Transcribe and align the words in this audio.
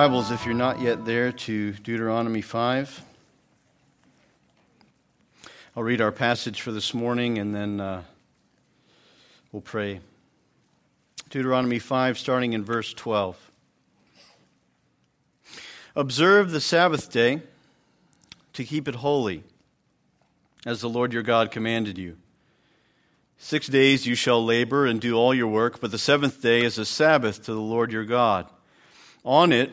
Bibles, 0.00 0.30
if 0.30 0.46
you're 0.46 0.54
not 0.54 0.80
yet 0.80 1.04
there, 1.04 1.30
to 1.30 1.72
Deuteronomy 1.72 2.40
5. 2.40 3.02
I'll 5.76 5.82
read 5.82 6.00
our 6.00 6.10
passage 6.10 6.62
for 6.62 6.72
this 6.72 6.94
morning 6.94 7.36
and 7.36 7.54
then 7.54 7.80
uh, 7.80 8.02
we'll 9.52 9.60
pray. 9.60 10.00
Deuteronomy 11.28 11.78
5, 11.78 12.18
starting 12.18 12.54
in 12.54 12.64
verse 12.64 12.94
12. 12.94 13.50
Observe 15.94 16.50
the 16.50 16.62
Sabbath 16.62 17.12
day 17.12 17.42
to 18.54 18.64
keep 18.64 18.88
it 18.88 18.94
holy, 18.94 19.42
as 20.64 20.80
the 20.80 20.88
Lord 20.88 21.12
your 21.12 21.22
God 21.22 21.50
commanded 21.50 21.98
you. 21.98 22.16
Six 23.36 23.66
days 23.66 24.06
you 24.06 24.14
shall 24.14 24.42
labor 24.42 24.86
and 24.86 24.98
do 24.98 25.14
all 25.16 25.34
your 25.34 25.48
work, 25.48 25.78
but 25.78 25.90
the 25.90 25.98
seventh 25.98 26.40
day 26.40 26.62
is 26.62 26.78
a 26.78 26.86
Sabbath 26.86 27.44
to 27.44 27.52
the 27.52 27.60
Lord 27.60 27.92
your 27.92 28.06
God. 28.06 28.46
On 29.26 29.52
it 29.52 29.72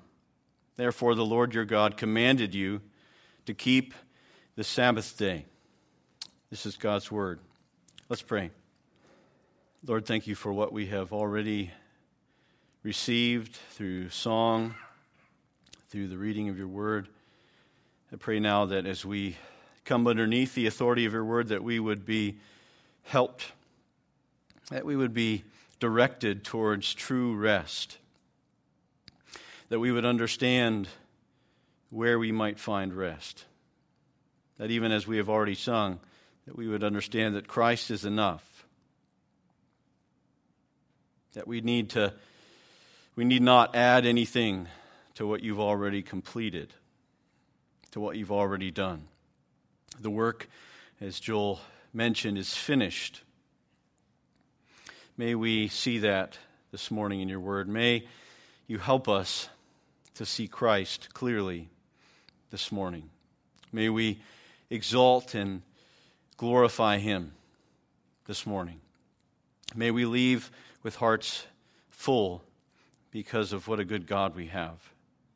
Therefore, 0.81 1.13
the 1.13 1.23
Lord 1.23 1.53
your 1.53 1.63
God 1.63 1.95
commanded 1.95 2.55
you 2.55 2.81
to 3.45 3.53
keep 3.53 3.93
the 4.55 4.63
Sabbath 4.63 5.15
day. 5.15 5.45
This 6.49 6.65
is 6.65 6.75
God's 6.75 7.11
word. 7.11 7.39
Let's 8.09 8.23
pray. 8.23 8.49
Lord, 9.85 10.07
thank 10.07 10.25
you 10.25 10.33
for 10.33 10.51
what 10.51 10.73
we 10.73 10.87
have 10.87 11.13
already 11.13 11.69
received 12.81 13.57
through 13.73 14.09
song, 14.09 14.73
through 15.89 16.07
the 16.07 16.17
reading 16.17 16.49
of 16.49 16.57
your 16.57 16.67
word. 16.67 17.09
I 18.11 18.15
pray 18.15 18.39
now 18.39 18.65
that 18.65 18.87
as 18.87 19.05
we 19.05 19.37
come 19.85 20.07
underneath 20.07 20.55
the 20.55 20.65
authority 20.65 21.05
of 21.05 21.13
your 21.13 21.23
word, 21.23 21.49
that 21.49 21.63
we 21.63 21.79
would 21.79 22.07
be 22.07 22.39
helped, 23.03 23.51
that 24.71 24.83
we 24.83 24.95
would 24.95 25.13
be 25.13 25.43
directed 25.79 26.43
towards 26.43 26.91
true 26.91 27.35
rest 27.35 27.99
that 29.71 29.79
we 29.79 29.89
would 29.89 30.03
understand 30.03 30.89
where 31.91 32.19
we 32.19 32.33
might 32.33 32.59
find 32.59 32.93
rest. 32.93 33.45
That 34.57 34.69
even 34.69 34.91
as 34.91 35.07
we 35.07 35.15
have 35.15 35.29
already 35.29 35.55
sung, 35.55 36.01
that 36.45 36.57
we 36.57 36.67
would 36.67 36.83
understand 36.83 37.35
that 37.35 37.47
Christ 37.47 37.89
is 37.89 38.03
enough. 38.03 38.65
That 41.35 41.47
we 41.47 41.61
need 41.61 41.91
to 41.91 42.13
we 43.15 43.23
need 43.23 43.41
not 43.41 43.73
add 43.73 44.05
anything 44.05 44.67
to 45.15 45.25
what 45.25 45.41
you've 45.41 45.61
already 45.61 46.01
completed, 46.01 46.73
to 47.91 48.01
what 48.01 48.17
you've 48.17 48.31
already 48.31 48.71
done. 48.71 49.07
The 50.01 50.09
work, 50.09 50.49
as 50.99 51.17
Joel 51.17 51.61
mentioned, 51.93 52.37
is 52.37 52.53
finished. 52.53 53.23
May 55.15 55.33
we 55.33 55.69
see 55.69 55.99
that 55.99 56.37
this 56.73 56.91
morning 56.91 57.21
in 57.21 57.29
your 57.29 57.39
word. 57.39 57.69
May 57.69 58.05
you 58.67 58.77
help 58.77 59.07
us 59.07 59.47
to 60.15 60.25
see 60.25 60.47
Christ 60.47 61.13
clearly 61.13 61.69
this 62.49 62.71
morning. 62.71 63.09
May 63.71 63.89
we 63.89 64.19
exalt 64.69 65.33
and 65.35 65.61
glorify 66.37 66.97
Him 66.97 67.31
this 68.25 68.45
morning. 68.45 68.81
May 69.75 69.91
we 69.91 70.05
leave 70.05 70.51
with 70.83 70.95
hearts 70.95 71.45
full 71.89 72.43
because 73.11 73.53
of 73.53 73.67
what 73.67 73.79
a 73.79 73.85
good 73.85 74.07
God 74.07 74.35
we 74.35 74.47
have, 74.47 74.77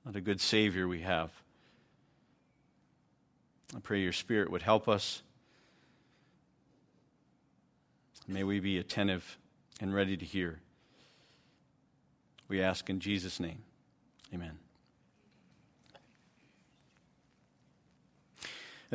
what 0.04 0.16
a 0.16 0.22
good 0.22 0.42
Savior 0.42 0.88
we 0.88 1.02
have. 1.02 1.32
I 3.76 3.80
pray 3.80 4.02
your 4.02 4.14
Spirit 4.14 4.50
would 4.52 4.62
help 4.62 4.88
us. 4.88 5.22
May 8.28 8.44
we 8.44 8.60
be 8.60 8.78
attentive 8.78 9.38
and 9.80 9.94
ready 9.94 10.18
to 10.18 10.26
hear. 10.26 10.60
We 12.48 12.62
ask 12.62 12.90
in 12.90 13.00
Jesus' 13.00 13.40
name. 13.40 13.64
Amen. 14.34 14.65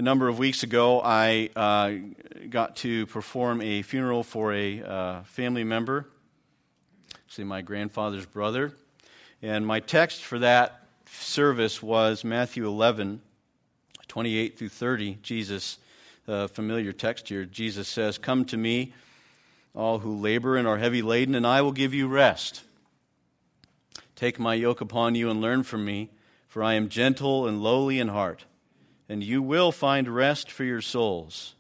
A 0.01 0.03
number 0.03 0.29
of 0.29 0.39
weeks 0.39 0.63
ago, 0.63 1.03
I 1.05 1.51
uh, 1.55 1.93
got 2.49 2.77
to 2.77 3.05
perform 3.09 3.61
a 3.61 3.83
funeral 3.83 4.23
for 4.23 4.51
a 4.55 4.81
uh, 4.81 5.23
family 5.25 5.63
member, 5.63 6.07
say 7.29 7.45
my 7.45 7.61
grandfather's 7.61 8.25
brother. 8.25 8.73
And 9.43 9.67
my 9.67 9.81
text 9.81 10.25
for 10.25 10.39
that 10.39 10.87
service 11.05 11.83
was 11.83 12.25
Matthew 12.25 12.67
11, 12.67 13.21
28 14.09 14.59
through 14.59 14.71
30. 14.71 15.19
Jesus, 15.21 15.77
uh, 16.27 16.47
familiar 16.47 16.93
text 16.93 17.29
here, 17.29 17.45
Jesus 17.45 17.87
says, 17.87 18.17
Come 18.17 18.47
to 18.47 18.57
me, 18.57 18.95
all 19.75 19.99
who 19.99 20.17
labor 20.17 20.57
and 20.57 20.67
are 20.67 20.79
heavy 20.79 21.03
laden, 21.03 21.35
and 21.35 21.47
I 21.47 21.61
will 21.61 21.73
give 21.73 21.93
you 21.93 22.09
rest. 22.09 22.63
Take 24.17 24.39
my 24.39 24.55
yoke 24.55 24.81
upon 24.81 25.15
you 25.15 25.29
and 25.29 25.43
learn 25.43 25.63
from 25.63 25.85
me, 25.85 26.09
for 26.49 26.63
I 26.63 26.73
am 26.73 26.89
gentle 26.89 27.47
and 27.47 27.63
lowly 27.63 28.01
in 28.01 28.09
heart 28.09 28.47
and 29.11 29.25
you 29.25 29.43
will 29.43 29.73
find 29.73 30.09
rest 30.09 30.53
for 30.53 30.63
your 30.63 30.81
souls. 30.81 31.57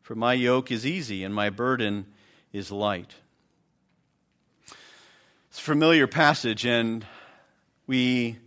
For 0.00 0.14
my 0.14 0.32
yoke 0.32 0.72
is 0.72 0.86
easy 0.86 1.22
and 1.22 1.34
my 1.34 1.50
burden 1.50 2.06
is 2.50 2.72
light. 2.72 3.14
It's 5.50 5.58
a 5.58 5.62
familiar 5.62 6.06
passage, 6.06 6.64
and 6.64 7.04
we 7.86 8.38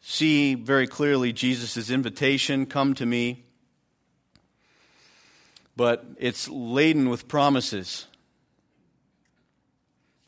see 0.00 0.54
very 0.54 0.86
clearly 0.86 1.32
Jesus' 1.32 1.90
invitation 1.90 2.64
come 2.66 2.94
to 2.94 3.04
me, 3.04 3.42
but 5.76 6.04
it's 6.16 6.48
laden 6.48 7.08
with 7.08 7.26
promises. 7.26 8.06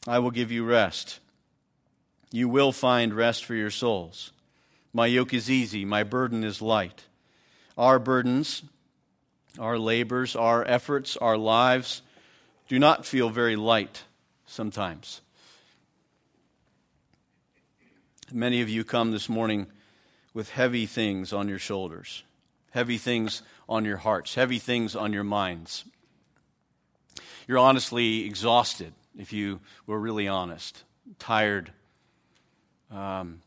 I 0.05 0.19
will 0.19 0.33
give 0.33 0.51
you 0.51 0.65
rest. 0.65 1.21
You 2.33 2.49
will 2.49 2.73
find 2.73 3.15
rest 3.15 3.45
for 3.45 3.55
your 3.55 3.71
souls. 3.71 4.33
My 4.93 5.07
yoke 5.07 5.33
is 5.33 5.49
easy, 5.49 5.85
my 5.85 6.03
burden 6.03 6.43
is 6.43 6.61
light 6.61 7.05
our 7.77 7.99
burdens, 7.99 8.63
our 9.59 9.79
labors, 9.79 10.35
our 10.37 10.65
efforts, 10.65 11.17
our 11.17 11.37
lives 11.37 12.03
do 12.69 12.79
not 12.79 13.07
feel 13.07 13.31
very 13.31 13.57
light 13.57 14.05
sometimes. 14.47 15.21
Many 18.33 18.61
of 18.61 18.69
you 18.69 18.83
come 18.83 19.13
this 19.13 19.29
morning 19.29 19.67
with 20.35 20.51
heavy 20.51 20.85
things 20.87 21.33
on 21.33 21.49
your 21.49 21.59
shoulders, 21.59 22.25
heavy 22.73 22.99
things 22.99 23.43
on 23.69 23.85
your 23.85 23.99
hearts, 23.99 24.35
heavy 24.35 24.59
things 24.59 24.97
on 24.97 25.13
your 25.13 25.25
minds. 25.25 25.85
You're 27.47 27.59
honestly 27.59 28.25
exhausted, 28.27 28.93
if 29.17 29.33
you 29.33 29.61
were 29.87 30.01
really 30.01 30.27
honest, 30.27 30.83
tired, 31.19 31.71
um, 32.91 33.41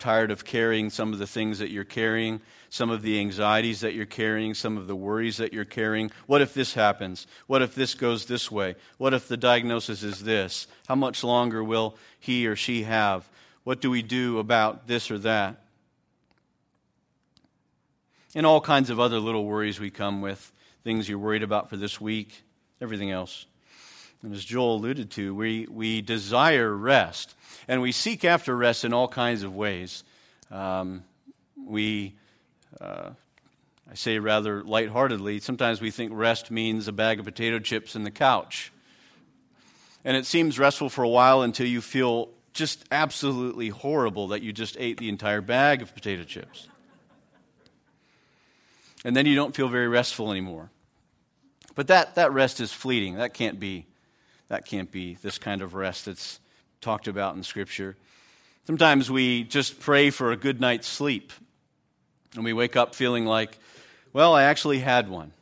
tired 0.00 0.30
of 0.30 0.44
carrying 0.44 0.90
some 0.90 1.12
of 1.12 1.18
the 1.18 1.26
things 1.26 1.58
that 1.58 1.70
you're 1.70 1.84
carrying, 1.84 2.40
some 2.70 2.90
of 2.90 3.02
the 3.02 3.20
anxieties 3.20 3.80
that 3.80 3.94
you're 3.94 4.06
carrying, 4.06 4.54
some 4.54 4.76
of 4.76 4.86
the 4.86 4.96
worries 4.96 5.36
that 5.36 5.52
you're 5.52 5.64
carrying. 5.64 6.10
What 6.26 6.40
if 6.40 6.54
this 6.54 6.74
happens? 6.74 7.26
What 7.46 7.62
if 7.62 7.74
this 7.74 7.94
goes 7.94 8.26
this 8.26 8.50
way? 8.50 8.76
What 8.98 9.14
if 9.14 9.28
the 9.28 9.36
diagnosis 9.36 10.02
is 10.02 10.24
this? 10.24 10.66
How 10.88 10.94
much 10.94 11.22
longer 11.22 11.62
will 11.62 11.96
he 12.18 12.46
or 12.46 12.56
she 12.56 12.82
have? 12.84 13.28
What 13.64 13.80
do 13.80 13.90
we 13.90 14.02
do 14.02 14.38
about 14.38 14.86
this 14.86 15.10
or 15.10 15.18
that? 15.18 15.62
And 18.34 18.46
all 18.46 18.60
kinds 18.60 18.90
of 18.90 19.00
other 19.00 19.18
little 19.18 19.44
worries 19.44 19.80
we 19.80 19.90
come 19.90 20.22
with 20.22 20.52
things 20.84 21.08
you're 21.08 21.18
worried 21.18 21.42
about 21.42 21.68
for 21.68 21.76
this 21.76 22.00
week, 22.00 22.42
everything 22.80 23.10
else. 23.10 23.46
And 24.22 24.34
as 24.34 24.44
Joel 24.44 24.76
alluded 24.76 25.10
to, 25.12 25.34
we, 25.34 25.66
we 25.70 26.02
desire 26.02 26.74
rest. 26.74 27.34
And 27.70 27.80
we 27.80 27.92
seek 27.92 28.24
after 28.24 28.56
rest 28.56 28.84
in 28.84 28.92
all 28.92 29.06
kinds 29.06 29.44
of 29.44 29.54
ways. 29.54 30.02
Um, 30.50 31.04
we, 31.64 32.16
uh, 32.80 33.10
I 33.88 33.94
say 33.94 34.18
rather 34.18 34.64
lightheartedly, 34.64 35.38
sometimes 35.38 35.80
we 35.80 35.92
think 35.92 36.10
rest 36.12 36.50
means 36.50 36.88
a 36.88 36.92
bag 36.92 37.20
of 37.20 37.26
potato 37.26 37.60
chips 37.60 37.94
in 37.94 38.02
the 38.02 38.10
couch. 38.10 38.72
And 40.04 40.16
it 40.16 40.26
seems 40.26 40.58
restful 40.58 40.88
for 40.88 41.04
a 41.04 41.08
while 41.08 41.42
until 41.42 41.68
you 41.68 41.80
feel 41.80 42.30
just 42.52 42.84
absolutely 42.90 43.68
horrible 43.68 44.26
that 44.28 44.42
you 44.42 44.52
just 44.52 44.76
ate 44.76 44.98
the 44.98 45.08
entire 45.08 45.40
bag 45.40 45.80
of 45.80 45.94
potato 45.94 46.24
chips. 46.24 46.66
And 49.04 49.14
then 49.14 49.26
you 49.26 49.36
don't 49.36 49.54
feel 49.54 49.68
very 49.68 49.86
restful 49.86 50.32
anymore. 50.32 50.70
But 51.76 51.86
that, 51.86 52.16
that 52.16 52.32
rest 52.32 52.58
is 52.58 52.72
fleeting. 52.72 53.14
That 53.14 53.32
can't 53.32 53.60
be 53.60 53.86
that 54.48 54.64
can't 54.66 54.90
be 54.90 55.14
this 55.22 55.38
kind 55.38 55.62
of 55.62 55.74
rest 55.74 56.06
that's 56.06 56.40
talked 56.80 57.08
about 57.08 57.36
in 57.36 57.42
Scripture. 57.42 57.96
Sometimes 58.66 59.10
we 59.10 59.44
just 59.44 59.80
pray 59.80 60.10
for 60.10 60.32
a 60.32 60.36
good 60.36 60.60
night's 60.60 60.86
sleep, 60.86 61.32
and 62.34 62.44
we 62.44 62.52
wake 62.52 62.76
up 62.76 62.94
feeling 62.94 63.26
like, 63.26 63.58
well, 64.12 64.34
I 64.34 64.44
actually 64.44 64.80
had 64.80 65.08
one. 65.08 65.32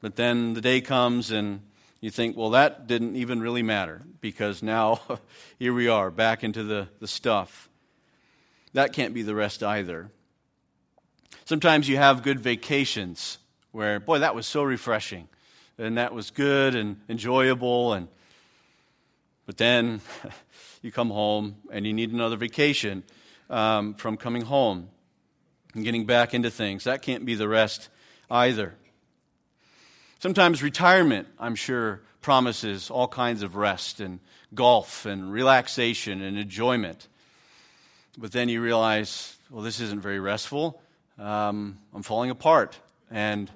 But 0.00 0.16
then 0.16 0.54
the 0.54 0.60
day 0.60 0.80
comes 0.80 1.30
and 1.30 1.60
you 2.00 2.10
think, 2.10 2.36
well, 2.36 2.50
that 2.50 2.86
didn't 2.86 3.16
even 3.16 3.40
really 3.40 3.62
matter 3.62 4.02
because 4.20 4.62
now 4.62 5.00
here 5.58 5.74
we 5.74 5.88
are 5.88 6.10
back 6.10 6.42
into 6.42 6.62
the, 6.62 6.88
the 6.98 7.08
stuff. 7.08 7.68
That 8.72 8.92
can't 8.92 9.12
be 9.12 9.22
the 9.22 9.34
rest 9.34 9.62
either. 9.62 10.10
Sometimes 11.44 11.88
you 11.88 11.96
have 11.96 12.22
good 12.22 12.40
vacations 12.40 13.38
where, 13.72 14.00
boy, 14.00 14.20
that 14.20 14.34
was 14.34 14.46
so 14.46 14.62
refreshing 14.62 15.28
and 15.76 15.98
that 15.98 16.14
was 16.14 16.30
good 16.30 16.74
and 16.74 17.00
enjoyable. 17.08 17.92
And, 17.92 18.08
but 19.46 19.56
then 19.56 20.00
you 20.82 20.90
come 20.90 21.10
home 21.10 21.56
and 21.70 21.86
you 21.86 21.92
need 21.92 22.12
another 22.12 22.36
vacation 22.36 23.02
um, 23.48 23.94
from 23.94 24.16
coming 24.16 24.42
home 24.42 24.88
and 25.74 25.84
getting 25.84 26.06
back 26.06 26.34
into 26.34 26.50
things. 26.50 26.84
That 26.84 27.02
can't 27.02 27.24
be 27.24 27.34
the 27.34 27.48
rest 27.48 27.88
either. 28.30 28.74
Sometimes 30.20 30.62
retirement, 30.62 31.28
I'm 31.38 31.54
sure, 31.54 32.02
promises 32.20 32.90
all 32.90 33.08
kinds 33.08 33.42
of 33.42 33.56
rest 33.56 34.00
and 34.00 34.20
golf 34.54 35.06
and 35.06 35.32
relaxation 35.32 36.20
and 36.22 36.38
enjoyment. 36.38 37.08
But 38.18 38.32
then 38.32 38.48
you 38.48 38.60
realize, 38.60 39.36
well, 39.50 39.62
this 39.62 39.80
isn't 39.80 40.00
very 40.02 40.20
restful. 40.20 40.82
Um, 41.18 41.78
I'm 41.94 42.02
falling 42.02 42.30
apart, 42.30 42.78
and 43.10 43.50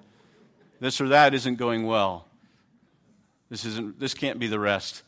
this 0.81 1.01
or 1.01 1.09
that 1.09 1.35
isn't 1.35 1.57
going 1.57 1.87
well. 1.87 2.27
This, 3.51 3.65
isn't, 3.65 4.01
this 4.01 4.15
can't 4.15 4.39
be 4.39 4.47
the 4.47 4.59
rest 4.59 5.03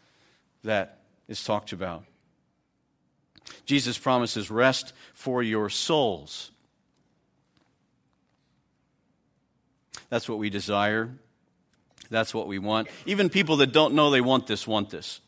that 0.64 0.95
is 1.28 1.42
talked 1.44 1.72
about. 1.72 2.04
Jesus 3.64 3.98
promises 3.98 4.50
rest 4.50 4.92
for 5.14 5.42
your 5.42 5.70
souls. 5.70 6.50
That's 10.08 10.28
what 10.28 10.38
we 10.38 10.50
desire. 10.50 11.10
That's 12.10 12.32
what 12.32 12.46
we 12.46 12.58
want. 12.58 12.88
Even 13.06 13.28
people 13.28 13.56
that 13.58 13.72
don't 13.72 13.94
know 13.94 14.10
they 14.10 14.20
want 14.20 14.46
this 14.46 14.66
want 14.66 14.90
this. 14.90 15.20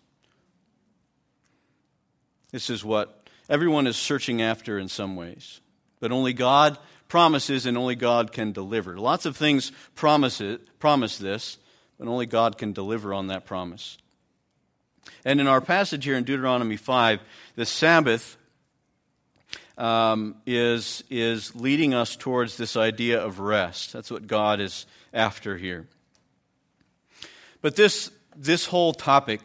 This 2.52 2.70
is 2.70 2.84
what 2.84 3.28
everyone 3.48 3.86
is 3.86 3.96
searching 3.96 4.40
after 4.40 4.78
in 4.78 4.88
some 4.88 5.16
ways. 5.16 5.60
But 6.00 6.12
only 6.12 6.32
God 6.32 6.78
promises 7.08 7.66
and 7.66 7.76
only 7.76 7.96
God 7.96 8.32
can 8.32 8.52
deliver. 8.52 8.98
Lots 8.98 9.26
of 9.26 9.36
things 9.36 9.72
promise, 9.94 10.40
it, 10.40 10.78
promise 10.78 11.18
this, 11.18 11.58
but 11.98 12.08
only 12.08 12.26
God 12.26 12.56
can 12.56 12.72
deliver 12.72 13.12
on 13.12 13.26
that 13.28 13.44
promise. 13.44 13.98
And 15.24 15.40
in 15.40 15.46
our 15.46 15.60
passage 15.60 16.04
here 16.04 16.16
in 16.16 16.24
Deuteronomy 16.24 16.76
5, 16.76 17.20
the 17.56 17.66
Sabbath 17.66 18.36
um, 19.76 20.34
is, 20.46 21.04
is 21.08 21.54
leading 21.54 21.94
us 21.94 22.16
towards 22.16 22.56
this 22.56 22.76
idea 22.76 23.22
of 23.22 23.38
rest. 23.38 23.92
That's 23.92 24.10
what 24.10 24.26
God 24.26 24.60
is 24.60 24.86
after 25.12 25.56
here. 25.56 25.86
But 27.60 27.76
this, 27.76 28.10
this 28.36 28.66
whole 28.66 28.92
topic, 28.92 29.40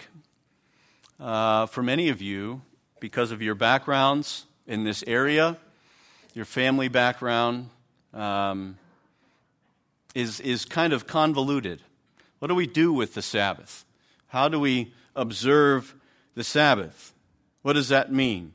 uh, 1.19 1.67
for 1.67 1.83
many 1.83 2.09
of 2.09 2.21
you, 2.21 2.61
because 2.99 3.31
of 3.31 3.41
your 3.41 3.55
backgrounds 3.55 4.45
in 4.67 4.83
this 4.83 5.03
area, 5.07 5.57
your 6.33 6.45
family 6.45 6.87
background, 6.87 7.69
um, 8.13 8.77
is, 10.15 10.39
is 10.39 10.65
kind 10.65 10.93
of 10.93 11.07
convoluted. 11.07 11.81
What 12.39 12.47
do 12.47 12.55
we 12.55 12.67
do 12.67 12.91
with 12.93 13.13
the 13.13 13.21
Sabbath? 13.21 13.85
How 14.27 14.47
do 14.49 14.59
we 14.59 14.93
observe 15.15 15.95
the 16.35 16.43
Sabbath? 16.43 17.13
What 17.61 17.73
does 17.73 17.89
that 17.89 18.11
mean? 18.11 18.53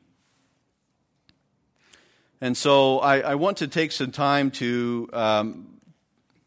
And 2.41 2.57
so 2.57 3.01
I, 3.01 3.21
I 3.21 3.35
want 3.35 3.59
to 3.59 3.69
take 3.69 3.91
some 3.91 4.13
time 4.13 4.51
to 4.53 5.09
um, 5.13 5.81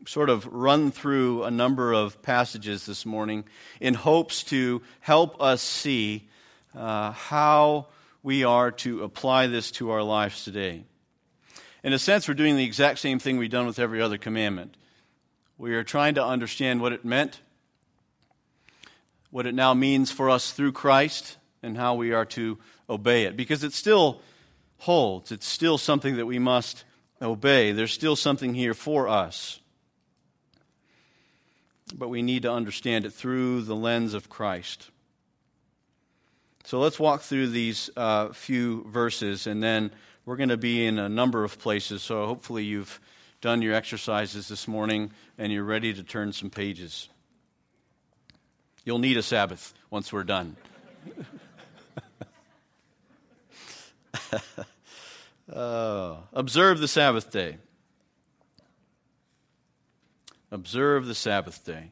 sort 0.08 0.30
of 0.30 0.46
run 0.48 0.92
through 0.92 1.44
a 1.44 1.52
number 1.52 1.94
of 1.94 2.22
passages 2.22 2.86
this 2.86 3.06
morning 3.06 3.44
in 3.80 3.94
hopes 3.94 4.44
to 4.46 4.82
help 5.02 5.42
us 5.42 5.62
see 5.62 6.28
uh, 6.76 7.12
how 7.12 7.88
we 8.24 8.44
are 8.44 8.72
to 8.72 9.04
apply 9.04 9.48
this 9.48 9.72
to 9.72 9.92
our 9.92 10.04
lives 10.04 10.44
today. 10.44 10.86
In 11.84 11.94
a 11.94 12.00
sense, 12.00 12.28
we're 12.28 12.36
doing 12.36 12.58
the 12.58 12.64
exact 12.64 13.00
same 13.00 13.20
thing 13.20 13.38
we've 13.38 13.50
done 13.50 13.66
with 13.66 13.80
every 13.80 14.02
other 14.02 14.18
commandment. 14.18 14.78
We 15.58 15.74
are 15.74 15.84
trying 15.84 16.16
to 16.16 16.24
understand 16.24 16.82
what 16.82 16.94
it 16.94 17.04
meant, 17.04 17.42
what 19.32 19.48
it 19.48 19.56
now 19.56 19.74
means 19.74 20.12
for 20.12 20.30
us 20.30 20.52
through 20.52 20.74
Christ, 20.74 21.38
and 21.64 21.78
how 21.78 21.96
we 21.96 22.14
are 22.14 22.26
to 22.26 22.58
obey 22.90 23.24
it. 23.24 23.36
Because 23.36 23.64
it 23.64 23.74
still 23.74 24.22
holds, 24.78 25.32
it's 25.32 25.48
still 25.48 25.78
something 25.78 26.18
that 26.18 26.26
we 26.26 26.40
must 26.40 26.84
obey. 27.22 27.72
There's 27.72 27.94
still 27.94 28.16
something 28.16 28.54
here 28.54 28.74
for 28.74 29.08
us 29.08 29.62
but 31.98 32.10
we 32.10 32.22
need 32.22 32.44
to 32.44 32.52
understand 32.52 33.06
it 33.06 33.14
through 33.14 33.62
the 33.62 33.76
lens 33.76 34.14
of 34.14 34.30
Christ. 34.30 34.90
So 36.64 36.80
let's 36.80 37.00
walk 37.00 37.22
through 37.22 37.48
these 37.48 37.90
uh, 37.98 38.30
few 38.30 38.86
verses, 38.90 39.48
and 39.48 39.62
then 39.62 39.92
we're 40.26 40.36
going 40.36 40.50
to 40.50 40.58
be 40.58 40.86
in 40.86 41.00
a 41.00 41.10
number 41.10 41.44
of 41.44 41.60
places. 41.60 42.04
So 42.04 42.26
hopefully 42.26 42.64
you've 42.64 43.00
done 43.42 43.62
your 43.62 43.74
exercises 43.74 44.48
this 44.48 44.68
morning 44.68 45.12
and 45.40 45.52
you're 45.52 45.64
ready 45.64 45.94
to 45.94 46.04
turn 46.04 46.32
some 46.32 46.52
pages. 46.52 47.10
You'll 48.84 49.00
need 49.00 49.18
a 49.18 49.24
Sabbath 49.24 49.74
once 49.90 50.12
we're 50.12 50.24
done. 50.24 50.56
uh, 55.54 56.16
observe 56.34 56.80
the 56.80 56.88
Sabbath 56.88 57.32
day. 57.32 57.58
Observe 60.52 61.06
the 61.06 61.16
Sabbath 61.16 61.64
day 61.64 61.92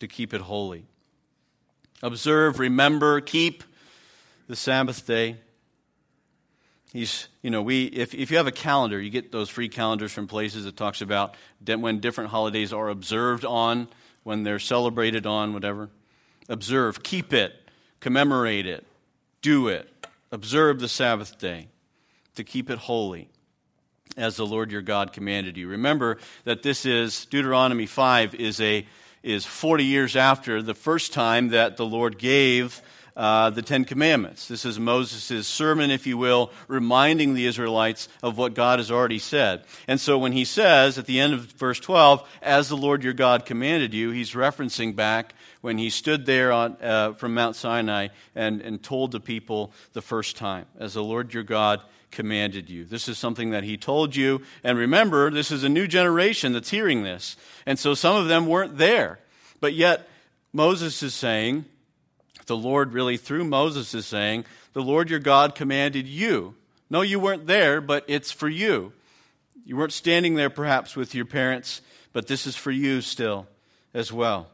to 0.00 0.06
keep 0.06 0.34
it 0.34 0.42
holy. 0.42 0.84
Observe, 2.02 2.58
remember, 2.58 3.20
keep 3.20 3.64
the 4.46 4.56
Sabbath 4.56 5.06
day. 5.06 5.36
He's, 6.92 7.28
you 7.42 7.50
know, 7.50 7.62
we, 7.62 7.84
if, 7.86 8.14
if 8.14 8.30
you 8.30 8.36
have 8.36 8.46
a 8.46 8.52
calendar, 8.52 9.00
you 9.00 9.10
get 9.10 9.32
those 9.32 9.48
free 9.48 9.68
calendars 9.68 10.12
from 10.12 10.26
places 10.26 10.64
that 10.64 10.76
talks 10.76 11.00
about 11.00 11.34
when 11.64 12.00
different 12.00 12.30
holidays 12.30 12.72
are 12.72 12.88
observed 12.88 13.44
on, 13.44 13.88
when 14.22 14.42
they're 14.42 14.58
celebrated 14.58 15.26
on, 15.26 15.52
whatever. 15.52 15.90
Observe, 16.48 17.02
keep 17.02 17.32
it, 17.32 17.52
commemorate 18.00 18.66
it, 18.66 18.86
do 19.42 19.68
it. 19.68 19.88
Observe 20.32 20.80
the 20.80 20.88
Sabbath 20.88 21.38
day 21.38 21.68
to 22.34 22.44
keep 22.44 22.70
it 22.70 22.78
holy 22.78 23.28
as 24.16 24.36
the 24.36 24.46
Lord 24.46 24.72
your 24.72 24.82
God 24.82 25.12
commanded 25.12 25.56
you. 25.56 25.68
Remember 25.68 26.18
that 26.44 26.62
this 26.62 26.86
is 26.86 27.26
Deuteronomy 27.26 27.86
5 27.86 28.34
is 28.34 28.60
a 28.60 28.86
is 29.22 29.44
40 29.44 29.84
years 29.84 30.16
after 30.16 30.62
the 30.62 30.74
first 30.74 31.12
time 31.12 31.48
that 31.48 31.76
the 31.76 31.84
Lord 31.84 32.18
gave 32.18 32.80
uh, 33.18 33.50
the 33.50 33.62
Ten 33.62 33.84
Commandments. 33.84 34.46
This 34.46 34.64
is 34.64 34.78
Moses' 34.78 35.46
sermon, 35.48 35.90
if 35.90 36.06
you 36.06 36.16
will, 36.16 36.52
reminding 36.68 37.34
the 37.34 37.46
Israelites 37.46 38.08
of 38.22 38.38
what 38.38 38.54
God 38.54 38.78
has 38.78 38.92
already 38.92 39.18
said. 39.18 39.64
And 39.88 40.00
so 40.00 40.16
when 40.18 40.30
he 40.30 40.44
says 40.44 40.98
at 40.98 41.06
the 41.06 41.18
end 41.18 41.34
of 41.34 41.40
verse 41.40 41.80
12, 41.80 42.26
as 42.40 42.68
the 42.68 42.76
Lord 42.76 43.02
your 43.02 43.12
God 43.12 43.44
commanded 43.44 43.92
you, 43.92 44.12
he's 44.12 44.34
referencing 44.34 44.94
back 44.94 45.34
when 45.62 45.78
he 45.78 45.90
stood 45.90 46.26
there 46.26 46.52
on, 46.52 46.76
uh, 46.80 47.12
from 47.14 47.34
Mount 47.34 47.56
Sinai 47.56 48.08
and, 48.36 48.60
and 48.60 48.80
told 48.80 49.10
the 49.10 49.20
people 49.20 49.72
the 49.94 50.02
first 50.02 50.36
time, 50.36 50.66
as 50.78 50.94
the 50.94 51.02
Lord 51.02 51.34
your 51.34 51.42
God 51.42 51.82
commanded 52.12 52.70
you. 52.70 52.84
This 52.84 53.08
is 53.08 53.18
something 53.18 53.50
that 53.50 53.64
he 53.64 53.76
told 53.76 54.14
you. 54.14 54.42
And 54.62 54.78
remember, 54.78 55.28
this 55.32 55.50
is 55.50 55.64
a 55.64 55.68
new 55.68 55.88
generation 55.88 56.52
that's 56.52 56.70
hearing 56.70 57.02
this. 57.02 57.36
And 57.66 57.80
so 57.80 57.94
some 57.94 58.14
of 58.14 58.28
them 58.28 58.46
weren't 58.46 58.78
there. 58.78 59.18
But 59.60 59.74
yet, 59.74 60.08
Moses 60.52 61.02
is 61.02 61.14
saying, 61.14 61.64
the 62.48 62.56
Lord 62.56 62.92
really 62.92 63.16
through 63.16 63.44
Moses 63.44 63.94
is 63.94 64.06
saying, 64.06 64.44
the 64.72 64.82
Lord 64.82 65.08
your 65.08 65.20
God 65.20 65.54
commanded 65.54 66.08
you. 66.08 66.54
No, 66.90 67.02
you 67.02 67.20
weren't 67.20 67.46
there, 67.46 67.80
but 67.80 68.04
it's 68.08 68.32
for 68.32 68.48
you. 68.48 68.92
You 69.64 69.76
weren't 69.76 69.92
standing 69.92 70.34
there 70.34 70.50
perhaps 70.50 70.96
with 70.96 71.14
your 71.14 71.26
parents, 71.26 71.80
but 72.12 72.26
this 72.26 72.46
is 72.46 72.56
for 72.56 72.70
you 72.70 73.00
still 73.00 73.46
as 73.94 74.12
well. 74.12 74.48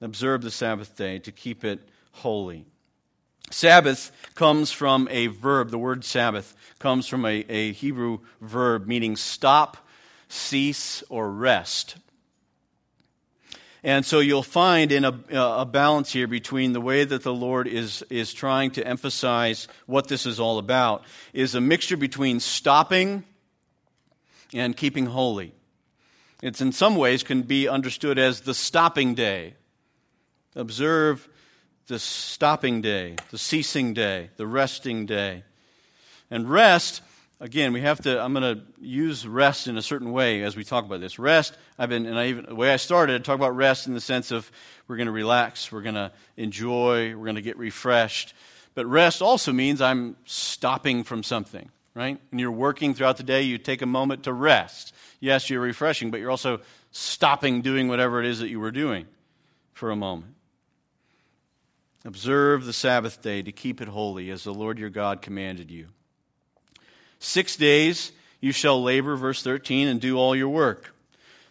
Observe 0.00 0.42
the 0.42 0.50
Sabbath 0.50 0.96
day 0.96 1.18
to 1.20 1.32
keep 1.32 1.64
it 1.64 1.80
holy. 2.12 2.66
Sabbath 3.50 4.12
comes 4.34 4.70
from 4.70 5.08
a 5.10 5.28
verb. 5.28 5.70
The 5.70 5.78
word 5.78 6.04
Sabbath 6.04 6.54
comes 6.78 7.08
from 7.08 7.24
a, 7.24 7.44
a 7.48 7.72
Hebrew 7.72 8.18
verb 8.40 8.86
meaning 8.86 9.16
stop, 9.16 9.78
cease, 10.28 11.02
or 11.08 11.30
rest. 11.30 11.96
And 13.84 14.04
so 14.04 14.18
you'll 14.18 14.42
find 14.42 14.90
in 14.90 15.04
a, 15.04 15.14
a, 15.32 15.64
balance 15.64 16.12
here 16.12 16.26
between 16.26 16.72
the 16.72 16.80
way 16.80 17.04
that 17.04 17.22
the 17.22 17.32
Lord 17.32 17.68
is, 17.68 18.02
is 18.10 18.34
trying 18.34 18.72
to 18.72 18.86
emphasize 18.86 19.68
what 19.86 20.08
this 20.08 20.26
is 20.26 20.40
all 20.40 20.58
about 20.58 21.04
is 21.32 21.54
a 21.54 21.60
mixture 21.60 21.96
between 21.96 22.40
stopping 22.40 23.22
and 24.52 24.76
keeping 24.76 25.06
holy. 25.06 25.54
It's 26.42 26.60
in 26.60 26.72
some 26.72 26.96
ways 26.96 27.22
can 27.22 27.42
be 27.42 27.68
understood 27.68 28.18
as 28.18 28.40
the 28.40 28.54
stopping 28.54 29.14
day. 29.14 29.54
Observe 30.56 31.28
the 31.86 31.98
stopping 31.98 32.80
day, 32.80 33.16
the 33.30 33.38
ceasing 33.38 33.94
day, 33.94 34.30
the 34.36 34.46
resting 34.46 35.06
day. 35.06 35.44
And 36.30 36.50
rest, 36.50 37.00
again, 37.40 37.72
we 37.72 37.80
have 37.80 38.00
to, 38.02 38.20
I'm 38.20 38.32
going 38.32 38.56
to 38.56 38.62
use 38.80 39.26
rest 39.26 39.68
in 39.68 39.76
a 39.76 39.82
certain 39.82 40.12
way 40.12 40.42
as 40.42 40.56
we 40.56 40.64
talk 40.64 40.84
about 40.84 41.00
this. 41.00 41.18
Rest, 41.18 41.56
I've 41.78 41.88
been, 41.88 42.06
and 42.06 42.18
I 42.18 42.26
even, 42.28 42.46
the 42.46 42.54
way 42.54 42.72
I 42.72 42.76
started, 42.76 43.20
I 43.20 43.22
talk 43.22 43.36
about 43.36 43.54
rest 43.54 43.86
in 43.86 43.94
the 43.94 44.00
sense 44.00 44.30
of 44.30 44.50
we're 44.86 44.96
going 44.96 45.06
to 45.06 45.12
relax, 45.12 45.70
we're 45.70 45.82
going 45.82 45.94
to 45.94 46.12
enjoy, 46.36 47.16
we're 47.16 47.24
going 47.24 47.36
to 47.36 47.42
get 47.42 47.56
refreshed. 47.58 48.34
But 48.74 48.86
rest 48.86 49.22
also 49.22 49.52
means 49.52 49.80
I'm 49.80 50.16
stopping 50.24 51.04
from 51.04 51.22
something, 51.22 51.68
right? 51.94 52.18
When 52.30 52.38
you're 52.38 52.52
working 52.52 52.94
throughout 52.94 53.16
the 53.16 53.22
day, 53.22 53.42
you 53.42 53.58
take 53.58 53.82
a 53.82 53.86
moment 53.86 54.24
to 54.24 54.32
rest. 54.32 54.94
Yes, 55.20 55.50
you're 55.50 55.60
refreshing, 55.60 56.10
but 56.10 56.20
you're 56.20 56.30
also 56.30 56.60
stopping 56.90 57.60
doing 57.60 57.88
whatever 57.88 58.20
it 58.20 58.26
is 58.26 58.38
that 58.38 58.48
you 58.48 58.60
were 58.60 58.70
doing 58.70 59.06
for 59.72 59.90
a 59.90 59.96
moment. 59.96 60.34
Observe 62.04 62.64
the 62.64 62.72
Sabbath 62.72 63.20
day 63.20 63.42
to 63.42 63.52
keep 63.52 63.80
it 63.80 63.88
holy, 63.88 64.30
as 64.30 64.44
the 64.44 64.54
Lord 64.54 64.78
your 64.78 64.90
God 64.90 65.20
commanded 65.20 65.70
you. 65.70 65.88
Six 67.18 67.56
days 67.56 68.12
you 68.40 68.52
shall 68.52 68.82
labor, 68.82 69.16
verse 69.16 69.42
13, 69.42 69.88
and 69.88 70.00
do 70.00 70.16
all 70.16 70.36
your 70.36 70.48
work. 70.48 70.94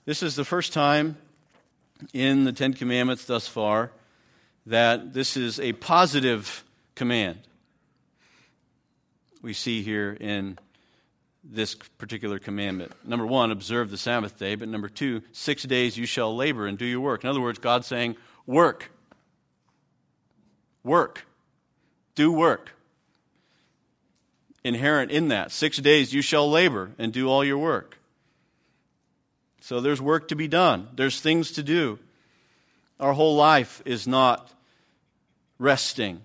This 0.05 0.23
is 0.23 0.35
the 0.35 0.45
first 0.45 0.73
time 0.73 1.17
in 2.13 2.45
the 2.45 2.53
Ten 2.53 2.73
Commandments 2.73 3.25
thus 3.25 3.47
far 3.47 3.91
that 4.65 5.13
this 5.13 5.35
is 5.35 5.59
a 5.59 5.73
positive 5.73 6.63
command. 6.95 7.39
We 9.41 9.53
see 9.53 9.81
here 9.81 10.17
in 10.19 10.57
this 11.43 11.75
particular 11.75 12.39
commandment. 12.39 12.91
Number 13.05 13.25
one, 13.25 13.51
observe 13.51 13.89
the 13.89 13.97
Sabbath 13.97 14.37
day. 14.37 14.55
But 14.55 14.67
number 14.67 14.89
two, 14.89 15.21
six 15.31 15.63
days 15.63 15.97
you 15.97 16.05
shall 16.05 16.35
labor 16.35 16.67
and 16.67 16.77
do 16.77 16.85
your 16.85 16.99
work. 16.99 17.23
In 17.23 17.29
other 17.29 17.41
words, 17.41 17.59
God's 17.59 17.87
saying, 17.87 18.17
work. 18.45 18.91
Work. 20.83 21.25
Do 22.15 22.31
work. 22.31 22.71
Inherent 24.67 25.11
in 25.11 25.29
that. 25.29 25.53
Six 25.53 25.77
days 25.77 26.13
you 26.13 26.21
shall 26.21 26.51
labor 26.51 26.91
and 26.97 27.13
do 27.13 27.29
all 27.29 27.41
your 27.41 27.57
work. 27.57 27.99
So 29.61 29.79
there's 29.79 30.01
work 30.01 30.27
to 30.27 30.35
be 30.35 30.49
done, 30.49 30.89
there's 30.93 31.21
things 31.21 31.51
to 31.53 31.63
do. 31.63 31.99
Our 32.99 33.13
whole 33.13 33.37
life 33.37 33.81
is 33.85 34.07
not 34.07 34.51
resting, 35.57 36.21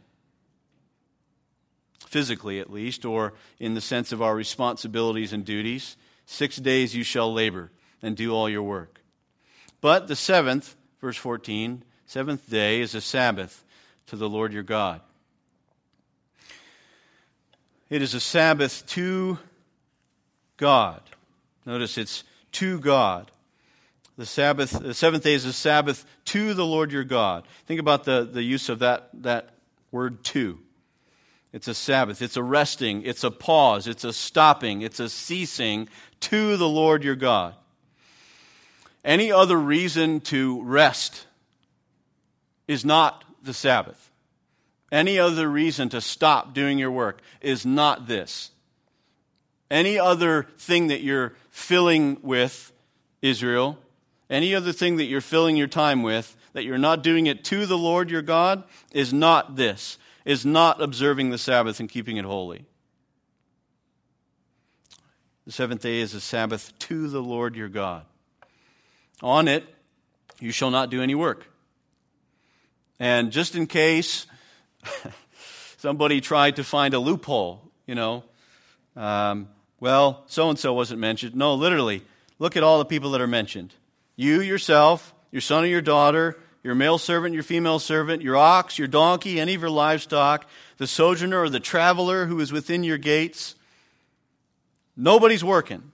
physically 2.05 2.59
at 2.59 2.73
least, 2.73 3.05
or 3.05 3.35
in 3.61 3.75
the 3.75 3.81
sense 3.81 4.11
of 4.11 4.21
our 4.21 4.35
responsibilities 4.35 5.33
and 5.33 5.45
duties. 5.45 5.97
Six 6.27 6.57
days 6.57 6.97
you 6.97 7.05
shall 7.05 7.33
labor 7.33 7.71
and 8.03 8.17
do 8.17 8.35
all 8.35 8.49
your 8.49 8.65
work. 8.65 9.03
But 9.81 10.09
the 10.09 10.17
seventh, 10.17 10.75
verse 11.01 11.17
14, 11.17 11.85
seventh 12.07 12.51
day 12.51 12.81
is 12.81 12.97
a 12.97 13.01
Sabbath 13.01 13.65
to 14.07 14.17
the 14.17 14.29
Lord 14.29 14.53
your 14.53 14.65
God. 14.65 15.01
It 17.93 18.01
is 18.01 18.15
a 18.15 18.21
Sabbath 18.21 18.87
to 18.87 19.39
God. 20.57 21.03
Notice 21.67 21.99
it's 21.99 22.25
to 22.53 22.81
God. 22.81 23.31
The 24.17 24.25
Sabbath, 24.25 24.71
the 24.71 24.95
seventh 24.95 25.25
day 25.25 25.35
is 25.35 25.45
a 25.45 25.53
Sabbath 25.53 26.07
to 26.25 26.55
the 26.55 26.65
Lord 26.65 26.91
your 26.91 27.05
God. 27.05 27.45
Think 27.67 27.81
about 27.81 28.05
the, 28.05 28.25
the 28.25 28.43
use 28.43 28.71
of 28.71 28.79
that, 28.79 29.11
that 29.23 29.51
word 29.91 30.25
to. 30.25 30.59
It's 31.53 31.69
a 31.69 31.75
Sabbath. 31.75 32.23
It's 32.23 32.39
a 32.39 32.43
resting. 32.43 33.03
It's 33.03 33.25
a 33.25 33.31
pause. 33.31 33.87
It's 33.87 34.05
a 34.05 34.15
stopping. 34.15 34.81
It's 34.81 34.99
a 34.99 35.11
ceasing 35.11 35.87
to 36.21 36.57
the 36.57 36.71
Lord 36.71 37.05
your 37.05 37.15
God. 37.15 37.55
Any 39.05 39.31
other 39.31 39.59
reason 39.59 40.21
to 40.21 40.63
rest 40.63 41.27
is 42.67 42.87
not 42.87 43.23
the 43.43 43.53
Sabbath. 43.53 44.02
Any 44.93 45.19
other 45.19 45.49
reason 45.49 45.89
to 45.89 46.03
stop 46.03 46.53
doing 46.53 46.79
your 46.79 46.91
work 46.91 47.23
is 47.41 47.65
not 47.65 48.07
this. 48.07 48.51
Any 49.71 49.99
other 49.99 50.47
thing 50.59 50.89
that 50.89 51.01
you're 51.01 51.35
filling 51.51 52.19
with, 52.21 52.71
Israel, 53.23 53.79
any 54.29 54.55
other 54.55 54.71
thing 54.71 54.99
that 54.99 55.07
you're 55.07 55.23
filling 55.23 55.57
your 55.57 55.67
time 55.67 56.03
with, 56.03 56.37
that 56.53 56.65
you're 56.65 56.77
not 56.77 57.03
doing 57.03 57.27
it 57.27 57.43
to 57.45 57.65
the 57.65 57.79
Lord 57.79 58.11
your 58.11 58.21
God, 58.21 58.65
is 58.93 59.15
not 59.15 59.57
this, 59.57 59.97
is 60.27 60.45
not 60.45 60.83
observing 60.83 61.31
the 61.31 61.39
Sabbath 61.39 61.81
and 61.81 61.89
keeping 61.89 62.19
it 62.19 62.27
holy. 62.27 62.67
The 65.47 65.53
seventh 65.53 65.81
day 65.81 66.01
is 66.01 66.13
a 66.13 66.21
Sabbath 66.21 66.79
to 66.81 67.09
the 67.09 67.23
Lord 67.23 67.57
your 67.57 67.71
God. 67.71 68.05
On 69.23 69.49
it, 69.49 69.65
you 70.39 70.53
shall 70.53 70.71
not 70.71 70.91
do 70.91 71.01
any 71.01 71.15
work. 71.15 71.47
And 73.01 73.33
just 73.33 73.55
in 73.55 73.67
case 73.67 74.27
somebody 75.79 76.21
tried 76.21 76.57
to 76.57 76.65
find 76.65 76.95
a 76.95 76.99
loophole, 76.99 77.61
you 77.87 77.95
know, 77.95 78.25
um, 78.97 79.49
well, 79.81 80.25
so 80.27 80.49
and 80.49 80.59
so 80.59 80.73
wasn't 80.73 81.01
mentioned. 81.01 81.35
No, 81.35 81.55
literally, 81.55 82.03
look 82.39 82.57
at 82.57 82.63
all 82.63 82.79
the 82.79 82.85
people 82.85 83.11
that 83.13 83.21
are 83.21 83.27
mentioned. 83.27 83.75
You 84.17 84.41
yourself, 84.41 85.15
your 85.31 85.41
son 85.41 85.65
or 85.65 85.67
your 85.67 85.81
daughter, 85.81 86.39
your 86.63 86.75
male 86.75 86.99
servant, 86.99 87.35
your 87.35 87.43
female 87.43 87.79
servant, 87.79 88.23
your 88.23 88.37
ox, 88.37 88.79
your 88.79 88.89
donkey, 88.89 89.41
any 89.41 89.55
of 89.55 89.61
your 89.61 89.71
livestock, 89.71 90.49
the 90.77 90.87
sojourner 90.87 91.41
or 91.41 91.49
the 91.49 91.61
traveler 91.61 92.27
who 92.27 92.39
is 92.41 92.53
within 92.53 92.85
your 92.85 92.99
gates. 92.99 93.57
Nobody's 94.97 95.43
working. 95.43 95.91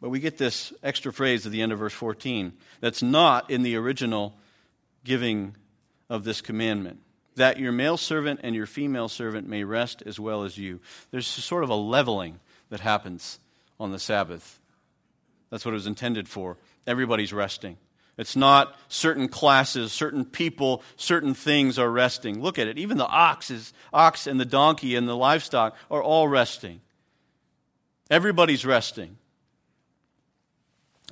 But 0.00 0.10
we 0.10 0.18
get 0.18 0.38
this 0.38 0.72
extra 0.82 1.12
phrase 1.12 1.46
at 1.46 1.52
the 1.52 1.62
end 1.62 1.72
of 1.72 1.78
verse 1.78 1.92
14 1.92 2.52
that's 2.80 3.02
not 3.02 3.50
in 3.50 3.62
the 3.62 3.76
original 3.76 4.36
giving 5.06 5.56
of 6.10 6.24
this 6.24 6.42
commandment 6.42 7.00
that 7.36 7.58
your 7.58 7.72
male 7.72 7.96
servant 7.96 8.40
and 8.42 8.54
your 8.54 8.66
female 8.66 9.08
servant 9.08 9.48
may 9.48 9.62
rest 9.62 10.02
as 10.04 10.18
well 10.18 10.42
as 10.42 10.58
you. 10.58 10.80
There's 11.10 11.26
sort 11.26 11.64
of 11.64 11.70
a 11.70 11.74
leveling 11.74 12.40
that 12.70 12.80
happens 12.80 13.38
on 13.78 13.92
the 13.92 13.98
Sabbath. 13.98 14.58
That's 15.50 15.64
what 15.64 15.72
it 15.72 15.74
was 15.74 15.86
intended 15.86 16.28
for. 16.28 16.56
Everybody's 16.86 17.32
resting. 17.32 17.76
It's 18.18 18.34
not 18.34 18.74
certain 18.88 19.28
classes, 19.28 19.92
certain 19.92 20.24
people, 20.24 20.82
certain 20.96 21.34
things 21.34 21.78
are 21.78 21.90
resting. 21.90 22.40
Look 22.40 22.58
at 22.58 22.66
it. 22.66 22.78
Even 22.78 22.96
the 22.96 23.06
ox, 23.06 23.50
is, 23.50 23.74
ox 23.92 24.26
and 24.26 24.40
the 24.40 24.46
donkey 24.46 24.96
and 24.96 25.06
the 25.06 25.16
livestock 25.16 25.76
are 25.90 26.02
all 26.02 26.26
resting. 26.26 26.80
Everybody's 28.10 28.64
resting 28.64 29.18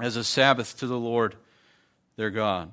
as 0.00 0.16
a 0.16 0.24
Sabbath 0.24 0.78
to 0.78 0.86
the 0.86 0.98
Lord 0.98 1.36
their 2.16 2.30
God. 2.30 2.72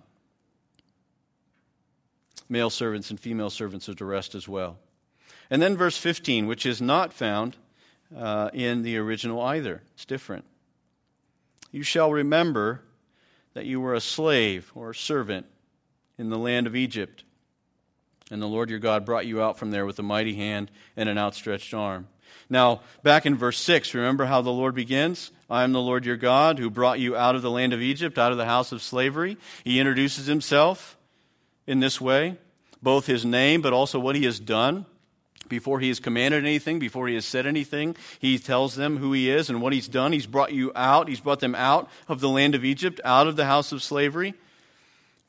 Male 2.52 2.70
servants 2.70 3.10
and 3.10 3.18
female 3.18 3.50
servants 3.50 3.88
are 3.88 3.94
to 3.94 4.04
rest 4.04 4.36
as 4.36 4.46
well. 4.46 4.78
And 5.50 5.62
then 5.62 5.78
verse 5.78 5.96
15, 5.96 6.48
which 6.48 6.66
is 6.66 6.82
not 6.82 7.14
found 7.14 7.56
uh, 8.16 8.50
in 8.54 8.84
the 8.84 8.98
original 8.98 9.42
either. 9.42 9.82
It's 9.94 10.04
different. 10.04 10.44
You 11.72 11.84
shall 11.84 12.12
remember 12.12 12.82
that 13.54 13.66
you 13.66 13.80
were 13.80 13.94
a 13.94 14.02
slave 14.02 14.70
or 14.76 14.90
a 14.90 14.96
servant 14.96 15.46
in 16.18 16.30
the 16.30 16.38
land 16.38 16.68
of 16.68 16.76
Egypt. 16.76 17.24
And 18.30 18.42
the 18.42 18.48
Lord 18.48 18.70
your 18.70 18.80
God 18.80 19.06
brought 19.06 19.26
you 19.26 19.42
out 19.42 19.58
from 19.58 19.72
there 19.72 19.86
with 19.86 19.98
a 20.00 20.04
mighty 20.04 20.36
hand 20.36 20.72
and 20.98 21.08
an 21.08 21.18
outstretched 21.18 21.74
arm. 21.74 22.10
Now, 22.50 22.82
back 23.02 23.26
in 23.26 23.38
verse 23.38 23.60
6, 23.60 23.94
remember 23.94 24.26
how 24.26 24.42
the 24.42 24.52
Lord 24.52 24.76
begins? 24.76 25.32
I 25.50 25.64
am 25.64 25.72
the 25.72 25.80
Lord 25.80 26.06
your 26.06 26.18
God 26.18 26.60
who 26.60 26.70
brought 26.70 27.00
you 27.00 27.16
out 27.16 27.36
of 27.36 27.44
the 27.44 27.52
land 27.52 27.72
of 27.72 27.82
Egypt, 27.82 28.18
out 28.18 28.34
of 28.34 28.38
the 28.38 28.46
house 28.46 28.74
of 28.74 28.82
slavery. 28.82 29.38
He 29.64 29.80
introduces 29.80 30.26
himself 30.26 30.98
in 31.68 31.80
this 31.80 32.02
way, 32.02 32.38
both 32.82 33.06
his 33.06 33.26
name, 33.26 33.62
but 33.62 33.74
also 33.74 34.00
what 34.00 34.16
he 34.16 34.26
has 34.26 34.40
done. 34.40 34.86
Before 35.48 35.80
he 35.80 35.90
has 35.90 36.00
commanded 36.00 36.46
anything, 36.46 36.80
before 36.80 37.08
he 37.08 37.16
has 37.16 37.26
said 37.26 37.46
anything, 37.46 37.96
he 38.20 38.40
tells 38.40 38.76
them 38.76 38.98
who 38.98 39.12
he 39.12 39.30
is 39.30 39.50
and 39.50 39.62
what 39.62 39.74
he's 39.74 39.90
done. 39.90 40.14
He's 40.14 40.26
brought 40.26 40.54
you 40.54 40.72
out. 40.76 41.10
He's 41.10 41.20
brought 41.20 41.42
them 41.42 41.56
out 41.56 41.90
of 42.08 42.22
the 42.22 42.30
land 42.30 42.56
of 42.56 42.64
Egypt, 42.64 43.02
out 43.04 43.28
of 43.28 43.36
the 43.36 43.46
house 43.46 43.74
of 43.74 43.84
slavery. 43.84 44.34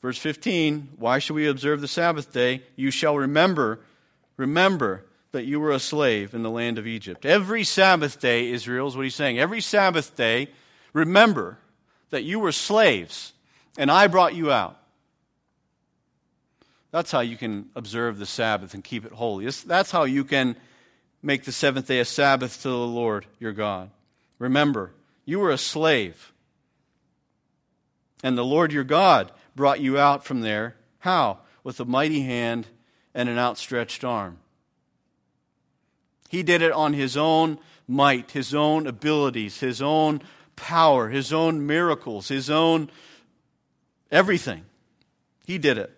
Verse 0.01 0.17
15 0.17 0.89
Why 0.97 1.19
should 1.19 1.33
we 1.33 1.47
observe 1.47 1.81
the 1.81 1.87
Sabbath 1.87 2.31
day? 2.31 2.61
You 2.75 2.89
shall 2.89 3.17
remember, 3.17 3.79
remember 4.37 5.03
that 5.33 5.45
you 5.45 5.59
were 5.59 5.71
a 5.71 5.79
slave 5.79 6.33
in 6.33 6.43
the 6.43 6.49
land 6.49 6.77
of 6.77 6.87
Egypt. 6.87 7.25
Every 7.25 7.63
Sabbath 7.63 8.19
day, 8.19 8.51
Israel, 8.51 8.87
is 8.87 8.95
what 8.95 9.03
he's 9.03 9.15
saying. 9.15 9.39
Every 9.39 9.61
Sabbath 9.61 10.15
day, 10.15 10.49
remember 10.93 11.57
that 12.11 12.23
you 12.23 12.39
were 12.39 12.51
slaves. 12.51 13.33
and 13.77 13.89
I 13.89 14.07
brought 14.07 14.35
you 14.35 14.51
out. 14.51 14.77
That's 16.93 17.11
how 17.11 17.21
you 17.21 17.37
can 17.37 17.69
observe 17.75 18.19
the 18.19 18.27
Sabbath 18.27 18.75
and 18.75 18.83
keep 18.83 19.03
it 19.03 19.13
holy. 19.13 19.49
That's 19.65 19.89
how 19.89 20.03
you 20.03 20.23
can 20.23 20.55
make 21.23 21.43
the 21.43 21.51
seventh 21.51 21.87
day 21.87 21.97
a 21.97 22.05
Sabbath 22.05 22.61
to 22.61 22.69
the 22.69 22.77
Lord 22.77 23.25
your 23.39 23.51
God. 23.51 23.89
Remember, 24.37 24.91
you 25.25 25.39
were 25.39 25.49
a 25.49 25.57
slave. 25.57 26.31
And 28.21 28.37
the 28.37 28.45
Lord 28.45 28.71
your 28.71 28.83
God 28.83 29.31
brought 29.55 29.79
you 29.79 29.97
out 29.97 30.23
from 30.23 30.41
there. 30.41 30.75
How? 30.99 31.39
With 31.63 31.79
a 31.79 31.85
mighty 31.85 32.21
hand 32.21 32.67
and 33.15 33.27
an 33.27 33.39
outstretched 33.39 34.03
arm. 34.03 34.37
He 36.29 36.43
did 36.43 36.61
it 36.61 36.71
on 36.71 36.93
his 36.93 37.17
own 37.17 37.57
might, 37.87 38.29
his 38.29 38.53
own 38.53 38.85
abilities, 38.85 39.61
his 39.61 39.81
own 39.81 40.21
power, 40.55 41.09
his 41.09 41.33
own 41.33 41.65
miracles, 41.65 42.27
his 42.27 42.51
own 42.51 42.91
everything. 44.11 44.65
He 45.47 45.57
did 45.57 45.79
it. 45.79 45.97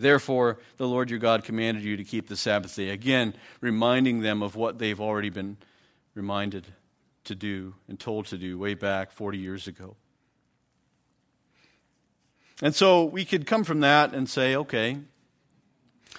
Therefore, 0.00 0.58
the 0.76 0.88
Lord 0.88 1.10
your 1.10 1.18
God 1.18 1.44
commanded 1.44 1.84
you 1.84 1.96
to 1.96 2.04
keep 2.04 2.28
the 2.28 2.36
Sabbath 2.36 2.74
day. 2.74 2.90
Again, 2.90 3.34
reminding 3.60 4.20
them 4.20 4.42
of 4.42 4.56
what 4.56 4.78
they've 4.78 5.00
already 5.00 5.30
been 5.30 5.56
reminded 6.14 6.66
to 7.24 7.34
do 7.34 7.74
and 7.88 8.00
told 8.00 8.26
to 8.26 8.38
do 8.38 8.58
way 8.58 8.74
back 8.74 9.12
40 9.12 9.38
years 9.38 9.66
ago. 9.66 9.96
And 12.62 12.74
so 12.74 13.04
we 13.04 13.24
could 13.24 13.46
come 13.46 13.64
from 13.64 13.80
that 13.80 14.14
and 14.14 14.28
say, 14.28 14.56
okay, 14.56 14.98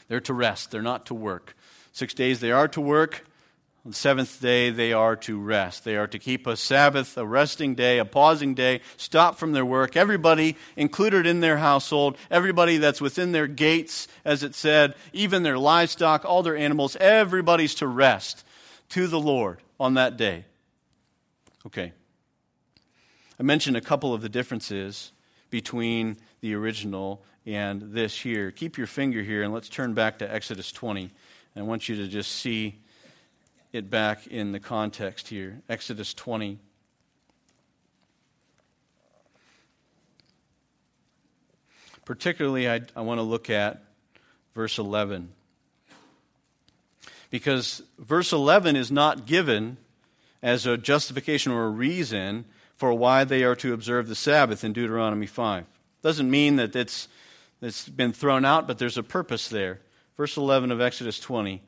they're 0.07 0.19
to 0.21 0.33
rest, 0.33 0.71
they're 0.71 0.81
not 0.81 1.05
to 1.07 1.13
work. 1.13 1.55
Six 1.91 2.13
days 2.13 2.39
they 2.39 2.51
are 2.51 2.67
to 2.69 2.81
work, 2.81 3.25
on 3.83 3.91
the 3.91 3.97
seventh 3.97 4.39
day, 4.39 4.69
they 4.69 4.93
are 4.93 5.15
to 5.15 5.39
rest. 5.39 5.83
They 5.83 5.95
are 5.95 6.05
to 6.05 6.19
keep 6.19 6.45
a 6.45 6.55
Sabbath, 6.55 7.17
a 7.17 7.25
resting 7.25 7.73
day, 7.73 7.97
a 7.97 8.05
pausing 8.05 8.53
day, 8.53 8.81
stop 8.95 9.39
from 9.39 9.53
their 9.53 9.65
work. 9.65 9.97
Everybody 9.97 10.55
included 10.75 11.25
in 11.25 11.39
their 11.39 11.57
household, 11.57 12.15
everybody 12.29 12.77
that's 12.77 13.01
within 13.01 13.31
their 13.31 13.47
gates, 13.47 14.07
as 14.23 14.43
it 14.43 14.53
said, 14.53 14.93
even 15.13 15.41
their 15.41 15.57
livestock, 15.57 16.25
all 16.25 16.43
their 16.43 16.55
animals, 16.55 16.95
everybody's 16.97 17.73
to 17.75 17.87
rest 17.87 18.45
to 18.89 19.07
the 19.07 19.19
Lord 19.19 19.59
on 19.79 19.95
that 19.95 20.15
day. 20.15 20.45
Okay. 21.65 21.91
I 23.39 23.43
mentioned 23.43 23.77
a 23.77 23.81
couple 23.81 24.13
of 24.13 24.21
the 24.21 24.29
differences 24.29 25.11
between 25.49 26.17
the 26.41 26.53
original 26.53 27.23
and 27.47 27.81
this 27.81 28.15
here. 28.19 28.51
Keep 28.51 28.77
your 28.77 28.85
finger 28.85 29.23
here 29.23 29.41
and 29.41 29.51
let's 29.51 29.69
turn 29.69 29.95
back 29.95 30.19
to 30.19 30.31
Exodus 30.31 30.71
20. 30.71 31.09
I 31.55 31.61
want 31.63 31.89
you 31.89 31.95
to 31.95 32.07
just 32.07 32.31
see 32.31 32.80
it 33.73 33.89
back 33.89 34.27
in 34.27 34.51
the 34.51 34.59
context 34.59 35.29
here 35.29 35.61
Exodus 35.69 36.13
20. 36.13 36.59
Particularly, 42.03 42.69
I, 42.69 42.81
I 42.95 43.01
want 43.01 43.19
to 43.19 43.23
look 43.23 43.49
at 43.49 43.83
verse 44.53 44.77
11. 44.77 45.29
Because 47.29 47.81
verse 47.97 48.33
11 48.33 48.75
is 48.75 48.91
not 48.91 49.25
given 49.25 49.77
as 50.43 50.65
a 50.65 50.77
justification 50.77 51.51
or 51.51 51.65
a 51.65 51.69
reason 51.69 52.45
for 52.75 52.93
why 52.93 53.23
they 53.23 53.43
are 53.43 53.55
to 53.55 53.73
observe 53.73 54.07
the 54.07 54.15
Sabbath 54.15 54.63
in 54.63 54.73
Deuteronomy 54.73 55.27
5. 55.27 55.65
Doesn't 56.01 56.29
mean 56.29 56.55
that 56.55 56.75
it's, 56.75 57.07
it's 57.61 57.87
been 57.87 58.11
thrown 58.11 58.43
out, 58.43 58.67
but 58.67 58.79
there's 58.79 58.97
a 58.97 59.03
purpose 59.03 59.47
there. 59.47 59.79
Verse 60.17 60.35
11 60.35 60.71
of 60.71 60.81
Exodus 60.81 61.19
20 61.19 61.61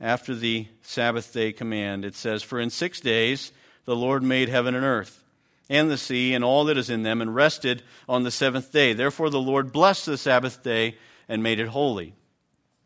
after 0.00 0.34
the 0.34 0.66
Sabbath 0.82 1.32
day 1.32 1.52
command. 1.52 2.04
It 2.04 2.14
says, 2.14 2.42
For 2.42 2.60
in 2.60 2.70
six 2.70 3.00
days 3.00 3.52
the 3.84 3.96
Lord 3.96 4.22
made 4.22 4.48
heaven 4.48 4.74
and 4.74 4.84
earth, 4.84 5.24
and 5.68 5.90
the 5.90 5.98
sea, 5.98 6.34
and 6.34 6.44
all 6.44 6.64
that 6.64 6.78
is 6.78 6.90
in 6.90 7.02
them, 7.02 7.20
and 7.20 7.34
rested 7.34 7.82
on 8.08 8.22
the 8.22 8.30
seventh 8.30 8.72
day. 8.72 8.92
Therefore 8.92 9.30
the 9.30 9.40
Lord 9.40 9.72
blessed 9.72 10.06
the 10.06 10.18
Sabbath 10.18 10.62
day 10.62 10.96
and 11.28 11.42
made 11.42 11.60
it 11.60 11.68
holy. 11.68 12.14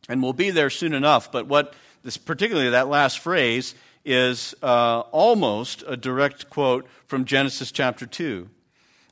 And 0.08 0.22
we'll 0.22 0.32
be 0.32 0.50
there 0.50 0.70
soon 0.70 0.94
enough, 0.94 1.30
but 1.30 1.46
what 1.46 1.74
this, 2.02 2.16
particularly 2.16 2.70
that 2.70 2.88
last 2.88 3.20
phrase, 3.20 3.74
is 4.04 4.54
uh, 4.62 5.00
almost 5.12 5.84
a 5.86 5.96
direct 5.96 6.50
quote 6.50 6.86
from 7.06 7.24
Genesis 7.24 7.70
chapter 7.70 8.06
2. 8.06 8.48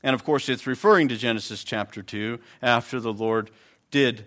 And 0.03 0.13
of 0.13 0.23
course, 0.23 0.49
it's 0.49 0.67
referring 0.67 1.07
to 1.09 1.17
Genesis 1.17 1.63
chapter 1.63 2.01
2 2.01 2.39
after 2.61 2.99
the 2.99 3.13
Lord 3.13 3.51
did 3.91 4.25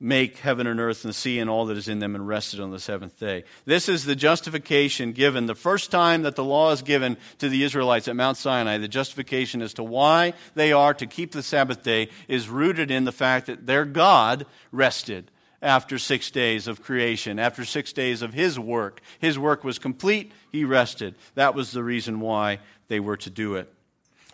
make 0.00 0.38
heaven 0.38 0.66
and 0.66 0.80
earth 0.80 1.04
and 1.04 1.10
the 1.10 1.14
sea 1.14 1.38
and 1.38 1.50
all 1.50 1.66
that 1.66 1.76
is 1.76 1.86
in 1.86 1.98
them 1.98 2.14
and 2.14 2.26
rested 2.26 2.58
on 2.58 2.70
the 2.70 2.80
seventh 2.80 3.20
day. 3.20 3.44
This 3.66 3.86
is 3.86 4.06
the 4.06 4.16
justification 4.16 5.12
given 5.12 5.44
the 5.44 5.54
first 5.54 5.90
time 5.90 6.22
that 6.22 6.36
the 6.36 6.44
law 6.44 6.72
is 6.72 6.80
given 6.80 7.18
to 7.38 7.50
the 7.50 7.62
Israelites 7.62 8.08
at 8.08 8.16
Mount 8.16 8.38
Sinai. 8.38 8.78
The 8.78 8.88
justification 8.88 9.60
as 9.60 9.74
to 9.74 9.82
why 9.82 10.32
they 10.54 10.72
are 10.72 10.94
to 10.94 11.06
keep 11.06 11.32
the 11.32 11.42
Sabbath 11.42 11.82
day 11.82 12.08
is 12.28 12.48
rooted 12.48 12.90
in 12.90 13.04
the 13.04 13.12
fact 13.12 13.46
that 13.46 13.66
their 13.66 13.84
God 13.84 14.46
rested 14.72 15.30
after 15.60 15.98
six 15.98 16.30
days 16.30 16.66
of 16.66 16.82
creation, 16.82 17.38
after 17.38 17.66
six 17.66 17.92
days 17.92 18.22
of 18.22 18.32
his 18.32 18.58
work. 18.58 19.02
His 19.18 19.38
work 19.38 19.62
was 19.62 19.78
complete, 19.78 20.32
he 20.50 20.64
rested. 20.64 21.14
That 21.34 21.54
was 21.54 21.72
the 21.72 21.84
reason 21.84 22.20
why 22.20 22.60
they 22.88 23.00
were 23.00 23.18
to 23.18 23.28
do 23.28 23.56
it. 23.56 23.70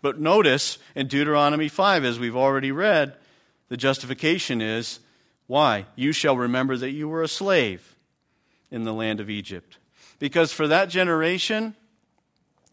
But 0.01 0.21
notice 0.21 0.79
in 0.95 1.09
Deuteronomy 1.09 1.69
5, 1.69 2.05
as 2.05 2.21
we've 2.21 2.37
already 2.37 2.71
read, 2.71 3.17
the 3.69 3.77
justification 3.77 4.61
is 4.61 5.01
why? 5.47 5.87
You 5.95 6.13
shall 6.13 6.37
remember 6.37 6.77
that 6.77 6.91
you 6.91 7.09
were 7.09 7.23
a 7.23 7.29
slave 7.29 7.97
in 8.71 8.85
the 8.85 8.93
land 8.93 9.21
of 9.21 9.31
Egypt. 9.31 9.79
Because 10.19 10.53
for 10.53 10.67
that 10.67 10.89
generation, 10.89 11.75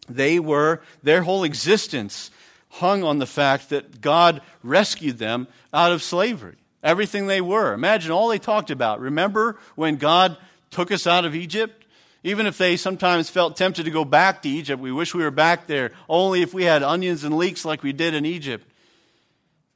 they 0.08 0.40
were, 0.40 0.82
their 1.04 1.24
whole 1.24 1.44
existence 1.44 2.32
hung 2.70 3.04
on 3.04 3.20
the 3.20 3.28
fact 3.28 3.70
that 3.70 4.02
God 4.02 4.42
rescued 4.64 5.20
them 5.20 5.48
out 5.74 5.92
of 5.92 6.02
slavery. 6.02 6.56
Everything 6.82 7.28
they 7.28 7.42
were. 7.42 7.74
Imagine 7.74 8.12
all 8.12 8.28
they 8.28 8.40
talked 8.40 8.72
about. 8.72 9.00
Remember 9.00 9.58
when 9.76 9.98
God 9.98 10.38
took 10.72 10.92
us 10.92 11.06
out 11.06 11.26
of 11.26 11.36
Egypt? 11.36 11.86
Even 12.24 12.46
if 12.46 12.58
they 12.58 12.78
sometimes 12.78 13.30
felt 13.30 13.58
tempted 13.58 13.84
to 13.84 13.92
go 13.92 14.06
back 14.06 14.42
to 14.42 14.50
Egypt, 14.50 14.82
we 14.82 14.92
wish 14.92 15.14
we 15.14 15.24
were 15.24 15.32
back 15.32 15.68
there, 15.68 15.92
only 16.10 16.42
if 16.42 16.54
we 16.54 16.64
had 16.64 16.82
onions 16.82 17.24
and 17.24 17.38
leeks 17.38 17.66
like 17.66 17.84
we 17.84 17.94
did 17.94 18.14
in 18.14 18.26
Egypt. 18.26 18.66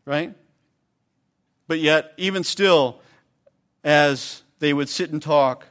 Right? 0.06 0.34
But 1.68 1.80
yet, 1.80 2.14
even 2.18 2.44
still, 2.44 3.02
as 3.84 4.42
they 4.60 4.74
would 4.74 4.90
sit 4.90 5.12
and 5.12 5.22
talk, 5.22 5.66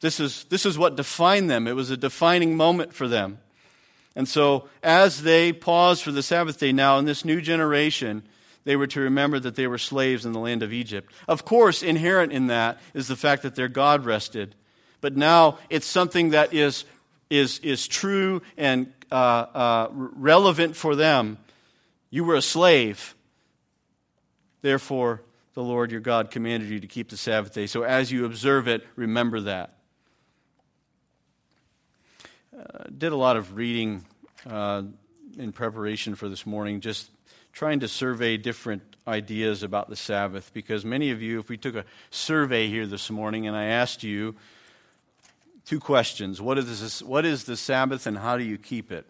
this 0.00 0.20
is, 0.20 0.44
this 0.44 0.66
is 0.66 0.78
what 0.78 0.96
defined 0.96 1.50
them. 1.50 1.66
It 1.66 1.74
was 1.74 1.90
a 1.90 1.96
defining 1.96 2.56
moment 2.56 2.92
for 2.92 3.08
them. 3.08 3.38
And 4.14 4.28
so, 4.28 4.68
as 4.82 5.22
they 5.22 5.52
paused 5.52 6.02
for 6.02 6.12
the 6.12 6.22
Sabbath 6.22 6.58
day 6.58 6.72
now 6.72 6.98
in 6.98 7.04
this 7.04 7.24
new 7.24 7.40
generation, 7.40 8.22
they 8.64 8.76
were 8.76 8.86
to 8.88 9.00
remember 9.00 9.38
that 9.38 9.56
they 9.56 9.66
were 9.66 9.78
slaves 9.78 10.24
in 10.24 10.32
the 10.32 10.38
land 10.38 10.62
of 10.62 10.72
Egypt. 10.72 11.12
Of 11.28 11.44
course, 11.44 11.82
inherent 11.82 12.32
in 12.32 12.46
that 12.46 12.80
is 12.94 13.08
the 13.08 13.16
fact 13.16 13.42
that 13.42 13.54
their 13.54 13.68
God 13.68 14.04
rested. 14.04 14.54
But 15.00 15.16
now 15.16 15.58
it's 15.68 15.86
something 15.86 16.30
that 16.30 16.54
is, 16.54 16.84
is, 17.30 17.58
is 17.60 17.86
true 17.86 18.42
and 18.56 18.92
uh, 19.12 19.14
uh, 19.14 19.88
relevant 19.92 20.76
for 20.76 20.96
them. 20.96 21.38
You 22.10 22.24
were 22.24 22.36
a 22.36 22.42
slave. 22.42 23.15
Therefore, 24.66 25.22
the 25.54 25.62
Lord 25.62 25.92
your 25.92 26.00
God 26.00 26.32
commanded 26.32 26.70
you 26.70 26.80
to 26.80 26.88
keep 26.88 27.08
the 27.08 27.16
Sabbath 27.16 27.54
day. 27.54 27.68
So 27.68 27.84
as 27.84 28.10
you 28.10 28.24
observe 28.24 28.66
it, 28.66 28.84
remember 28.96 29.42
that. 29.42 29.78
Uh, 32.52 32.82
did 32.98 33.12
a 33.12 33.16
lot 33.16 33.36
of 33.36 33.54
reading 33.54 34.04
uh, 34.44 34.82
in 35.38 35.52
preparation 35.52 36.16
for 36.16 36.28
this 36.28 36.44
morning, 36.46 36.80
just 36.80 37.12
trying 37.52 37.78
to 37.78 37.86
survey 37.86 38.36
different 38.36 38.82
ideas 39.06 39.62
about 39.62 39.88
the 39.88 39.94
Sabbath. 39.94 40.50
Because 40.52 40.84
many 40.84 41.12
of 41.12 41.22
you, 41.22 41.38
if 41.38 41.48
we 41.48 41.56
took 41.56 41.76
a 41.76 41.84
survey 42.10 42.66
here 42.66 42.88
this 42.88 43.08
morning 43.08 43.46
and 43.46 43.56
I 43.56 43.66
asked 43.66 44.02
you 44.02 44.34
two 45.64 45.78
questions 45.78 46.42
what 46.42 46.58
is, 46.58 46.80
this, 46.80 47.02
what 47.02 47.24
is 47.24 47.44
the 47.44 47.56
Sabbath 47.56 48.04
and 48.04 48.18
how 48.18 48.36
do 48.36 48.42
you 48.42 48.58
keep 48.58 48.90
it? 48.90 49.06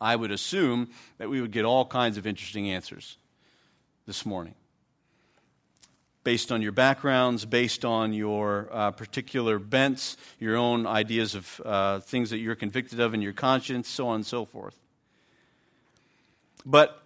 I 0.00 0.14
would 0.14 0.30
assume 0.30 0.90
that 1.18 1.28
we 1.28 1.40
would 1.40 1.50
get 1.50 1.64
all 1.64 1.84
kinds 1.84 2.16
of 2.16 2.24
interesting 2.24 2.70
answers 2.70 3.16
this 4.06 4.26
morning. 4.26 4.54
Based 6.22 6.50
on 6.50 6.62
your 6.62 6.72
backgrounds, 6.72 7.44
based 7.44 7.84
on 7.84 8.12
your 8.12 8.68
uh, 8.72 8.90
particular 8.92 9.58
bents, 9.58 10.16
your 10.38 10.56
own 10.56 10.86
ideas 10.86 11.34
of 11.34 11.60
uh, 11.64 12.00
things 12.00 12.30
that 12.30 12.38
you're 12.38 12.54
convicted 12.54 13.00
of 13.00 13.14
in 13.14 13.22
your 13.22 13.32
conscience, 13.32 13.88
so 13.88 14.08
on 14.08 14.16
and 14.16 14.26
so 14.26 14.44
forth. 14.44 14.78
But 16.64 17.02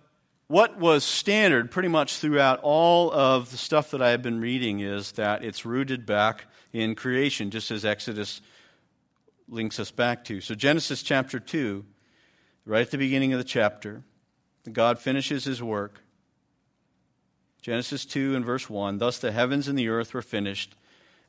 what 0.46 0.78
was 0.78 1.04
standard 1.04 1.70
pretty 1.70 1.88
much 1.88 2.16
throughout 2.16 2.60
all 2.62 3.12
of 3.12 3.50
the 3.50 3.58
stuff 3.58 3.90
that 3.90 4.00
I 4.00 4.10
have 4.10 4.22
been 4.22 4.40
reading 4.40 4.80
is 4.80 5.12
that 5.12 5.44
it's 5.44 5.66
rooted 5.66 6.06
back 6.06 6.46
in 6.72 6.94
creation, 6.94 7.50
just 7.50 7.70
as 7.70 7.84
Exodus 7.84 8.40
links 9.48 9.80
us 9.80 9.90
back 9.90 10.24
to. 10.24 10.40
So, 10.40 10.54
Genesis 10.54 11.02
chapter 11.02 11.40
2, 11.40 11.84
right 12.66 12.82
at 12.82 12.90
the 12.90 12.98
beginning 12.98 13.32
of 13.32 13.38
the 13.38 13.44
chapter, 13.44 14.02
God 14.72 14.98
finishes 14.98 15.44
his 15.44 15.62
work. 15.62 16.02
Genesis 17.62 18.04
2 18.04 18.34
and 18.36 18.44
verse 18.44 18.70
1 18.70 18.98
Thus 18.98 19.18
the 19.18 19.32
heavens 19.32 19.68
and 19.68 19.78
the 19.78 19.88
earth 19.88 20.14
were 20.14 20.22
finished, 20.22 20.74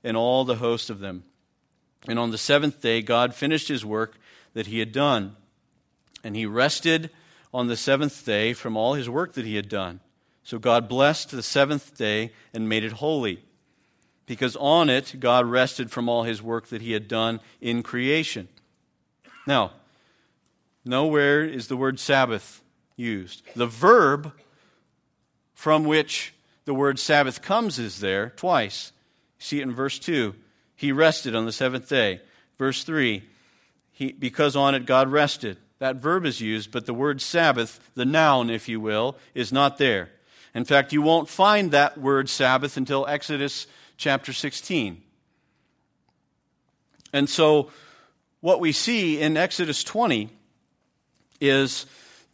and 0.03 0.15
all 0.15 0.45
the 0.45 0.55
host 0.55 0.89
of 0.89 0.99
them. 0.99 1.23
And 2.07 2.17
on 2.17 2.31
the 2.31 2.37
seventh 2.37 2.81
day, 2.81 3.01
God 3.01 3.35
finished 3.35 3.67
his 3.67 3.85
work 3.85 4.17
that 4.53 4.67
he 4.67 4.79
had 4.79 4.91
done. 4.91 5.35
And 6.23 6.35
he 6.35 6.45
rested 6.45 7.09
on 7.53 7.67
the 7.67 7.77
seventh 7.77 8.25
day 8.25 8.53
from 8.53 8.77
all 8.77 8.93
his 8.93 9.09
work 9.09 9.33
that 9.33 9.45
he 9.45 9.55
had 9.55 9.69
done. 9.69 9.99
So 10.43 10.59
God 10.59 10.87
blessed 10.87 11.31
the 11.31 11.43
seventh 11.43 11.97
day 11.97 12.31
and 12.53 12.69
made 12.69 12.83
it 12.83 12.93
holy, 12.93 13.43
because 14.25 14.55
on 14.55 14.89
it 14.89 15.15
God 15.19 15.45
rested 15.45 15.91
from 15.91 16.09
all 16.09 16.23
his 16.23 16.41
work 16.41 16.67
that 16.67 16.81
he 16.81 16.93
had 16.93 17.07
done 17.07 17.39
in 17.61 17.83
creation. 17.83 18.47
Now, 19.45 19.71
nowhere 20.85 21.43
is 21.43 21.67
the 21.67 21.77
word 21.77 21.99
Sabbath 21.99 22.61
used. 22.95 23.43
The 23.55 23.67
verb 23.67 24.33
from 25.59 25.83
which 25.83 26.33
the 26.63 26.73
word 26.73 26.97
Sabbath 26.97 27.41
comes 27.41 27.79
is 27.79 27.99
there 27.99 28.29
twice. 28.37 28.93
You 29.39 29.43
see 29.43 29.59
it 29.59 29.63
in 29.63 29.75
verse 29.75 29.99
2. 29.99 30.33
He 30.73 30.93
rested 30.93 31.35
on 31.35 31.45
the 31.45 31.51
seventh 31.51 31.89
day. 31.89 32.21
Verse 32.57 32.85
3, 32.85 33.21
he, 33.91 34.13
because 34.13 34.55
on 34.55 34.73
it 34.73 34.85
God 34.85 35.11
rested. 35.11 35.57
That 35.79 35.97
verb 35.97 36.25
is 36.25 36.39
used, 36.39 36.71
but 36.71 36.85
the 36.85 36.93
word 36.93 37.19
Sabbath, 37.19 37.91
the 37.93 38.05
noun, 38.05 38.49
if 38.49 38.69
you 38.69 38.79
will, 38.79 39.17
is 39.35 39.51
not 39.51 39.77
there. 39.77 40.11
In 40.55 40.63
fact, 40.63 40.93
you 40.93 41.01
won't 41.01 41.27
find 41.27 41.71
that 41.71 41.97
word 41.97 42.29
Sabbath 42.29 42.77
until 42.77 43.05
Exodus 43.05 43.67
chapter 43.97 44.31
16. 44.31 45.01
And 47.11 47.29
so, 47.29 47.69
what 48.39 48.61
we 48.61 48.71
see 48.71 49.19
in 49.19 49.35
Exodus 49.35 49.83
20 49.83 50.29
is 51.41 51.85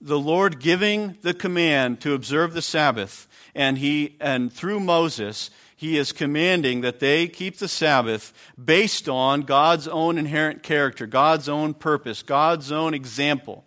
the 0.02 0.20
Lord 0.20 0.60
giving 0.60 1.18
the 1.22 1.34
command 1.34 2.02
to 2.02 2.14
observe 2.14 2.54
the 2.54 2.62
Sabbath, 2.62 3.28
and 3.54 3.78
he 3.78 4.16
and 4.20 4.52
through 4.52 4.80
Moses, 4.80 5.50
he 5.76 5.98
is 5.98 6.12
commanding 6.12 6.82
that 6.82 7.00
they 7.00 7.28
keep 7.28 7.58
the 7.58 7.68
Sabbath 7.68 8.34
based 8.64 9.10
on 9.10 9.42
God's 9.42 9.88
own 9.88 10.18
inherent 10.18 10.64
character, 10.64 11.06
God's 11.06 11.50
own 11.50 11.74
purpose, 11.74 12.24
God's 12.24 12.72
own 12.72 12.94
example. 12.94 13.66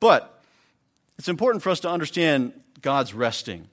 But 0.00 0.42
it's 1.18 1.28
important 1.28 1.62
for 1.62 1.70
us 1.70 1.80
to 1.80 1.90
understand 1.90 2.52
God's 2.80 3.12
resting. 3.12 3.68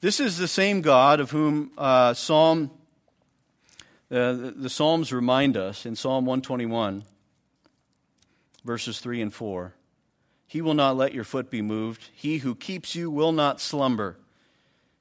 This 0.00 0.20
is 0.20 0.36
the 0.36 0.48
same 0.48 0.82
God 0.82 1.20
of 1.20 1.30
whom 1.30 1.70
uh, 1.78 2.12
Psalm, 2.12 2.70
uh, 4.10 4.52
the, 4.54 4.68
Psalms 4.68 5.12
remind 5.12 5.56
us 5.56 5.86
in 5.86 5.96
Psalm 5.96 6.26
121, 6.26 7.04
verses 8.64 8.98
3 8.98 9.22
and 9.22 9.34
4. 9.34 9.74
He 10.46 10.60
will 10.60 10.74
not 10.74 10.96
let 10.96 11.14
your 11.14 11.24
foot 11.24 11.50
be 11.50 11.62
moved. 11.62 12.08
He 12.14 12.38
who 12.38 12.54
keeps 12.54 12.94
you 12.94 13.10
will 13.10 13.32
not 13.32 13.60
slumber. 13.60 14.16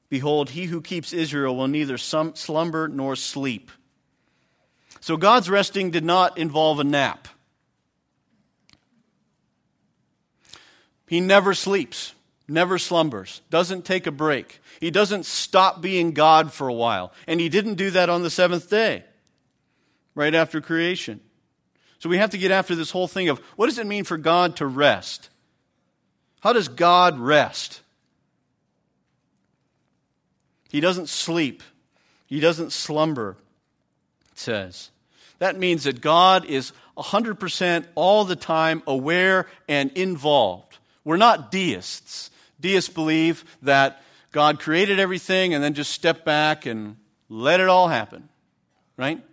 Behold, 0.09 0.51
he 0.51 0.65
who 0.65 0.81
keeps 0.81 1.13
Israel 1.13 1.55
will 1.55 1.67
neither 1.67 1.97
slumber 1.97 2.87
nor 2.87 3.15
sleep. 3.15 3.71
So 4.99 5.17
God's 5.17 5.49
resting 5.49 5.91
did 5.91 6.05
not 6.05 6.37
involve 6.37 6.79
a 6.79 6.83
nap. 6.83 7.27
He 11.07 11.19
never 11.19 11.53
sleeps, 11.53 12.13
never 12.47 12.77
slumbers, 12.77 13.41
doesn't 13.49 13.85
take 13.85 14.07
a 14.07 14.11
break. 14.11 14.61
He 14.79 14.89
doesn't 14.89 15.25
stop 15.25 15.81
being 15.81 16.13
God 16.13 16.53
for 16.53 16.67
a 16.67 16.73
while. 16.73 17.11
And 17.27 17.39
he 17.39 17.49
didn't 17.49 17.75
do 17.75 17.91
that 17.91 18.09
on 18.09 18.23
the 18.23 18.29
seventh 18.29 18.69
day, 18.69 19.03
right 20.15 20.33
after 20.33 20.61
creation. 20.61 21.19
So 22.03 22.09
we 22.09 22.17
have 22.17 22.31
to 22.31 22.37
get 22.37 22.51
after 22.51 22.75
this 22.75 22.91
whole 22.91 23.07
thing 23.07 23.29
of 23.29 23.39
what 23.55 23.67
does 23.67 23.77
it 23.77 23.87
mean 23.87 24.03
for 24.03 24.17
God 24.17 24.57
to 24.57 24.67
rest? 24.67 25.29
How 26.41 26.51
does 26.51 26.67
God 26.67 27.17
rest? 27.17 27.79
He 30.69 30.81
doesn't 30.81 31.07
sleep, 31.07 31.63
He 32.25 32.41
doesn't 32.41 32.73
slumber, 32.73 33.37
it 34.33 34.37
says. 34.37 34.89
That 35.39 35.57
means 35.57 35.85
that 35.85 36.01
God 36.01 36.43
is 36.43 36.73
100% 36.97 37.85
all 37.95 38.25
the 38.25 38.35
time 38.35 38.83
aware 38.85 39.47
and 39.69 39.89
involved. 39.93 40.79
We're 41.05 41.15
not 41.15 41.51
deists. 41.51 42.31
Deists 42.59 42.89
believe 42.89 43.45
that 43.61 44.03
God 44.33 44.59
created 44.59 44.99
everything 44.99 45.53
and 45.53 45.63
then 45.63 45.73
just 45.73 45.93
stepped 45.93 46.25
back 46.25 46.65
and 46.65 46.97
let 47.29 47.61
it 47.61 47.69
all 47.69 47.87
happen, 47.87 48.27
right? 48.97 49.23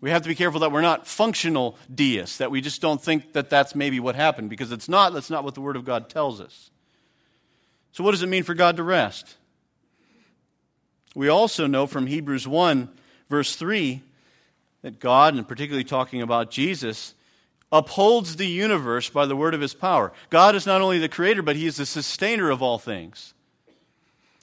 We 0.00 0.10
have 0.10 0.22
to 0.22 0.28
be 0.28 0.34
careful 0.34 0.60
that 0.60 0.72
we're 0.72 0.80
not 0.80 1.06
functional 1.06 1.76
deists, 1.94 2.38
that 2.38 2.50
we 2.50 2.60
just 2.60 2.80
don't 2.80 3.00
think 3.00 3.34
that 3.34 3.50
that's 3.50 3.74
maybe 3.74 4.00
what 4.00 4.14
happened, 4.14 4.48
because 4.48 4.72
it's 4.72 4.88
not. 4.88 5.12
That's 5.12 5.30
not 5.30 5.44
what 5.44 5.54
the 5.54 5.60
Word 5.60 5.76
of 5.76 5.84
God 5.84 6.08
tells 6.08 6.40
us. 6.40 6.70
So, 7.92 8.02
what 8.02 8.12
does 8.12 8.22
it 8.22 8.28
mean 8.28 8.42
for 8.42 8.54
God 8.54 8.76
to 8.76 8.82
rest? 8.82 9.36
We 11.14 11.28
also 11.28 11.66
know 11.66 11.86
from 11.86 12.06
Hebrews 12.06 12.46
1, 12.46 12.88
verse 13.28 13.56
3, 13.56 14.00
that 14.82 15.00
God, 15.00 15.34
and 15.34 15.46
particularly 15.46 15.84
talking 15.84 16.22
about 16.22 16.50
Jesus, 16.50 17.14
upholds 17.72 18.36
the 18.36 18.46
universe 18.46 19.10
by 19.10 19.26
the 19.26 19.36
word 19.36 19.54
of 19.54 19.60
his 19.60 19.74
power. 19.74 20.12
God 20.30 20.54
is 20.54 20.66
not 20.66 20.80
only 20.80 20.98
the 20.98 21.08
creator, 21.08 21.42
but 21.42 21.56
he 21.56 21.66
is 21.66 21.76
the 21.76 21.86
sustainer 21.86 22.50
of 22.50 22.62
all 22.62 22.78
things. 22.78 23.34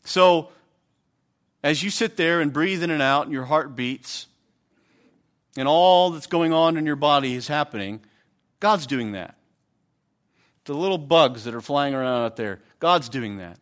So, 0.04 0.50
as 1.64 1.84
you 1.84 1.90
sit 1.90 2.16
there 2.16 2.42
and 2.42 2.54
breathe 2.54 2.84
in 2.84 2.92
and 2.92 3.02
out, 3.02 3.24
and 3.24 3.34
your 3.34 3.46
heart 3.46 3.76
beats, 3.76 4.28
and 5.58 5.68
all 5.68 6.12
that's 6.12 6.28
going 6.28 6.54
on 6.54 6.78
in 6.78 6.86
your 6.86 6.96
body 6.96 7.34
is 7.36 7.48
happening, 7.48 8.02
God's 8.60 8.88
doing 8.88 9.14
that. 9.14 9.36
The 10.66 10.74
little 10.74 10.98
bugs 10.98 11.46
that 11.46 11.56
are 11.56 11.62
flying 11.62 11.94
around 11.94 12.26
out 12.26 12.36
there, 12.36 12.60
God's 12.80 13.10
doing 13.10 13.38
that. 13.38 13.58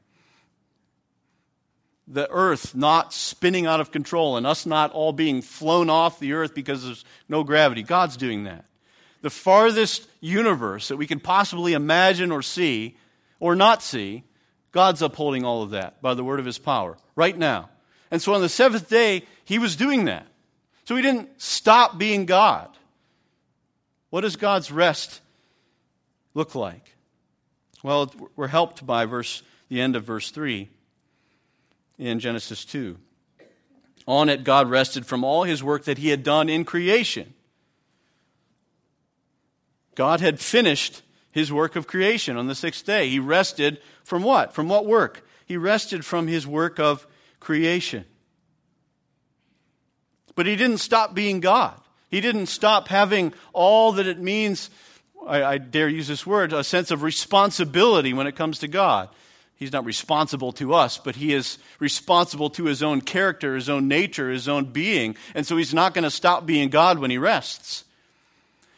The 2.08 2.30
earth 2.30 2.76
not 2.76 3.14
spinning 3.14 3.66
out 3.66 3.80
of 3.80 3.92
control 3.92 4.38
and 4.38 4.46
us 4.46 4.66
not 4.66 4.92
all 4.92 5.14
being 5.14 5.42
flown 5.42 5.90
off 5.90 6.20
the 6.20 6.34
earth 6.34 6.54
because 6.54 6.84
there's 6.84 7.06
no 7.28 7.44
gravity, 7.44 7.84
God's 7.84 8.18
doing 8.18 8.44
that. 8.44 8.66
The 9.22 9.30
farthest 9.30 10.08
universe 10.20 10.90
that 10.90 10.98
we 10.98 11.08
can 11.08 11.20
possibly 11.20 11.74
imagine 11.74 12.32
or 12.32 12.42
see 12.42 12.96
or 13.40 13.56
not 13.56 13.82
see, 13.82 14.24
God's 14.72 15.02
upholding 15.02 15.44
all 15.44 15.64
of 15.64 15.72
that 15.72 16.02
by 16.02 16.14
the 16.14 16.24
word 16.24 16.40
of 16.40 16.46
his 16.46 16.60
power 16.60 16.98
right 17.16 17.38
now. 17.38 17.70
And 18.12 18.22
so 18.22 18.34
on 18.34 18.42
the 18.42 18.50
seventh 18.50 18.90
day, 18.90 19.24
he 19.44 19.58
was 19.58 19.76
doing 19.76 20.06
that. 20.06 20.28
So 20.86 20.96
he 20.96 21.02
didn't 21.02 21.42
stop 21.42 21.98
being 21.98 22.26
God. 22.26 22.70
What 24.12 24.22
does 24.22 24.36
God's 24.36 24.72
rest 24.72 25.20
look 26.34 26.56
like? 26.56 26.96
Well, 27.84 28.14
we're 28.36 28.48
helped 28.48 28.86
by 28.86 29.06
verse, 29.06 29.44
the 29.68 29.82
end 29.82 29.96
of 29.96 30.04
verse 30.04 30.32
3 30.32 30.70
in 31.98 32.20
Genesis 32.20 32.66
2. 32.66 32.98
On 34.08 34.30
it, 34.30 34.44
God 34.44 34.70
rested 34.70 35.06
from 35.06 35.24
all 35.24 35.44
his 35.44 35.64
work 35.64 35.86
that 35.86 35.98
he 35.98 36.10
had 36.10 36.24
done 36.24 36.50
in 36.50 36.66
creation. 36.66 37.34
God 39.96 40.20
had 40.20 40.40
finished 40.40 41.02
his 41.32 41.52
work 41.52 41.76
of 41.76 41.88
creation 41.88 42.38
on 42.38 42.48
the 42.48 42.56
sixth 42.56 42.86
day. 42.86 43.10
He 43.10 43.20
rested 43.20 43.82
from 44.04 44.24
what? 44.24 44.54
From 44.54 44.68
what 44.70 44.86
work? 44.86 45.28
He 45.46 45.58
rested 45.58 46.06
from 46.06 46.28
his 46.28 46.46
work 46.46 46.80
of 46.80 47.08
creation. 47.40 48.06
But 50.36 50.46
he 50.46 50.56
didn't 50.56 50.80
stop 50.80 51.16
being 51.16 51.40
God. 51.40 51.80
He 52.12 52.22
didn't 52.22 52.48
stop 52.48 52.88
having 52.88 53.34
all 53.54 53.94
that 53.94 54.08
it 54.08 54.20
means, 54.20 54.70
I, 55.28 55.44
I, 55.44 55.58
dare 55.58 55.90
use 55.90 56.08
this 56.08 56.26
word, 56.26 56.54
a 56.54 56.64
sense 56.64 56.92
of 56.92 57.04
responsibility 57.04 58.14
when 58.14 58.28
it 58.28 58.36
comes 58.36 58.60
to 58.60 58.68
God. 58.68 59.10
He's 59.58 59.72
not 59.72 59.86
responsible 59.86 60.52
to 60.54 60.74
us, 60.74 60.98
but 60.98 61.16
he 61.16 61.34
is 61.34 61.58
responsible 61.80 62.50
to 62.52 62.66
his 62.66 62.84
own 62.84 63.02
character, 63.02 63.56
his 63.56 63.70
own 63.70 63.88
nature, 63.88 64.30
his 64.30 64.50
own 64.50 64.66
being. 64.66 65.16
And 65.34 65.48
so 65.48 65.56
he's 65.56 65.74
not 65.74 65.94
going 65.94 66.04
to 66.04 66.12
stop 66.12 66.46
being 66.46 66.70
God 66.70 67.00
when 67.00 67.10
he 67.10 67.18
rests. 67.18 67.86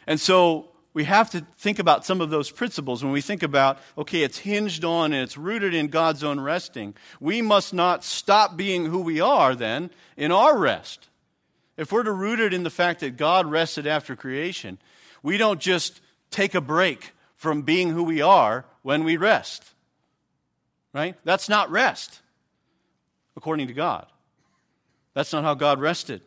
And 0.05 0.19
so 0.19 0.69
we 0.93 1.03
have 1.03 1.29
to 1.31 1.45
think 1.57 1.79
about 1.79 2.05
some 2.05 2.21
of 2.21 2.29
those 2.29 2.49
principles 2.51 3.03
when 3.03 3.11
we 3.11 3.21
think 3.21 3.43
about, 3.43 3.79
okay, 3.97 4.21
it's 4.21 4.39
hinged 4.39 4.85
on 4.85 5.13
and 5.13 5.23
it's 5.23 5.37
rooted 5.37 5.73
in 5.73 5.87
God's 5.87 6.23
own 6.23 6.39
resting. 6.39 6.95
We 7.19 7.41
must 7.41 7.73
not 7.73 8.03
stop 8.03 8.55
being 8.55 8.85
who 8.85 9.01
we 9.01 9.19
are 9.19 9.53
then 9.55 9.89
in 10.15 10.31
our 10.31 10.57
rest. 10.57 11.07
If 11.77 11.91
we're 11.91 12.03
to 12.03 12.11
root 12.11 12.39
it 12.39 12.53
in 12.53 12.63
the 12.63 12.69
fact 12.71 13.01
that 13.01 13.17
God 13.17 13.45
rested 13.45 13.85
after 13.85 14.15
creation, 14.15 14.79
we 15.21 15.37
don't 15.37 15.59
just 15.59 16.01
take 16.31 16.55
a 16.55 16.61
break 16.61 17.11
from 17.35 17.61
being 17.61 17.91
who 17.91 18.03
we 18.03 18.21
are 18.21 18.65
when 18.81 19.03
we 19.03 19.15
rest. 19.15 19.63
Right? 20.93 21.15
That's 21.23 21.47
not 21.47 21.69
rest, 21.69 22.21
according 23.35 23.67
to 23.67 23.73
God. 23.73 24.07
That's 25.13 25.31
not 25.31 25.43
how 25.43 25.53
God 25.53 25.79
rested. 25.79 26.21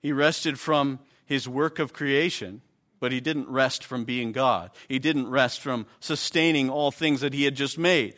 He 0.00 0.12
rested 0.12 0.58
from 0.58 1.00
his 1.26 1.48
work 1.48 1.78
of 1.78 1.92
creation, 1.92 2.62
but 3.00 3.12
he 3.12 3.20
didn't 3.20 3.48
rest 3.48 3.84
from 3.84 4.04
being 4.04 4.30
God. 4.30 4.70
He 4.88 4.98
didn't 4.98 5.28
rest 5.28 5.60
from 5.60 5.86
sustaining 5.98 6.70
all 6.70 6.90
things 6.90 7.20
that 7.22 7.34
he 7.34 7.44
had 7.44 7.56
just 7.56 7.78
made. 7.78 8.14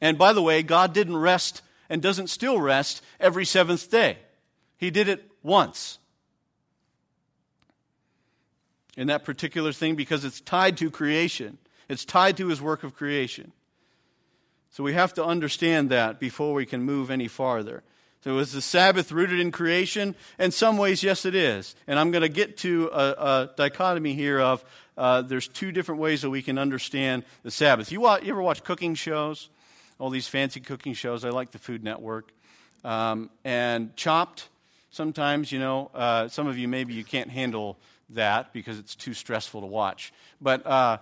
And 0.00 0.16
by 0.16 0.32
the 0.32 0.42
way, 0.42 0.62
God 0.62 0.94
didn't 0.94 1.18
rest 1.18 1.62
and 1.90 2.00
doesn't 2.00 2.28
still 2.28 2.58
rest 2.58 3.02
every 3.18 3.44
seventh 3.44 3.90
day. 3.90 4.16
He 4.78 4.90
did 4.90 5.08
it 5.08 5.30
once. 5.42 5.98
In 8.96 9.08
that 9.08 9.24
particular 9.24 9.72
thing, 9.72 9.96
because 9.96 10.24
it's 10.24 10.40
tied 10.40 10.76
to 10.78 10.90
creation, 10.90 11.58
it's 11.88 12.04
tied 12.04 12.36
to 12.38 12.48
his 12.48 12.62
work 12.62 12.84
of 12.84 12.94
creation. 12.94 13.52
So 14.70 14.84
we 14.84 14.94
have 14.94 15.12
to 15.14 15.24
understand 15.24 15.90
that 15.90 16.20
before 16.20 16.54
we 16.54 16.64
can 16.64 16.82
move 16.82 17.10
any 17.10 17.26
farther. 17.28 17.82
So 18.22 18.38
is 18.38 18.52
the 18.52 18.60
Sabbath 18.60 19.10
rooted 19.10 19.40
in 19.40 19.50
creation? 19.50 20.14
In 20.38 20.50
some 20.50 20.76
ways, 20.76 21.02
yes, 21.02 21.24
it 21.24 21.34
is. 21.34 21.74
And 21.86 21.98
I'm 21.98 22.10
going 22.10 22.22
to 22.22 22.28
get 22.28 22.58
to 22.58 22.90
a, 22.92 23.10
a 23.10 23.50
dichotomy 23.56 24.14
here 24.14 24.38
of 24.38 24.64
uh, 24.96 25.22
there's 25.22 25.48
two 25.48 25.72
different 25.72 26.00
ways 26.00 26.22
that 26.22 26.30
we 26.30 26.42
can 26.42 26.58
understand 26.58 27.24
the 27.42 27.50
Sabbath. 27.50 27.90
You, 27.90 28.02
you 28.02 28.30
ever 28.30 28.42
watch 28.42 28.62
cooking 28.62 28.94
shows? 28.94 29.48
All 30.00 30.08
these 30.08 30.26
fancy 30.26 30.60
cooking 30.60 30.94
shows. 30.94 31.24
I 31.26 31.28
like 31.28 31.50
the 31.50 31.58
Food 31.58 31.84
Network. 31.84 32.32
Um, 32.84 33.28
and 33.44 33.94
Chopped, 33.94 34.48
sometimes, 34.90 35.52
you 35.52 35.58
know, 35.58 35.90
uh, 35.94 36.28
some 36.28 36.46
of 36.46 36.56
you 36.56 36.66
maybe 36.68 36.94
you 36.94 37.04
can't 37.04 37.30
handle 37.30 37.78
that 38.08 38.54
because 38.54 38.78
it's 38.78 38.94
too 38.94 39.12
stressful 39.12 39.60
to 39.60 39.66
watch. 39.66 40.12
But 40.40 40.66
uh, 40.66 40.98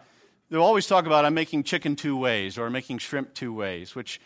they'll 0.50 0.62
always 0.62 0.88
talk 0.88 1.06
about 1.06 1.24
I'm 1.24 1.34
making 1.34 1.62
chicken 1.62 1.94
two 1.94 2.16
ways 2.16 2.58
or 2.58 2.68
making 2.70 2.98
shrimp 2.98 3.34
two 3.34 3.52
ways, 3.52 3.94
which 3.94 4.20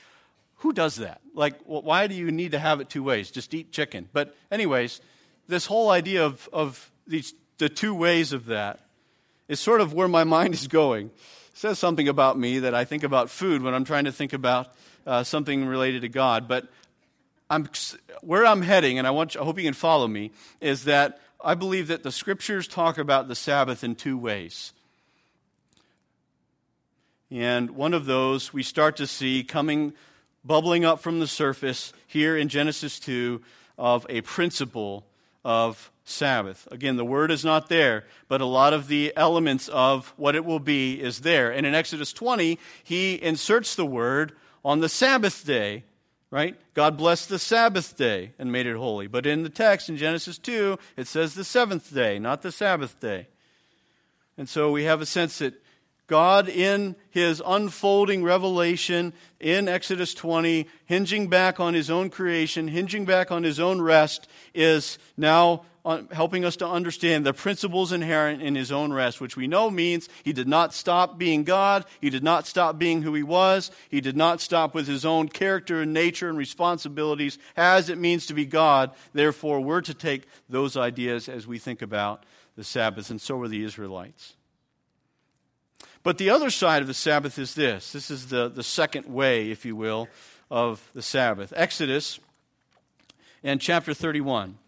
who 0.56 0.72
does 0.72 0.96
that? 0.96 1.20
Like, 1.34 1.54
well, 1.66 1.82
why 1.82 2.06
do 2.06 2.14
you 2.14 2.30
need 2.30 2.52
to 2.52 2.58
have 2.58 2.80
it 2.80 2.88
two 2.88 3.02
ways? 3.02 3.30
Just 3.30 3.52
eat 3.52 3.72
chicken. 3.72 4.08
But, 4.12 4.34
anyways, 4.50 5.02
this 5.48 5.66
whole 5.66 5.90
idea 5.90 6.24
of, 6.24 6.48
of 6.50 6.90
these, 7.06 7.34
the 7.58 7.68
two 7.68 7.94
ways 7.94 8.32
of 8.32 8.46
that 8.46 8.80
is 9.48 9.60
sort 9.60 9.82
of 9.82 9.92
where 9.92 10.08
my 10.08 10.24
mind 10.24 10.54
is 10.54 10.66
going. 10.66 11.10
Says 11.54 11.78
something 11.78 12.08
about 12.08 12.38
me 12.38 12.60
that 12.60 12.74
I 12.74 12.84
think 12.84 13.02
about 13.04 13.30
food 13.30 13.62
when 13.62 13.74
I'm 13.74 13.84
trying 13.84 14.04
to 14.04 14.12
think 14.12 14.32
about 14.32 14.68
uh, 15.06 15.22
something 15.22 15.66
related 15.66 16.02
to 16.02 16.08
God. 16.08 16.48
But 16.48 16.66
I'm, 17.50 17.68
where 18.22 18.46
I'm 18.46 18.62
heading, 18.62 18.98
and 18.98 19.06
I, 19.06 19.10
want, 19.10 19.36
I 19.36 19.44
hope 19.44 19.58
you 19.58 19.64
can 19.64 19.74
follow 19.74 20.08
me, 20.08 20.30
is 20.60 20.84
that 20.84 21.20
I 21.44 21.54
believe 21.54 21.88
that 21.88 22.02
the 22.02 22.10
scriptures 22.10 22.66
talk 22.66 22.96
about 22.96 23.28
the 23.28 23.34
Sabbath 23.34 23.84
in 23.84 23.94
two 23.94 24.16
ways. 24.16 24.72
And 27.30 27.72
one 27.72 27.94
of 27.94 28.06
those 28.06 28.52
we 28.52 28.62
start 28.62 28.96
to 28.96 29.06
see 29.06 29.44
coming, 29.44 29.92
bubbling 30.44 30.84
up 30.84 31.00
from 31.00 31.20
the 31.20 31.26
surface 31.26 31.92
here 32.06 32.36
in 32.36 32.48
Genesis 32.48 32.98
2 33.00 33.42
of 33.78 34.06
a 34.08 34.22
principle 34.22 35.04
of 35.44 35.91
Sabbath. 36.04 36.66
Again, 36.70 36.96
the 36.96 37.04
word 37.04 37.30
is 37.30 37.44
not 37.44 37.68
there, 37.68 38.04
but 38.28 38.40
a 38.40 38.46
lot 38.46 38.72
of 38.72 38.88
the 38.88 39.12
elements 39.16 39.68
of 39.68 40.12
what 40.16 40.34
it 40.34 40.44
will 40.44 40.58
be 40.58 41.00
is 41.00 41.20
there. 41.20 41.52
And 41.52 41.64
in 41.64 41.74
Exodus 41.74 42.12
20, 42.12 42.58
he 42.82 43.22
inserts 43.22 43.74
the 43.74 43.86
word 43.86 44.32
on 44.64 44.80
the 44.80 44.88
Sabbath 44.88 45.44
day 45.44 45.84
right? 46.32 46.56
God 46.72 46.96
blessed 46.96 47.28
the 47.28 47.38
Sabbath 47.38 47.94
day 47.96 48.32
and 48.38 48.50
made 48.50 48.66
it 48.66 48.74
holy. 48.74 49.06
But 49.06 49.26
in 49.26 49.42
the 49.42 49.50
text 49.50 49.90
in 49.90 49.98
Genesis 49.98 50.38
2, 50.38 50.78
it 50.96 51.06
says 51.06 51.34
the 51.34 51.44
seventh 51.44 51.94
day, 51.94 52.18
not 52.18 52.40
the 52.40 52.50
Sabbath 52.50 52.98
day. 52.98 53.28
And 54.38 54.48
so 54.48 54.72
we 54.72 54.84
have 54.84 55.02
a 55.02 55.06
sense 55.06 55.38
that 55.38 55.62
God, 56.06 56.48
in 56.48 56.96
his 57.10 57.42
unfolding 57.44 58.24
revelation 58.24 59.12
in 59.40 59.68
Exodus 59.68 60.14
20, 60.14 60.66
hinging 60.86 61.28
back 61.28 61.60
on 61.60 61.74
his 61.74 61.90
own 61.90 62.08
creation, 62.08 62.66
hinging 62.66 63.04
back 63.04 63.30
on 63.30 63.42
his 63.42 63.60
own 63.60 63.80
rest, 63.80 64.26
is 64.54 64.98
now 65.18 65.66
helping 65.84 66.44
us 66.44 66.56
to 66.56 66.66
understand 66.66 67.26
the 67.26 67.32
principles 67.32 67.90
inherent 67.90 68.40
in 68.40 68.54
his 68.54 68.70
own 68.70 68.92
rest, 68.92 69.20
which 69.20 69.36
we 69.36 69.48
know 69.48 69.68
means 69.68 70.08
he 70.22 70.32
did 70.32 70.46
not 70.46 70.72
stop 70.72 71.18
being 71.18 71.42
God. 71.42 71.84
He 72.00 72.08
did 72.08 72.22
not 72.22 72.46
stop 72.46 72.78
being 72.78 73.02
who 73.02 73.14
he 73.14 73.24
was. 73.24 73.70
He 73.88 74.00
did 74.00 74.16
not 74.16 74.40
stop 74.40 74.74
with 74.74 74.86
his 74.86 75.04
own 75.04 75.28
character 75.28 75.82
and 75.82 75.92
nature 75.92 76.28
and 76.28 76.38
responsibilities 76.38 77.38
as 77.56 77.88
it 77.88 77.98
means 77.98 78.26
to 78.26 78.34
be 78.34 78.46
God. 78.46 78.92
Therefore, 79.12 79.60
we're 79.60 79.80
to 79.80 79.94
take 79.94 80.28
those 80.48 80.76
ideas 80.76 81.28
as 81.28 81.46
we 81.46 81.58
think 81.58 81.82
about 81.82 82.24
the 82.56 82.64
Sabbath, 82.64 83.10
and 83.10 83.20
so 83.20 83.36
were 83.36 83.48
the 83.48 83.64
Israelites. 83.64 84.34
But 86.04 86.18
the 86.18 86.30
other 86.30 86.50
side 86.50 86.82
of 86.82 86.88
the 86.88 86.94
Sabbath 86.94 87.38
is 87.38 87.54
this 87.54 87.92
this 87.92 88.10
is 88.10 88.28
the, 88.28 88.48
the 88.48 88.62
second 88.62 89.06
way, 89.06 89.50
if 89.50 89.64
you 89.64 89.74
will, 89.74 90.08
of 90.50 90.88
the 90.94 91.02
Sabbath. 91.02 91.52
Exodus 91.56 92.20
and 93.42 93.60
chapter 93.60 93.94
31 93.94 94.58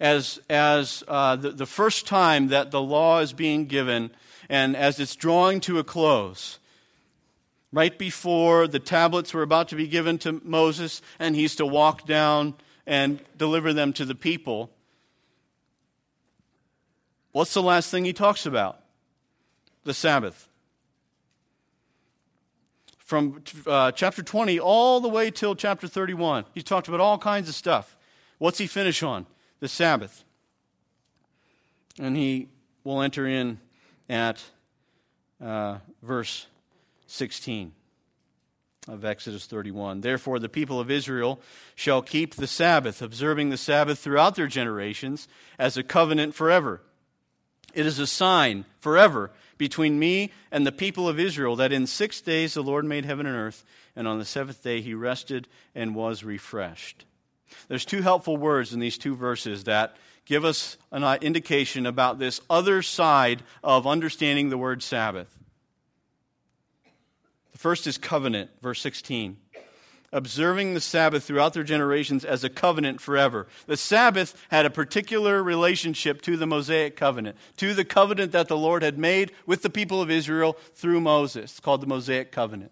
as, 0.00 0.40
as 0.48 1.04
uh, 1.08 1.36
the, 1.36 1.50
the 1.50 1.66
first 1.66 2.06
time 2.06 2.48
that 2.48 2.70
the 2.70 2.80
law 2.80 3.20
is 3.20 3.32
being 3.32 3.66
given 3.66 4.10
and 4.48 4.76
as 4.76 5.00
it's 5.00 5.16
drawing 5.16 5.60
to 5.60 5.78
a 5.78 5.84
close. 5.84 6.58
Right 7.72 7.98
before 7.98 8.68
the 8.68 8.78
tablets 8.78 9.34
were 9.34 9.42
about 9.42 9.68
to 9.68 9.76
be 9.76 9.88
given 9.88 10.18
to 10.18 10.40
Moses 10.44 11.02
and 11.18 11.34
he's 11.34 11.56
to 11.56 11.66
walk 11.66 12.06
down 12.06 12.54
and 12.86 13.20
deliver 13.36 13.72
them 13.72 13.92
to 13.94 14.04
the 14.04 14.14
people. 14.14 14.70
What's 17.32 17.54
the 17.54 17.62
last 17.62 17.90
thing 17.90 18.04
he 18.04 18.12
talks 18.12 18.46
about? 18.46 18.80
The 19.82 19.94
Sabbath. 19.94 20.48
From 22.98 23.42
uh, 23.66 23.92
chapter 23.92 24.22
20 24.22 24.58
all 24.60 25.00
the 25.00 25.08
way 25.08 25.30
till 25.30 25.54
chapter 25.54 25.88
31, 25.88 26.44
he's 26.54 26.64
talked 26.64 26.88
about 26.88 27.00
all 27.00 27.18
kinds 27.18 27.48
of 27.48 27.54
stuff. 27.54 27.96
What's 28.38 28.58
he 28.58 28.66
finish 28.66 29.02
on? 29.02 29.26
The 29.60 29.68
Sabbath. 29.68 30.24
And 31.98 32.16
he 32.16 32.48
will 32.82 33.00
enter 33.00 33.26
in 33.26 33.58
at 34.08 34.42
uh, 35.42 35.78
verse 36.02 36.46
16 37.06 37.72
of 38.88 39.04
Exodus 39.04 39.46
31. 39.46 40.00
Therefore, 40.00 40.38
the 40.38 40.48
people 40.48 40.78
of 40.78 40.90
Israel 40.90 41.40
shall 41.74 42.02
keep 42.02 42.34
the 42.34 42.46
Sabbath, 42.46 43.00
observing 43.00 43.50
the 43.50 43.56
Sabbath 43.56 43.98
throughout 43.98 44.34
their 44.34 44.46
generations 44.46 45.26
as 45.58 45.76
a 45.76 45.82
covenant 45.82 46.34
forever. 46.34 46.80
It 47.72 47.86
is 47.86 47.98
a 47.98 48.06
sign 48.06 48.64
forever 48.80 49.30
between 49.58 49.98
me 49.98 50.30
and 50.50 50.66
the 50.66 50.72
people 50.72 51.08
of 51.08 51.18
Israel 51.18 51.56
that 51.56 51.72
in 51.72 51.86
six 51.86 52.20
days 52.20 52.54
the 52.54 52.62
Lord 52.62 52.84
made 52.84 53.04
heaven 53.04 53.26
and 53.26 53.36
earth, 53.36 53.64
and 53.96 54.06
on 54.06 54.18
the 54.18 54.24
seventh 54.24 54.62
day 54.62 54.80
he 54.80 54.94
rested 54.94 55.48
and 55.74 55.94
was 55.94 56.24
refreshed. 56.24 57.04
There's 57.68 57.84
two 57.84 58.02
helpful 58.02 58.36
words 58.36 58.72
in 58.72 58.80
these 58.80 58.98
two 58.98 59.14
verses 59.14 59.64
that 59.64 59.96
give 60.24 60.44
us 60.44 60.76
an 60.90 61.04
uh, 61.04 61.18
indication 61.20 61.86
about 61.86 62.18
this 62.18 62.40
other 62.48 62.82
side 62.82 63.42
of 63.62 63.86
understanding 63.86 64.50
the 64.50 64.58
word 64.58 64.82
Sabbath. 64.82 65.38
The 67.52 67.58
first 67.58 67.86
is 67.86 67.98
covenant, 67.98 68.50
verse 68.62 68.80
16. 68.80 69.36
Observing 70.12 70.74
the 70.74 70.80
Sabbath 70.80 71.24
throughout 71.24 71.54
their 71.54 71.64
generations 71.64 72.24
as 72.24 72.44
a 72.44 72.48
covenant 72.48 73.00
forever. 73.00 73.48
The 73.66 73.76
Sabbath 73.76 74.40
had 74.48 74.64
a 74.64 74.70
particular 74.70 75.42
relationship 75.42 76.22
to 76.22 76.36
the 76.36 76.46
Mosaic 76.46 76.94
covenant, 76.94 77.36
to 77.56 77.74
the 77.74 77.84
covenant 77.84 78.30
that 78.30 78.46
the 78.46 78.56
Lord 78.56 78.84
had 78.84 78.96
made 78.96 79.32
with 79.44 79.62
the 79.62 79.70
people 79.70 80.00
of 80.00 80.12
Israel 80.12 80.56
through 80.74 81.00
Moses. 81.00 81.52
It's 81.52 81.60
called 81.60 81.80
the 81.80 81.88
Mosaic 81.88 82.30
covenant 82.30 82.70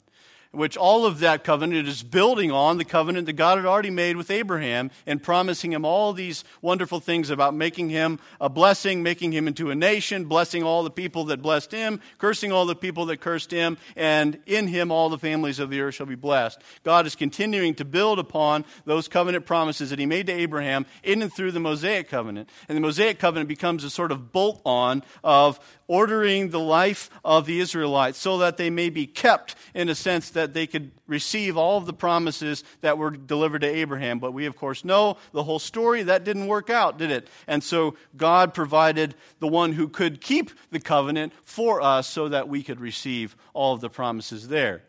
which 0.53 0.77
all 0.77 1.07
of 1.07 1.19
that 1.21 1.45
covenant 1.45 1.89
is 1.89 2.03
building 2.03 2.51
on 2.51 2.77
the 2.77 2.85
covenant 2.85 3.27
that 3.27 3.33
God 3.33 3.57
had 3.57 3.67
already 3.67 3.91
made 3.91 4.17
with 4.17 4.31
Abraham 4.31 4.91
and 5.07 5.23
promising 5.23 5.73
him 5.73 5.85
all 5.85 6.13
these 6.13 6.45
wonderful 6.61 7.01
things 7.01 7.31
about 7.31 7.55
making 7.55 7.89
him 7.89 8.19
a 8.41 8.51
blessing, 8.51 9.03
making 9.03 9.33
him 9.33 9.49
into 9.49 9.71
a 9.71 9.75
nation, 9.75 10.27
blessing 10.27 10.63
all 10.63 10.85
the 10.85 10.91
people 10.91 11.25
that 11.25 11.41
blessed 11.41 11.73
him, 11.73 12.01
cursing 12.19 12.53
all 12.53 12.67
the 12.67 12.77
people 12.77 13.07
that 13.07 13.21
cursed 13.21 13.51
him, 13.51 13.79
and 13.97 14.39
in 14.45 14.69
him 14.69 14.93
all 14.93 15.09
the 15.09 15.19
families 15.19 15.59
of 15.59 15.71
the 15.71 15.81
earth 15.81 15.95
shall 15.95 16.07
be 16.07 16.15
blessed. 16.15 16.61
God 16.85 17.07
is 17.07 17.17
continuing 17.17 17.75
to 17.77 17.85
build 17.85 18.19
upon 18.19 18.67
those 18.85 19.09
covenant 19.09 19.47
promises 19.47 19.91
that 19.91 19.99
he 19.99 20.07
made 20.07 20.27
to 20.27 20.33
Abraham 20.33 20.85
in 21.03 21.23
and 21.23 21.33
through 21.33 21.53
the 21.53 21.61
Mosaic 21.61 22.09
covenant. 22.09 22.51
And 22.69 22.77
the 22.77 22.83
Mosaic 22.83 23.19
covenant 23.19 23.49
becomes 23.49 23.85
a 23.85 23.91
sort 23.91 24.13
of 24.13 24.33
bolt 24.33 24.61
on 24.67 25.03
of 25.25 25.59
ordering 25.93 26.49
the 26.49 26.59
life 26.59 27.11
of 27.23 27.45
the 27.45 27.61
Israelites 27.61 28.17
so 28.17 28.39
that 28.39 28.57
they 28.57 28.71
may 28.71 28.89
be 28.89 29.07
kept 29.07 29.55
in 29.75 29.91
a 29.91 29.95
sense 29.95 30.31
that 30.31 30.55
they 30.55 30.67
could 30.67 30.91
receive 31.07 31.59
all 31.59 31.77
of 31.77 31.85
the 31.85 31.93
promises 31.93 32.65
that 32.81 32.97
were 32.97 33.11
delivered 33.11 33.61
to 33.61 33.67
Abraham. 33.67 34.19
But 34.19 34.33
we, 34.33 34.47
of 34.47 34.57
course, 34.57 34.87
know 34.87 35.19
the 35.33 35.43
whole 35.43 35.59
story. 35.59 36.03
That 36.05 36.25
didn't 36.25 36.47
work 36.47 36.71
out, 36.71 36.97
did 36.97 37.11
it? 37.11 37.29
And 37.47 37.63
so 37.63 37.95
God 38.17 38.55
provided 38.55 39.15
the 39.39 39.49
one 39.49 39.73
who 39.73 39.87
could 39.87 40.23
keep 40.23 40.51
the 40.71 40.81
covenant 40.81 41.35
for 41.45 41.83
us 41.83 42.07
so 42.07 42.27
that 42.31 42.49
we 42.49 42.63
could 42.63 42.81
receive 42.81 43.37
all 43.53 43.75
of 43.75 43.83
the 43.83 43.91
promises 43.91 44.49
there. 44.49 44.85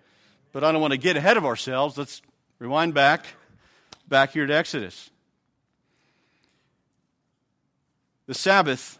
But 0.53 0.63
I 0.63 0.71
don't 0.71 0.79
want 0.79 0.93
to 0.93 0.97
get 0.97 1.17
ahead 1.17 1.35
of 1.35 1.43
ourselves. 1.43 1.97
Let's 1.97 2.21
rewind 2.59 2.93
back, 2.93 3.25
back 4.07 4.31
here 4.31 4.47
to 4.47 4.53
Exodus. 4.53 5.09
The 8.25 8.33
Sabbath 8.33 8.99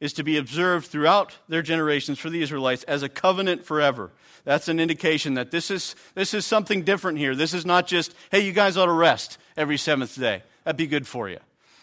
is 0.00 0.14
to 0.14 0.24
be 0.24 0.38
observed 0.38 0.86
throughout 0.86 1.36
their 1.48 1.62
generations 1.62 2.18
for 2.18 2.30
the 2.30 2.42
Israelites 2.42 2.82
as 2.84 3.02
a 3.02 3.08
covenant 3.08 3.64
forever. 3.64 4.10
That's 4.44 4.68
an 4.68 4.80
indication 4.80 5.34
that 5.34 5.50
this 5.50 5.70
is, 5.70 5.94
this 6.14 6.32
is 6.32 6.46
something 6.46 6.82
different 6.82 7.18
here. 7.18 7.34
This 7.34 7.52
is 7.52 7.66
not 7.66 7.86
just, 7.86 8.14
hey, 8.30 8.40
you 8.40 8.52
guys 8.52 8.76
ought 8.76 8.86
to 8.86 8.92
rest 8.92 9.38
every 9.56 9.76
seventh 9.76 10.18
day. 10.18 10.42
That'd 10.64 10.78
be 10.78 10.86
good 10.86 11.06
for 11.06 11.28
you. 11.28 11.38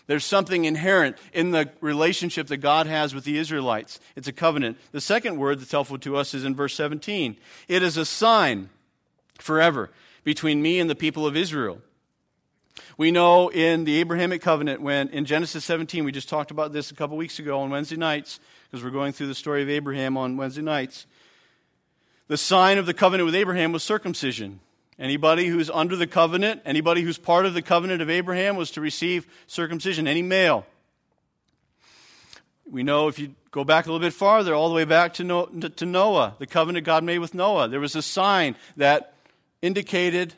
There's 0.08 0.25
something 0.25 0.65
inherent 0.65 1.17
in 1.34 1.51
the 1.51 1.69
relationship 1.82 2.47
that 2.47 2.58
God 2.58 2.88
has 2.88 3.13
with 3.13 3.25
the 3.25 3.38
Israelites. 3.38 3.99
It's 4.15 4.27
a 4.27 4.34
covenant. 4.34 4.77
The 4.91 5.01
second 5.01 5.38
word 5.38 5.60
that's 5.60 5.71
helpful 5.71 5.99
to 5.99 6.15
us 6.15 6.34
is 6.34 6.45
in 6.45 6.56
verse 6.56 6.73
17. 6.73 7.38
It 7.67 7.84
is 7.84 7.97
a 7.97 8.06
sign 8.06 8.69
forever 9.38 9.91
between 10.23 10.62
me 10.62 10.80
and 10.80 10.89
the 10.89 10.95
people 10.95 11.27
of 11.27 11.36
Israel. 11.36 11.82
We 12.97 13.11
know 13.11 13.49
in 13.49 13.83
the 13.83 13.97
Abrahamic 13.97 14.41
covenant, 14.41 14.81
when 14.81 15.09
in 15.09 15.25
Genesis 15.25 15.63
17, 15.65 16.03
we 16.03 16.11
just 16.11 16.29
talked 16.29 16.51
about 16.51 16.73
this 16.73 16.91
a 16.91 16.95
couple 16.95 17.17
weeks 17.17 17.39
ago 17.39 17.59
on 17.59 17.69
Wednesday 17.69 17.95
nights, 17.95 18.39
because 18.65 18.83
we're 18.83 18.91
going 18.91 19.13
through 19.13 19.27
the 19.27 19.35
story 19.35 19.61
of 19.61 19.69
Abraham 19.69 20.17
on 20.17 20.37
Wednesday 20.37 20.61
nights. 20.61 21.05
The 22.27 22.37
sign 22.37 22.77
of 22.77 22.85
the 22.85 22.93
covenant 22.93 23.25
with 23.25 23.35
Abraham 23.35 23.71
was 23.71 23.83
circumcision. 23.83 24.59
Anybody 24.99 25.45
who's 25.45 25.69
under 25.69 25.95
the 25.95 26.07
covenant, 26.07 26.61
anybody 26.65 27.03
who's 27.03 27.17
part 27.17 27.45
of 27.45 27.53
the 27.53 27.61
covenant 27.61 28.01
of 28.01 28.09
Abraham 28.09 28.55
was 28.55 28.71
to 28.71 28.81
receive 28.81 29.27
circumcision, 29.45 30.07
any 30.07 30.23
male. 30.23 30.65
We 32.69 32.83
know 32.83 33.07
if 33.07 33.17
you 33.17 33.35
go 33.51 33.63
back 33.63 33.85
a 33.85 33.91
little 33.91 34.05
bit 34.05 34.11
farther, 34.11 34.53
all 34.53 34.69
the 34.69 34.75
way 34.75 34.85
back 34.85 35.13
to 35.13 35.23
Noah, 35.23 36.35
the 36.39 36.47
covenant 36.47 36.85
God 36.85 37.03
made 37.03 37.19
with 37.19 37.33
Noah, 37.33 37.69
there 37.69 37.79
was 37.79 37.95
a 37.95 38.01
sign 38.01 38.55
that 38.75 39.13
indicated 39.61 40.33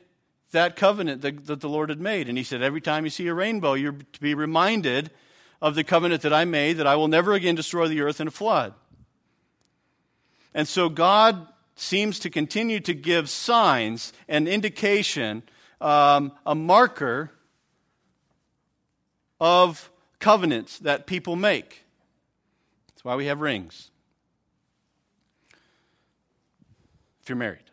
that 0.52 0.76
covenant 0.76 1.22
that, 1.22 1.46
that 1.48 1.62
the 1.62 1.70
Lord 1.70 1.90
had 1.90 2.00
made. 2.00 2.28
And 2.28 2.38
he 2.38 2.44
said, 2.44 2.62
Every 2.62 2.82
time 2.82 3.04
you 3.04 3.10
see 3.10 3.28
a 3.28 3.34
rainbow, 3.34 3.74
you're 3.74 3.94
to 3.94 4.20
be 4.20 4.34
reminded 4.34 5.12
of 5.62 5.76
the 5.76 5.84
covenant 5.84 6.22
that 6.22 6.34
I 6.34 6.46
made, 6.46 6.78
that 6.78 6.88
I 6.88 6.96
will 6.96 7.08
never 7.08 7.34
again 7.34 7.56
destroy 7.56 7.88
the 7.88 8.02
earth 8.02 8.22
in 8.22 8.28
a 8.28 8.32
flood. 8.32 8.74
And 10.54 10.68
so 10.68 10.90
God 10.90 11.48
seems 11.76 12.20
to 12.20 12.30
continue 12.30 12.80
to 12.82 12.94
give 12.94 13.30
signs 13.30 14.14
and 14.28 14.48
indication, 14.48 15.44
um, 15.80 16.32
a 16.46 16.56
marker 16.56 17.32
of 19.40 19.90
covenants 20.20 20.80
that 20.80 21.08
people 21.08 21.36
make. 21.36 21.84
That's 22.90 23.06
why 23.06 23.16
we 23.16 23.28
have 23.28 23.40
rings. 23.40 23.92
If 27.22 27.30
you're 27.30 27.38
married. 27.38 27.68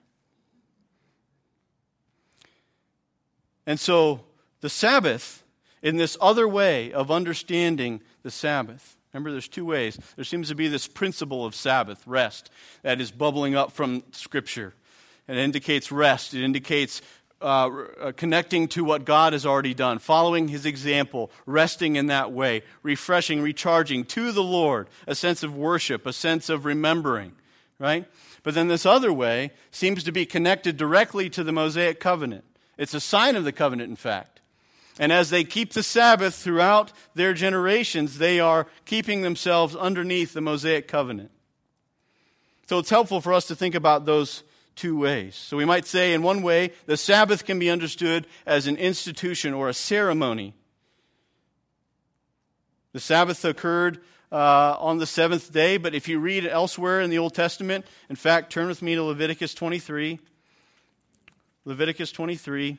And 3.67 3.79
so 3.81 4.21
the 4.61 4.69
Sabbath, 4.69 5.43
in 5.83 5.97
this 5.97 6.17
other 6.21 6.49
way 6.49 6.93
of 6.93 7.11
understanding 7.11 8.01
the 8.23 8.31
Sabbath, 8.31 8.97
remember 9.13 9.33
there's 9.33 9.49
two 9.49 9.67
ways. 9.67 9.99
There 10.15 10.25
seems 10.25 10.49
to 10.49 10.55
be 10.55 10.69
this 10.69 10.87
principle 10.87 11.45
of 11.45 11.55
Sabbath, 11.55 12.07
rest, 12.07 12.51
that 12.83 13.01
is 13.01 13.11
bubbling 13.11 13.55
up 13.55 13.73
from 13.73 14.03
Scripture. 14.13 14.75
It 15.29 15.37
indicates 15.37 15.91
rest, 15.91 16.35
it 16.35 16.45
indicates 16.45 17.03
uh, 17.43 17.69
uh, 18.01 18.13
connecting 18.13 18.67
to 18.69 18.83
what 18.83 19.05
God 19.05 19.35
has 19.35 19.45
already 19.45 19.75
done, 19.75 19.99
following 19.99 20.49
His 20.49 20.65
example, 20.65 21.31
resting 21.45 21.97
in 21.97 22.07
that 22.07 22.33
way, 22.33 22.63
refreshing, 22.83 23.43
recharging 23.43 24.05
to 24.05 24.33
the 24.33 24.43
Lord, 24.43 24.89
a 25.07 25.15
sense 25.15 25.43
of 25.43 25.55
worship, 25.55 26.07
a 26.07 26.15
sense 26.15 26.49
of 26.49 26.65
remembering, 26.65 27.33
right? 27.79 28.07
But 28.43 28.55
then 28.55 28.69
this 28.69 28.87
other 28.87 29.13
way 29.13 29.53
seems 29.71 30.03
to 30.05 30.13
be 30.13 30.25
connected 30.25 30.79
directly 30.79 31.29
to 31.31 31.45
the 31.45 31.53
Mosaic 31.53 32.01
covenant. 32.01 32.45
It's 32.77 32.95
a 32.95 33.01
sign 33.01 33.37
of 33.37 33.45
the 33.45 33.53
covenant, 33.53 33.91
in 33.91 33.97
fact. 33.97 34.41
And 34.99 35.13
as 35.13 35.31
they 35.31 35.45
keep 35.45 35.73
the 35.73 35.83
Sabbath 35.83 36.35
throughout 36.35 36.93
their 37.15 37.35
generations, 37.35 38.19
they 38.19 38.41
are 38.41 38.67
keeping 38.87 39.23
themselves 39.23 39.77
underneath 39.77 40.33
the 40.33 40.41
Mosaic 40.41 40.89
covenant. 40.89 41.31
So 42.67 42.79
it's 42.79 42.91
helpful 42.91 43.21
for 43.21 43.33
us 43.33 43.47
to 43.47 43.55
think 43.57 43.75
about 43.75 44.07
those 44.07 44.43
two 44.75 44.99
ways. 44.99 45.35
So 45.35 45.57
we 45.57 45.65
might 45.65 45.87
say, 45.87 46.13
in 46.13 46.23
one 46.23 46.43
way, 46.43 46.73
the 46.87 46.97
Sabbath 46.97 47.45
can 47.45 47.59
be 47.59 47.71
understood 47.71 48.27
as 48.47 48.67
an 48.67 48.77
institution 48.77 49.55
or 49.55 49.69
a 49.69 49.75
ceremony. 49.75 50.55
The 52.93 53.01
Sabbath 53.01 53.45
occurred 53.45 54.01
uh, 54.33 54.77
on 54.79 54.99
the 54.99 55.07
seventh 55.07 55.53
day, 55.53 55.77
but 55.77 55.95
if 55.95 56.09
you 56.09 56.19
read 56.19 56.47
elsewhere 56.47 57.01
in 57.01 57.11
the 57.11 57.19
Old 57.19 57.35
Testament, 57.35 57.87
in 58.09 58.17
fact, 58.17 58.51
turn 58.51 58.69
with 58.69 58.83
me 58.83 58.95
to 58.95 59.03
Leviticus 59.03 59.55
23. 59.55 60.19
Leviticus 61.67 62.13
23. 62.13 62.79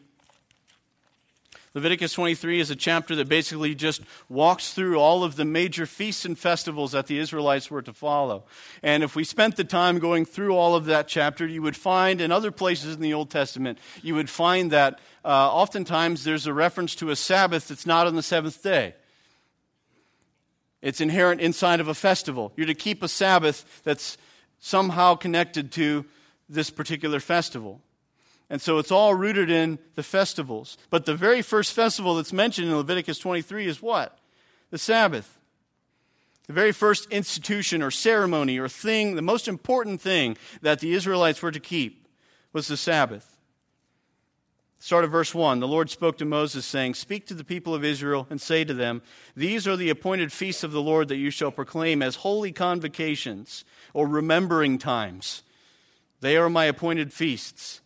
Leviticus 1.74 2.14
23 2.14 2.62
is 2.62 2.72
a 2.72 2.76
chapter 2.76 3.18
that 3.18 3.28
basically 3.28 3.76
just 3.76 4.02
walks 4.30 4.72
through 4.72 4.98
all 4.98 5.26
of 5.26 5.36
the 5.36 5.44
major 5.44 5.86
feasts 5.86 6.24
and 6.24 6.40
festivals 6.40 6.94
that 6.94 7.08
the 7.08 7.20
Israelites 7.20 7.70
were 7.70 7.82
to 7.82 7.92
follow. 7.92 8.46
And 8.82 9.04
if 9.04 9.14
we 9.14 9.26
spent 9.26 9.58
the 9.58 9.66
time 9.66 10.00
going 10.00 10.24
through 10.24 10.56
all 10.56 10.74
of 10.74 10.86
that 10.86 11.10
chapter, 11.10 11.46
you 11.46 11.62
would 11.62 11.76
find 11.76 12.22
in 12.22 12.32
other 12.32 12.50
places 12.50 12.96
in 12.96 13.02
the 13.02 13.14
Old 13.14 13.30
Testament, 13.30 13.78
you 14.02 14.16
would 14.16 14.30
find 14.30 14.72
that 14.72 15.00
uh, 15.26 15.54
oftentimes 15.54 16.24
there's 16.24 16.48
a 16.48 16.54
reference 16.54 16.96
to 16.96 17.10
a 17.10 17.16
Sabbath 17.18 17.68
that's 17.68 17.86
not 17.86 18.08
on 18.08 18.16
the 18.16 18.24
seventh 18.24 18.64
day. 18.64 18.96
It's 20.82 21.02
inherent 21.02 21.42
inside 21.42 21.82
of 21.82 21.90
a 21.90 21.94
festival. 21.94 22.54
You're 22.56 22.68
to 22.68 22.74
keep 22.74 23.04
a 23.04 23.10
Sabbath 23.10 23.82
that's 23.84 24.18
somehow 24.60 25.16
connected 25.16 25.74
to 25.74 26.06
this 26.48 26.70
particular 26.70 27.20
festival. 27.20 27.82
And 28.50 28.62
so 28.62 28.78
it's 28.78 28.92
all 28.92 29.14
rooted 29.14 29.50
in 29.50 29.78
the 29.96 30.04
festivals. 30.04 30.78
But 30.90 31.06
the 31.06 31.16
very 31.16 31.42
first 31.42 31.74
festival 31.74 32.16
that's 32.16 32.32
mentioned 32.32 32.68
in 32.68 32.78
Leviticus 32.78 33.20
23 33.20 33.68
is 33.68 33.82
what? 33.82 34.18
The 34.70 34.78
Sabbath. 34.78 35.38
The 36.48 36.54
very 36.54 36.72
first 36.72 37.12
institution 37.12 37.82
or 37.82 37.92
ceremony 37.92 38.58
or 38.58 38.70
thing, 38.70 39.16
the 39.16 39.22
most 39.22 39.50
important 39.50 40.00
thing 40.00 40.38
that 40.62 40.80
the 40.80 40.94
Israelites 40.94 41.42
were 41.42 41.52
to 41.52 41.60
keep 41.60 42.08
was 42.54 42.68
the 42.68 42.78
Sabbath. 42.78 43.38
Start 44.80 45.04
of 45.04 45.12
verse 45.12 45.34
1. 45.34 45.60
The 45.60 45.68
Lord 45.68 45.90
spoke 45.90 46.18
to 46.20 46.26
Moses, 46.26 46.66
saying, 46.66 46.94
Speak 46.94 47.26
to 47.28 47.34
the 47.34 47.44
people 47.44 47.74
of 47.74 47.84
Israel 47.84 48.28
and 48.30 48.40
say 48.40 48.64
to 48.64 48.74
them, 48.74 49.02
These 49.36 49.68
are 49.68 49.76
the 49.76 49.90
appointed 49.90 50.32
feasts 50.32 50.64
of 50.64 50.72
the 50.72 50.82
Lord 50.82 51.08
that 51.08 51.18
you 51.18 51.32
shall 51.32 51.52
proclaim 51.52 52.02
as 52.02 52.18
holy 52.18 52.52
convocations 52.52 53.66
or 53.94 54.08
remembering 54.08 54.78
times. 54.78 55.44
They 56.22 56.38
are 56.38 56.50
my 56.50 56.66
appointed 56.66 57.12
feasts. 57.12 57.82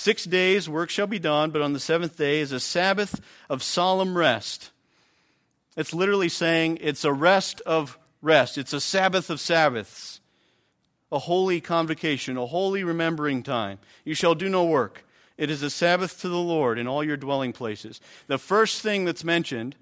Six 0.00 0.24
days 0.24 0.66
work 0.66 0.88
shall 0.88 1.06
be 1.06 1.18
done, 1.18 1.50
but 1.50 1.60
on 1.60 1.74
the 1.74 1.78
seventh 1.78 2.16
day 2.16 2.40
is 2.40 2.52
a 2.52 2.58
Sabbath 2.58 3.20
of 3.50 3.62
solemn 3.62 4.16
rest. 4.16 4.70
It's 5.76 5.92
literally 5.92 6.30
saying 6.30 6.78
it's 6.80 7.04
a 7.04 7.12
rest 7.12 7.60
of 7.66 7.98
rest. 8.22 8.56
It's 8.56 8.72
a 8.72 8.80
Sabbath 8.80 9.28
of 9.28 9.40
Sabbaths, 9.40 10.22
a 11.12 11.18
holy 11.18 11.60
convocation, 11.60 12.38
a 12.38 12.46
holy 12.46 12.82
remembering 12.82 13.42
time. 13.42 13.78
You 14.02 14.14
shall 14.14 14.34
do 14.34 14.48
no 14.48 14.64
work. 14.64 15.04
It 15.36 15.50
is 15.50 15.62
a 15.62 15.68
Sabbath 15.68 16.18
to 16.22 16.30
the 16.30 16.38
Lord 16.38 16.78
in 16.78 16.88
all 16.88 17.04
your 17.04 17.18
dwelling 17.18 17.52
places. 17.52 18.00
The 18.26 18.38
first 18.38 18.80
thing 18.80 19.04
that's 19.04 19.22
mentioned 19.22 19.76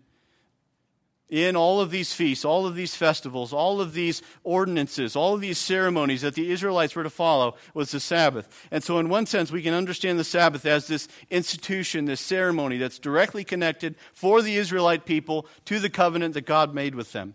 in 1.29 1.57
all 1.57 1.81
of 1.81 1.91
these 1.91 2.12
feasts, 2.12 2.45
all 2.45 2.67
of 2.67 2.75
these 2.75 2.95
festivals, 2.95 3.53
all 3.53 3.81
of 3.81 3.93
these 3.93 4.23
ordinances, 4.45 5.14
all 5.14 5.35
of 5.35 5.41
these 5.41 5.59
ceremonies 5.59 6.23
that 6.23 6.35
the 6.35 6.51
Israelites 6.51 6.97
were 6.97 7.03
to 7.03 7.11
follow 7.11 7.55
was 7.75 7.91
the 7.91 8.01
Sabbath. 8.01 8.67
And 8.71 8.83
so, 8.83 8.99
in 8.99 9.09
one 9.09 9.27
sense, 9.27 9.53
we 9.53 9.62
can 9.62 9.75
understand 9.75 10.19
the 10.19 10.25
Sabbath 10.25 10.64
as 10.64 10.87
this 10.87 11.07
institution, 11.31 12.07
this 12.07 12.21
ceremony 12.21 12.79
that's 12.79 12.99
directly 12.99 13.45
connected 13.45 13.97
for 14.12 14.41
the 14.41 14.57
Israelite 14.57 15.05
people 15.05 15.47
to 15.67 15.79
the 15.79 15.91
covenant 15.91 16.35
that 16.35 16.47
God 16.47 16.75
made 16.75 16.95
with 16.95 17.12
them. 17.12 17.35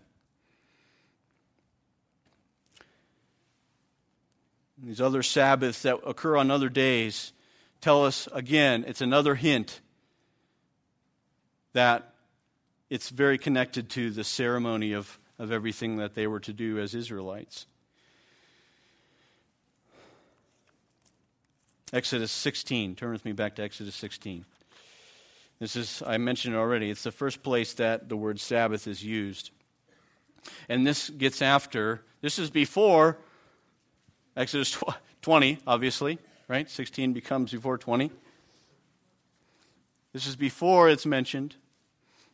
These 4.83 4.99
other 4.99 5.23
Sabbaths 5.23 5.83
that 5.83 5.99
occur 6.05 6.35
on 6.35 6.51
other 6.51 6.67
days 6.67 7.31
tell 7.79 8.05
us, 8.05 8.27
again, 8.33 8.83
it's 8.87 9.01
another 9.01 9.35
hint 9.35 9.79
that 11.73 12.12
it's 12.93 13.09
very 13.09 13.39
connected 13.39 13.89
to 13.89 14.11
the 14.11 14.23
ceremony 14.23 14.93
of, 14.93 15.17
of 15.39 15.51
everything 15.51 15.97
that 15.97 16.13
they 16.13 16.27
were 16.27 16.39
to 16.39 16.53
do 16.53 16.77
as 16.77 16.93
Israelites. 16.93 17.65
Exodus 21.91 22.31
16. 22.31 22.93
Turn 22.93 23.11
with 23.11 23.25
me 23.25 23.31
back 23.31 23.55
to 23.55 23.63
Exodus 23.63 23.95
16. 23.95 24.45
This 25.57 25.75
is, 25.75 26.03
I 26.05 26.19
mentioned 26.19 26.53
it 26.53 26.59
already, 26.59 26.91
it's 26.91 27.01
the 27.01 27.11
first 27.11 27.41
place 27.41 27.73
that 27.75 28.09
the 28.09 28.15
word 28.15 28.39
Sabbath 28.39 28.85
is 28.85 29.03
used. 29.03 29.49
And 30.69 30.85
this 30.85 31.09
gets 31.09 31.41
after, 31.41 32.03
this 32.21 32.37
is 32.37 32.51
before 32.51 33.17
Exodus 34.37 34.77
20, 35.23 35.57
obviously, 35.65 36.19
right? 36.47 36.69
16 36.69 37.13
becomes 37.13 37.53
before 37.53 37.79
20. 37.79 38.11
This 40.13 40.27
is 40.27 40.35
before 40.35 40.89
it's 40.89 41.07
mentioned 41.07 41.55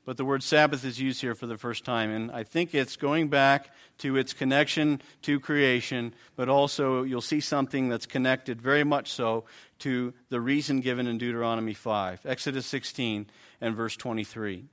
but 0.10 0.17
the 0.17 0.26
word 0.26 0.41
Sabbath 0.41 0.84
is 0.86 1.00
used 1.00 1.22
here 1.22 1.36
for 1.36 1.45
the 1.45 1.56
first 1.56 1.86
time. 1.86 2.10
And 2.10 2.32
I 2.32 2.41
think 2.41 2.74
it's 2.74 2.95
going 2.95 3.28
back 3.28 3.72
to 4.00 4.17
its 4.17 4.34
connection 4.34 5.04
to 5.22 5.39
creation, 5.39 6.15
but 6.36 6.50
also 6.50 7.04
you'll 7.04 7.22
see 7.22 7.39
something 7.39 7.89
that's 7.89 8.08
connected 8.08 8.60
very 8.60 8.84
much 8.84 9.12
so 9.12 9.43
to 9.78 10.16
the 10.30 10.41
reason 10.41 10.80
given 10.80 11.05
in 11.05 11.20
Deuteronomy 11.20 11.76
5, 11.76 12.22
Exodus 12.26 12.66
16, 12.66 13.28
and 13.62 13.76
verse 13.76 13.95
23. 13.95 14.66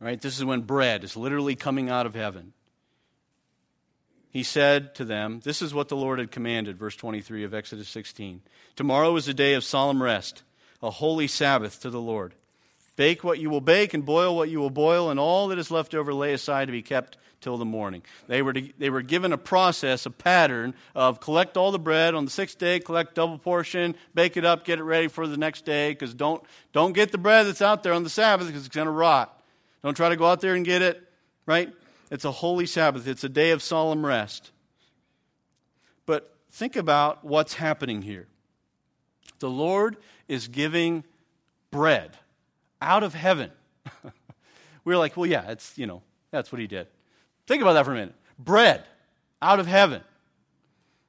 Right? 0.00 0.18
This 0.18 0.38
is 0.38 0.44
when 0.46 0.62
bread 0.62 1.04
is 1.04 1.18
literally 1.18 1.54
coming 1.54 1.90
out 1.90 2.06
of 2.06 2.14
heaven. 2.14 2.54
He 4.30 4.42
said 4.42 4.94
to 4.94 5.04
them, 5.04 5.42
This 5.44 5.60
is 5.60 5.74
what 5.74 5.90
the 5.90 5.96
Lord 5.96 6.18
had 6.18 6.30
commanded, 6.30 6.78
verse 6.78 6.96
23 6.96 7.44
of 7.44 7.52
Exodus 7.52 7.90
16. 7.90 8.40
Tomorrow 8.74 9.14
is 9.16 9.28
a 9.28 9.34
day 9.34 9.52
of 9.52 9.64
solemn 9.64 10.02
rest 10.02 10.44
a 10.82 10.90
holy 10.90 11.26
Sabbath 11.26 11.80
to 11.80 11.90
the 11.90 12.00
Lord. 12.00 12.34
Bake 12.96 13.24
what 13.24 13.38
you 13.38 13.48
will 13.48 13.60
bake 13.60 13.94
and 13.94 14.04
boil 14.04 14.36
what 14.36 14.50
you 14.50 14.60
will 14.60 14.70
boil, 14.70 15.10
and 15.10 15.18
all 15.18 15.48
that 15.48 15.58
is 15.58 15.70
left 15.70 15.94
over 15.94 16.12
lay 16.12 16.32
aside 16.32 16.66
to 16.66 16.72
be 16.72 16.82
kept 16.82 17.16
till 17.40 17.56
the 17.56 17.64
morning. 17.64 18.02
They 18.28 18.40
were, 18.40 18.52
to, 18.52 18.72
they 18.78 18.90
were 18.90 19.02
given 19.02 19.32
a 19.32 19.38
process, 19.38 20.06
a 20.06 20.10
pattern 20.10 20.74
of 20.94 21.20
collect 21.20 21.56
all 21.56 21.72
the 21.72 21.78
bread 21.78 22.14
on 22.14 22.24
the 22.24 22.30
sixth 22.30 22.58
day, 22.58 22.80
collect 22.80 23.14
double 23.14 23.38
portion, 23.38 23.94
bake 24.14 24.36
it 24.36 24.44
up, 24.44 24.64
get 24.64 24.78
it 24.78 24.84
ready 24.84 25.08
for 25.08 25.26
the 25.26 25.36
next 25.36 25.64
day, 25.64 25.90
because 25.90 26.14
don't, 26.14 26.42
don't 26.72 26.92
get 26.92 27.12
the 27.12 27.18
bread 27.18 27.46
that's 27.46 27.62
out 27.62 27.82
there 27.82 27.92
on 27.92 28.04
the 28.04 28.10
Sabbath 28.10 28.46
because 28.46 28.64
it's 28.64 28.74
going 28.74 28.86
to 28.86 28.92
rot. 28.92 29.42
Don't 29.82 29.96
try 29.96 30.08
to 30.08 30.16
go 30.16 30.26
out 30.26 30.40
there 30.40 30.54
and 30.54 30.64
get 30.64 30.82
it, 30.82 31.02
right? 31.44 31.72
It's 32.10 32.24
a 32.24 32.30
holy 32.30 32.66
Sabbath, 32.66 33.08
it's 33.08 33.24
a 33.24 33.28
day 33.28 33.50
of 33.50 33.62
solemn 33.62 34.06
rest. 34.06 34.52
But 36.06 36.34
think 36.50 36.76
about 36.76 37.24
what's 37.24 37.54
happening 37.54 38.02
here. 38.02 38.28
The 39.40 39.50
Lord 39.50 39.96
is 40.32 40.48
giving 40.48 41.04
bread 41.70 42.16
out 42.80 43.02
of 43.02 43.12
heaven. 43.12 43.50
we 44.84 44.94
are 44.94 44.96
like, 44.96 45.14
well, 45.14 45.26
yeah, 45.26 45.50
it's, 45.50 45.76
you 45.76 45.86
know, 45.86 46.00
that's 46.30 46.50
what 46.50 46.58
he 46.58 46.66
did. 46.66 46.86
Think 47.46 47.60
about 47.60 47.74
that 47.74 47.84
for 47.84 47.92
a 47.92 47.94
minute. 47.94 48.14
Bread 48.38 48.82
out 49.42 49.60
of 49.60 49.66
heaven. 49.66 50.00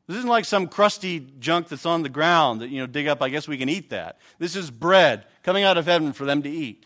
This 0.07 0.17
isn't 0.17 0.29
like 0.29 0.43
some 0.43 0.67
crusty 0.67 1.25
junk 1.39 1.69
that's 1.69 1.85
on 1.85 2.03
the 2.03 2.09
ground 2.09 2.59
that, 2.59 2.69
you 2.69 2.81
know, 2.81 2.85
dig 2.85 3.07
up. 3.07 3.21
I 3.21 3.29
guess 3.29 3.47
we 3.47 3.57
can 3.57 3.69
eat 3.69 3.91
that. 3.91 4.17
This 4.39 4.57
is 4.57 4.69
bread 4.69 5.23
coming 5.41 5.63
out 5.63 5.77
of 5.77 5.85
heaven 5.85 6.11
for 6.11 6.25
them 6.25 6.43
to 6.43 6.49
eat. 6.49 6.85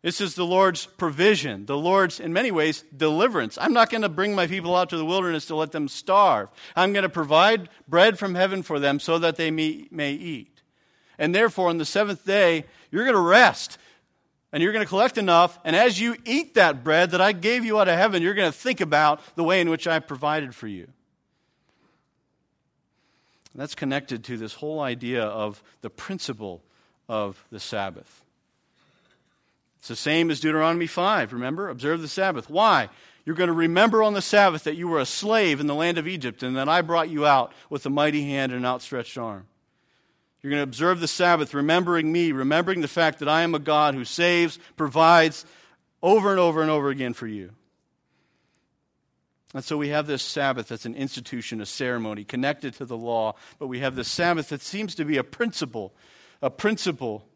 This 0.00 0.22
is 0.22 0.36
the 0.36 0.46
Lord's 0.46 0.86
provision, 0.86 1.66
the 1.66 1.76
Lord's, 1.76 2.18
in 2.18 2.32
many 2.32 2.50
ways, 2.50 2.82
deliverance. 2.96 3.58
I'm 3.60 3.74
not 3.74 3.90
going 3.90 4.02
to 4.02 4.08
bring 4.08 4.34
my 4.34 4.46
people 4.46 4.74
out 4.74 4.88
to 4.90 4.96
the 4.96 5.04
wilderness 5.04 5.46
to 5.46 5.56
let 5.56 5.72
them 5.72 5.88
starve. 5.88 6.48
I'm 6.74 6.94
going 6.94 7.02
to 7.02 7.10
provide 7.10 7.68
bread 7.88 8.18
from 8.18 8.36
heaven 8.36 8.62
for 8.62 8.78
them 8.78 9.00
so 9.00 9.18
that 9.18 9.36
they 9.36 9.50
may, 9.50 9.88
may 9.90 10.12
eat. 10.12 10.57
And 11.18 11.34
therefore, 11.34 11.68
on 11.68 11.78
the 11.78 11.84
seventh 11.84 12.24
day, 12.24 12.64
you're 12.90 13.04
going 13.04 13.14
to 13.14 13.20
rest 13.20 13.78
and 14.52 14.62
you're 14.62 14.72
going 14.72 14.84
to 14.84 14.88
collect 14.88 15.18
enough. 15.18 15.58
And 15.64 15.76
as 15.76 16.00
you 16.00 16.16
eat 16.24 16.54
that 16.54 16.84
bread 16.84 17.10
that 17.10 17.20
I 17.20 17.32
gave 17.32 17.64
you 17.64 17.78
out 17.78 17.88
of 17.88 17.98
heaven, 17.98 18.22
you're 18.22 18.34
going 18.34 18.50
to 18.50 18.56
think 18.56 18.80
about 18.80 19.20
the 19.36 19.44
way 19.44 19.60
in 19.60 19.68
which 19.68 19.86
I 19.86 19.98
provided 19.98 20.54
for 20.54 20.66
you. 20.66 20.88
And 23.52 23.62
that's 23.62 23.74
connected 23.74 24.24
to 24.24 24.36
this 24.36 24.54
whole 24.54 24.80
idea 24.80 25.24
of 25.24 25.62
the 25.80 25.90
principle 25.90 26.62
of 27.08 27.44
the 27.50 27.60
Sabbath. 27.60 28.22
It's 29.78 29.88
the 29.88 29.96
same 29.96 30.30
as 30.30 30.40
Deuteronomy 30.40 30.86
5, 30.86 31.32
remember? 31.32 31.68
Observe 31.68 32.00
the 32.00 32.08
Sabbath. 32.08 32.50
Why? 32.50 32.88
You're 33.24 33.36
going 33.36 33.48
to 33.48 33.54
remember 33.54 34.02
on 34.02 34.14
the 34.14 34.22
Sabbath 34.22 34.64
that 34.64 34.76
you 34.76 34.88
were 34.88 34.98
a 34.98 35.06
slave 35.06 35.60
in 35.60 35.66
the 35.66 35.74
land 35.74 35.98
of 35.98 36.08
Egypt 36.08 36.42
and 36.42 36.56
that 36.56 36.68
I 36.68 36.82
brought 36.82 37.10
you 37.10 37.26
out 37.26 37.52
with 37.68 37.84
a 37.84 37.90
mighty 37.90 38.24
hand 38.24 38.52
and 38.52 38.60
an 38.60 38.66
outstretched 38.66 39.18
arm. 39.18 39.46
You're 40.42 40.50
going 40.50 40.60
to 40.60 40.64
observe 40.64 41.00
the 41.00 41.08
Sabbath, 41.08 41.52
remembering 41.52 42.12
me, 42.12 42.32
remembering 42.32 42.80
the 42.80 42.88
fact 42.88 43.18
that 43.18 43.28
I 43.28 43.42
am 43.42 43.54
a 43.54 43.58
God 43.58 43.94
who 43.94 44.04
saves, 44.04 44.58
provides 44.76 45.44
over 46.02 46.30
and 46.30 46.38
over 46.38 46.62
and 46.62 46.70
over 46.70 46.90
again 46.90 47.12
for 47.12 47.26
you. 47.26 47.50
And 49.54 49.64
so 49.64 49.76
we 49.76 49.88
have 49.88 50.06
this 50.06 50.22
Sabbath 50.22 50.68
that's 50.68 50.84
an 50.84 50.94
institution, 50.94 51.60
a 51.60 51.66
ceremony 51.66 52.22
connected 52.22 52.74
to 52.74 52.84
the 52.84 52.96
law, 52.96 53.34
but 53.58 53.66
we 53.66 53.80
have 53.80 53.96
this 53.96 54.08
Sabbath 54.08 54.50
that 54.50 54.60
seems 54.60 54.94
to 54.96 55.04
be 55.04 55.16
a 55.16 55.24
principle, 55.24 55.94
a 56.42 56.50
principle 56.50 57.26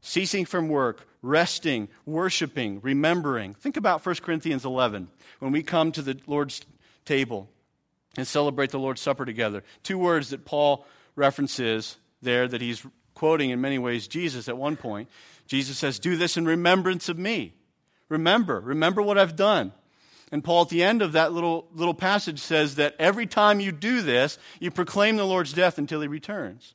ceasing 0.00 0.44
from 0.44 0.68
work, 0.68 1.06
resting, 1.20 1.88
worshiping, 2.06 2.80
remembering. 2.80 3.54
Think 3.54 3.76
about 3.76 4.04
1 4.04 4.16
Corinthians 4.16 4.64
11 4.64 5.08
when 5.40 5.52
we 5.52 5.62
come 5.62 5.92
to 5.92 6.02
the 6.02 6.18
Lord's 6.26 6.62
table 7.04 7.50
and 8.16 8.26
celebrate 8.26 8.70
the 8.70 8.78
Lord's 8.78 9.00
Supper 9.00 9.24
together. 9.24 9.64
Two 9.82 9.98
words 9.98 10.30
that 10.30 10.44
Paul 10.44 10.86
references 11.16 11.96
there 12.22 12.48
that 12.48 12.60
he's 12.60 12.86
quoting 13.14 13.50
in 13.50 13.60
many 13.60 13.78
ways 13.78 14.08
Jesus 14.08 14.48
at 14.48 14.56
one 14.56 14.76
point. 14.76 15.08
Jesus 15.46 15.78
says, 15.78 15.98
Do 15.98 16.16
this 16.16 16.36
in 16.36 16.46
remembrance 16.46 17.08
of 17.08 17.18
me. 17.18 17.52
Remember, 18.08 18.60
remember 18.60 19.02
what 19.02 19.18
I've 19.18 19.36
done. 19.36 19.72
And 20.30 20.42
Paul, 20.42 20.62
at 20.62 20.70
the 20.70 20.82
end 20.82 21.02
of 21.02 21.12
that 21.12 21.32
little, 21.32 21.68
little 21.74 21.94
passage, 21.94 22.38
says 22.38 22.76
that 22.76 22.96
every 22.98 23.26
time 23.26 23.60
you 23.60 23.70
do 23.70 24.00
this, 24.00 24.38
you 24.60 24.70
proclaim 24.70 25.16
the 25.16 25.26
Lord's 25.26 25.52
death 25.52 25.76
until 25.76 26.00
he 26.00 26.08
returns. 26.08 26.74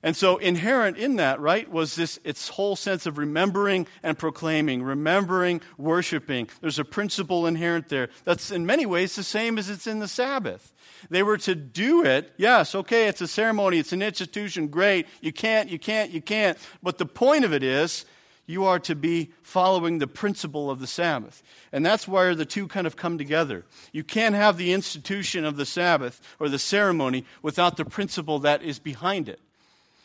And 0.00 0.16
so, 0.16 0.36
inherent 0.36 0.96
in 0.96 1.16
that, 1.16 1.40
right, 1.40 1.68
was 1.68 1.96
this 1.96 2.20
its 2.22 2.50
whole 2.50 2.76
sense 2.76 3.04
of 3.04 3.18
remembering 3.18 3.88
and 4.00 4.16
proclaiming, 4.16 4.84
remembering, 4.84 5.60
worshiping. 5.76 6.48
There's 6.60 6.78
a 6.78 6.84
principle 6.84 7.46
inherent 7.46 7.88
there 7.88 8.08
that's 8.24 8.52
in 8.52 8.64
many 8.64 8.86
ways 8.86 9.16
the 9.16 9.24
same 9.24 9.58
as 9.58 9.68
it's 9.68 9.88
in 9.88 9.98
the 9.98 10.06
Sabbath. 10.06 10.72
They 11.10 11.24
were 11.24 11.38
to 11.38 11.56
do 11.56 12.04
it. 12.04 12.32
Yes, 12.36 12.76
okay, 12.76 13.08
it's 13.08 13.20
a 13.20 13.26
ceremony, 13.26 13.78
it's 13.78 13.92
an 13.92 14.02
institution, 14.02 14.68
great. 14.68 15.08
You 15.20 15.32
can't, 15.32 15.68
you 15.68 15.80
can't, 15.80 16.12
you 16.12 16.22
can't. 16.22 16.58
But 16.80 16.98
the 16.98 17.06
point 17.06 17.44
of 17.44 17.52
it 17.52 17.64
is, 17.64 18.04
you 18.46 18.64
are 18.64 18.78
to 18.78 18.94
be 18.94 19.32
following 19.42 19.98
the 19.98 20.06
principle 20.06 20.70
of 20.70 20.78
the 20.78 20.86
Sabbath. 20.86 21.42
And 21.70 21.84
that's 21.84 22.08
where 22.08 22.34
the 22.34 22.46
two 22.46 22.66
kind 22.66 22.86
of 22.86 22.96
come 22.96 23.18
together. 23.18 23.66
You 23.92 24.04
can't 24.04 24.34
have 24.34 24.56
the 24.56 24.72
institution 24.72 25.44
of 25.44 25.56
the 25.56 25.66
Sabbath 25.66 26.20
or 26.38 26.48
the 26.48 26.58
ceremony 26.58 27.26
without 27.42 27.76
the 27.76 27.84
principle 27.84 28.38
that 28.40 28.62
is 28.62 28.78
behind 28.78 29.28
it. 29.28 29.40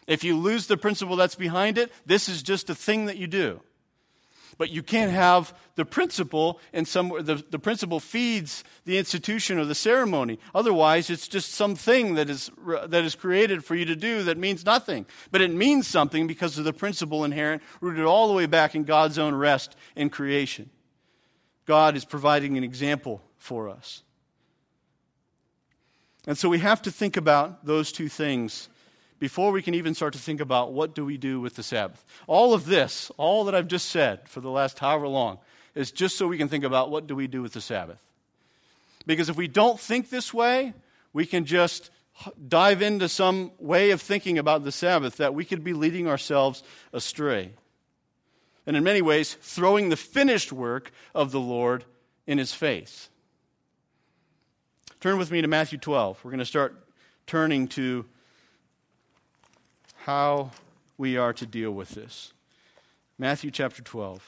If 0.07 0.23
you 0.23 0.37
lose 0.37 0.67
the 0.67 0.77
principle 0.77 1.15
that's 1.15 1.35
behind 1.35 1.77
it, 1.77 1.91
this 2.05 2.27
is 2.27 2.43
just 2.43 2.69
a 2.69 2.75
thing 2.75 3.05
that 3.05 3.17
you 3.17 3.27
do. 3.27 3.61
But 4.57 4.69
you 4.69 4.83
can't 4.83 5.11
have 5.11 5.57
the 5.75 5.85
principle 5.85 6.59
and 6.73 6.87
some 6.87 7.09
the, 7.09 7.43
the 7.49 7.57
principle 7.57 7.99
feeds 7.99 8.63
the 8.85 8.97
institution 8.97 9.57
or 9.57 9.65
the 9.65 9.75
ceremony. 9.75 10.39
Otherwise, 10.53 11.09
it's 11.09 11.27
just 11.27 11.53
something 11.53 12.15
that 12.15 12.29
is 12.29 12.51
that 12.85 13.03
is 13.03 13.15
created 13.15 13.65
for 13.65 13.75
you 13.75 13.85
to 13.85 13.95
do 13.95 14.23
that 14.23 14.37
means 14.37 14.65
nothing. 14.65 15.05
But 15.31 15.41
it 15.41 15.51
means 15.51 15.87
something 15.87 16.27
because 16.27 16.57
of 16.57 16.65
the 16.65 16.73
principle 16.73 17.23
inherent, 17.23 17.63
rooted 17.81 18.05
all 18.05 18.27
the 18.27 18.33
way 18.33 18.45
back 18.45 18.75
in 18.75 18.83
God's 18.83 19.17
own 19.17 19.33
rest 19.33 19.75
in 19.95 20.09
creation. 20.09 20.69
God 21.65 21.95
is 21.95 22.05
providing 22.05 22.57
an 22.57 22.63
example 22.63 23.21
for 23.37 23.69
us. 23.69 24.03
And 26.27 26.37
so 26.37 26.47
we 26.47 26.59
have 26.59 26.81
to 26.83 26.91
think 26.91 27.17
about 27.17 27.65
those 27.65 27.91
two 27.91 28.07
things 28.07 28.69
before 29.19 29.51
we 29.51 29.61
can 29.61 29.73
even 29.73 29.95
start 29.95 30.13
to 30.13 30.19
think 30.19 30.41
about 30.41 30.73
what 30.73 30.95
do 30.95 31.05
we 31.05 31.17
do 31.17 31.39
with 31.39 31.55
the 31.55 31.63
Sabbath. 31.63 32.03
All 32.27 32.53
of 32.53 32.65
this, 32.65 33.11
all 33.17 33.45
that 33.45 33.55
I've 33.55 33.67
just 33.67 33.89
said 33.89 34.27
for 34.27 34.41
the 34.41 34.49
last 34.49 34.79
however 34.79 35.07
long, 35.07 35.39
is 35.75 35.91
just 35.91 36.17
so 36.17 36.27
we 36.27 36.37
can 36.37 36.49
think 36.49 36.63
about 36.63 36.91
what 36.91 37.07
do 37.07 37.15
we 37.15 37.27
do 37.27 37.41
with 37.41 37.53
the 37.53 37.61
Sabbath. 37.61 38.01
Because 39.05 39.29
if 39.29 39.35
we 39.35 39.47
don't 39.47 39.79
think 39.79 40.09
this 40.09 40.33
way, 40.33 40.73
we 41.13 41.25
can 41.25 41.45
just 41.45 41.89
dive 42.47 42.81
into 42.81 43.09
some 43.09 43.51
way 43.59 43.91
of 43.91 44.01
thinking 44.01 44.37
about 44.37 44.63
the 44.63 44.71
Sabbath 44.71 45.17
that 45.17 45.33
we 45.33 45.45
could 45.45 45.63
be 45.63 45.73
leading 45.73 46.07
ourselves 46.07 46.63
astray. 46.91 47.51
And 48.65 48.77
in 48.77 48.83
many 48.83 49.01
ways, 49.01 49.33
throwing 49.41 49.89
the 49.89 49.97
finished 49.97 50.53
work 50.53 50.91
of 51.13 51.31
the 51.31 51.39
Lord 51.39 51.85
in 52.25 52.37
his 52.37 52.53
face. 52.53 53.09
Turn 55.01 55.17
with 55.17 55.31
me 55.31 55.41
to 55.41 55.47
Matthew 55.47 55.77
12. 55.77 56.23
We're 56.23 56.31
going 56.31 56.39
to 56.39 56.45
start 56.45 56.75
turning 57.27 57.67
to 57.69 58.05
how 60.03 60.51
we 60.97 61.15
are 61.15 61.31
to 61.31 61.45
deal 61.45 61.71
with 61.71 61.91
this. 61.91 62.33
Matthew 63.17 63.49
chapter 63.51 63.81
12. 63.81 64.21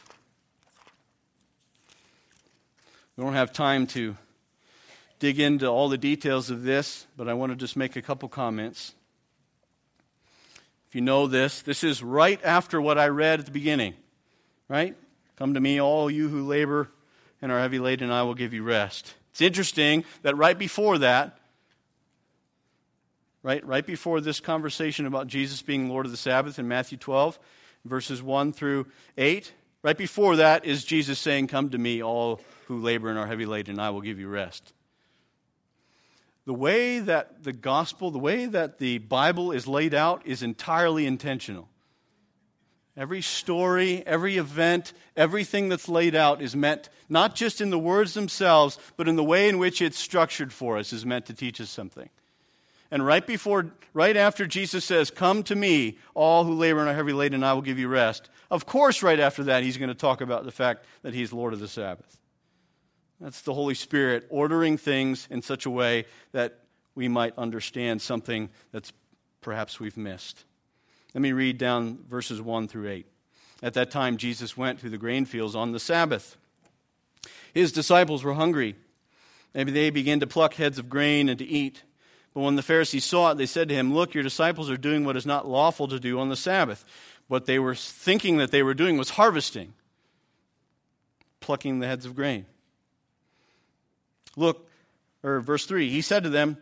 We 3.18 3.24
don't 3.26 3.34
have 3.34 3.52
time 3.52 3.86
to 3.88 4.16
dig 5.20 5.38
into 5.38 5.68
all 5.68 5.90
the 5.90 5.98
details 5.98 6.50
of 6.50 6.64
this, 6.64 7.08
but 7.18 7.28
I 7.28 7.34
want 7.34 7.52
to 7.52 7.58
just 7.58 7.76
make 7.76 7.98
a 7.98 8.02
couple 8.02 8.30
comments. 8.30 8.94
If 10.88 10.96
you 10.96 11.02
know 11.02 11.28
this, 11.28 11.62
this 11.62 11.84
is 11.84 12.02
right 12.02 12.40
after 12.46 12.80
what 12.80 12.98
I 12.98 13.10
read 13.10 13.42
at 13.42 13.46
the 13.46 13.52
beginning, 13.52 13.96
right? 14.70 14.96
Come 15.36 15.56
to 15.56 15.60
me, 15.60 15.82
all 15.82 16.10
you 16.10 16.30
who 16.30 16.48
labor 16.48 16.90
and 17.42 17.52
are 17.52 17.60
heavy 17.60 17.80
laden, 17.80 18.06
and 18.06 18.14
I 18.14 18.24
will 18.24 18.34
give 18.34 18.54
you 18.54 18.64
rest. 18.64 19.14
It's 19.32 19.42
interesting 19.42 20.06
that 20.22 20.38
right 20.38 20.58
before 20.58 21.00
that, 21.00 21.38
right, 23.46 23.64
right 23.64 23.86
before 23.86 24.22
this 24.22 24.40
conversation 24.40 25.06
about 25.06 25.28
Jesus 25.28 25.62
being 25.62 25.88
Lord 25.88 26.08
of 26.08 26.12
the 26.12 26.18
Sabbath 26.18 26.58
in 26.58 26.68
Matthew 26.68 26.98
12, 26.98 27.38
verses 27.86 28.22
1 28.22 28.54
through 28.54 28.88
8. 29.20 29.54
Right 29.84 29.98
before 29.98 30.38
that 30.38 30.66
is 30.66 30.84
Jesus 30.84 31.20
saying, 31.20 31.46
Come 31.48 31.70
to 31.70 31.78
me, 31.78 32.02
all 32.02 32.42
who 32.66 32.80
labor 32.80 33.08
and 33.08 33.20
are 33.20 33.28
heavy 33.28 33.46
laden, 33.46 33.76
and 33.76 33.82
I 33.82 33.92
will 33.92 34.02
give 34.02 34.20
you 34.20 34.28
rest. 34.28 34.74
The 36.48 36.56
way 36.56 36.98
that 36.98 37.44
the 37.44 37.54
gospel, 37.54 38.10
the 38.10 38.18
way 38.18 38.48
that 38.48 38.80
the 38.80 38.98
Bible 38.98 39.52
is 39.52 39.68
laid 39.68 39.94
out, 39.94 40.26
is 40.26 40.42
entirely 40.42 41.06
intentional. 41.06 41.70
Every 42.98 43.22
story, 43.22 44.02
every 44.08 44.38
event, 44.38 44.94
everything 45.16 45.70
that's 45.70 45.88
laid 45.88 46.16
out 46.16 46.42
is 46.42 46.56
meant, 46.56 46.90
not 47.10 47.36
just 47.36 47.62
in 47.62 47.70
the 47.70 47.78
words 47.78 48.16
themselves, 48.16 48.80
but 48.98 49.08
in 49.08 49.18
the 49.18 49.24
way 49.24 49.50
in 49.50 49.60
which 49.60 49.84
it's 49.84 50.00
structured 50.00 50.52
for 50.52 50.80
us, 50.80 50.92
is 50.92 51.06
meant 51.06 51.28
to 51.28 51.34
teach 51.34 51.62
us 51.62 51.70
something. 51.70 52.10
And 52.92 53.06
right 53.06 53.26
before, 53.26 53.72
right 53.94 54.16
after 54.16 54.46
Jesus 54.46 54.86
says, 54.86 55.12
Come 55.12 55.44
to 55.44 55.56
me, 55.56 55.98
all 56.14 56.44
who 56.44 56.54
labor 56.54 56.80
and 56.80 56.90
are 56.90 56.94
heavy 56.94 57.14
laden, 57.14 57.36
and 57.36 57.46
I 57.46 57.54
will 57.54 57.62
give 57.62 57.80
you 57.80 57.88
rest. 57.88 58.30
Of 58.52 58.66
course, 58.66 59.02
right 59.02 59.20
after 59.20 59.46
that, 59.46 59.64
he's 59.64 59.78
going 59.78 59.90
to 59.90 59.96
talk 59.96 60.22
about 60.22 60.46
the 60.46 60.52
fact 60.52 60.86
that 61.02 61.14
he's 61.14 61.34
Lord 61.34 61.54
of 61.54 61.60
the 61.60 61.68
Sabbath. 61.68 62.20
That's 63.20 63.42
the 63.42 63.54
Holy 63.54 63.76
Spirit 63.76 64.28
ordering 64.30 64.78
things 64.78 65.28
in 65.32 65.42
such 65.42 65.66
a 65.66 65.70
way 65.70 66.06
that 66.32 66.60
we 66.94 67.08
might 67.08 67.38
understand 67.38 68.02
something 68.02 68.50
that's 68.72 68.92
perhaps 69.42 69.80
we've 69.80 69.98
missed. 69.98 70.44
Let 71.14 71.22
me 71.22 71.32
read 71.32 71.58
down 71.58 72.00
verses 72.10 72.42
1 72.42 72.68
through 72.68 72.90
8. 72.90 73.08
At 73.64 73.74
that 73.76 73.90
time, 73.90 74.18
Jesus 74.18 74.58
went 74.58 74.80
through 74.80 74.90
the 74.90 74.98
grain 74.98 75.26
fields 75.26 75.56
on 75.56 75.72
the 75.72 75.80
Sabbath. 75.80 76.38
His 77.54 77.72
disciples 77.72 78.24
were 78.24 78.34
hungry. 78.34 78.76
Maybe 79.54 79.72
they 79.72 79.90
began 79.90 80.20
to 80.20 80.28
pluck 80.28 80.56
heads 80.56 80.78
of 80.78 80.90
grain 80.90 81.30
and 81.30 81.40
to 81.40 81.46
eat. 81.46 81.84
But 82.36 82.42
when 82.42 82.58
the 82.58 82.62
Pharisees 82.62 83.06
saw 83.06 83.32
it, 83.32 83.36
they 83.36 83.46
said 83.46 83.70
to 83.70 83.76
him, 83.76 83.94
Look, 83.94 84.14
your 84.14 84.22
disciples 84.22 84.70
are 84.70 84.78
doing 84.78 85.06
what 85.06 85.16
is 85.16 85.26
not 85.26 85.48
lawful 85.48 85.88
to 85.88 86.00
do 86.00 86.20
on 86.20 86.28
the 86.28 86.36
Sabbath. 86.36 86.84
What 87.28 87.46
they 87.46 87.58
were 87.58 87.74
thinking 87.74 88.38
that 88.38 88.52
they 88.52 88.62
were 88.62 88.74
doing 88.74 88.98
was 88.98 89.12
harvesting, 89.12 89.74
plucking 91.40 91.80
the 91.80 91.88
heads 91.88 92.06
of 92.06 92.14
grain. 92.14 92.46
Look, 94.36 94.70
or 95.24 95.40
verse 95.40 95.66
3, 95.66 95.90
he 95.90 96.02
said 96.02 96.24
to 96.24 96.30
them, 96.30 96.58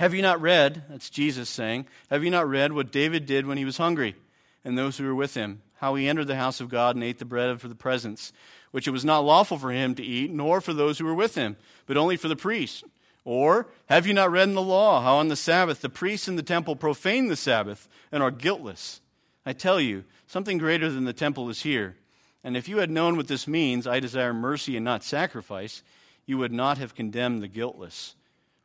Have 0.00 0.12
you 0.12 0.22
not 0.22 0.40
read, 0.40 0.82
that's 0.90 1.08
Jesus 1.08 1.48
saying, 1.48 1.86
have 2.10 2.24
you 2.24 2.30
not 2.30 2.48
read 2.48 2.72
what 2.72 2.90
David 2.90 3.26
did 3.26 3.46
when 3.46 3.58
he 3.58 3.64
was 3.64 3.76
hungry 3.76 4.16
and 4.64 4.76
those 4.76 4.98
who 4.98 5.04
were 5.04 5.14
with 5.14 5.34
him? 5.34 5.62
How 5.76 5.94
he 5.94 6.08
entered 6.08 6.26
the 6.26 6.36
house 6.36 6.60
of 6.60 6.68
God 6.68 6.96
and 6.96 7.04
ate 7.04 7.20
the 7.20 7.24
bread 7.24 7.48
of 7.48 7.62
the 7.62 7.76
presence, 7.76 8.32
which 8.72 8.88
it 8.88 8.92
was 8.92 9.04
not 9.04 9.20
lawful 9.20 9.56
for 9.56 9.70
him 9.70 9.94
to 9.94 10.02
eat, 10.02 10.32
nor 10.32 10.60
for 10.60 10.72
those 10.72 10.98
who 10.98 11.04
were 11.04 11.14
with 11.14 11.36
him, 11.36 11.56
but 11.86 11.96
only 11.96 12.16
for 12.16 12.26
the 12.26 12.34
priests. 12.34 12.82
Or 13.26 13.66
have 13.86 14.06
you 14.06 14.14
not 14.14 14.30
read 14.30 14.48
in 14.48 14.54
the 14.54 14.62
law 14.62 15.02
how 15.02 15.16
on 15.16 15.26
the 15.26 15.36
Sabbath 15.36 15.80
the 15.80 15.88
priests 15.88 16.28
in 16.28 16.36
the 16.36 16.42
temple 16.42 16.76
profane 16.76 17.26
the 17.26 17.36
Sabbath 17.36 17.88
and 18.12 18.22
are 18.22 18.30
guiltless? 18.30 19.00
I 19.44 19.52
tell 19.52 19.80
you, 19.80 20.04
something 20.28 20.58
greater 20.58 20.88
than 20.88 21.04
the 21.04 21.12
temple 21.12 21.50
is 21.50 21.62
here. 21.62 21.96
And 22.44 22.56
if 22.56 22.68
you 22.68 22.78
had 22.78 22.90
known 22.90 23.16
what 23.16 23.26
this 23.26 23.48
means, 23.48 23.86
I 23.86 23.98
desire 23.98 24.32
mercy 24.32 24.76
and 24.76 24.84
not 24.84 25.02
sacrifice, 25.02 25.82
you 26.24 26.38
would 26.38 26.52
not 26.52 26.78
have 26.78 26.94
condemned 26.94 27.42
the 27.42 27.48
guiltless 27.48 28.14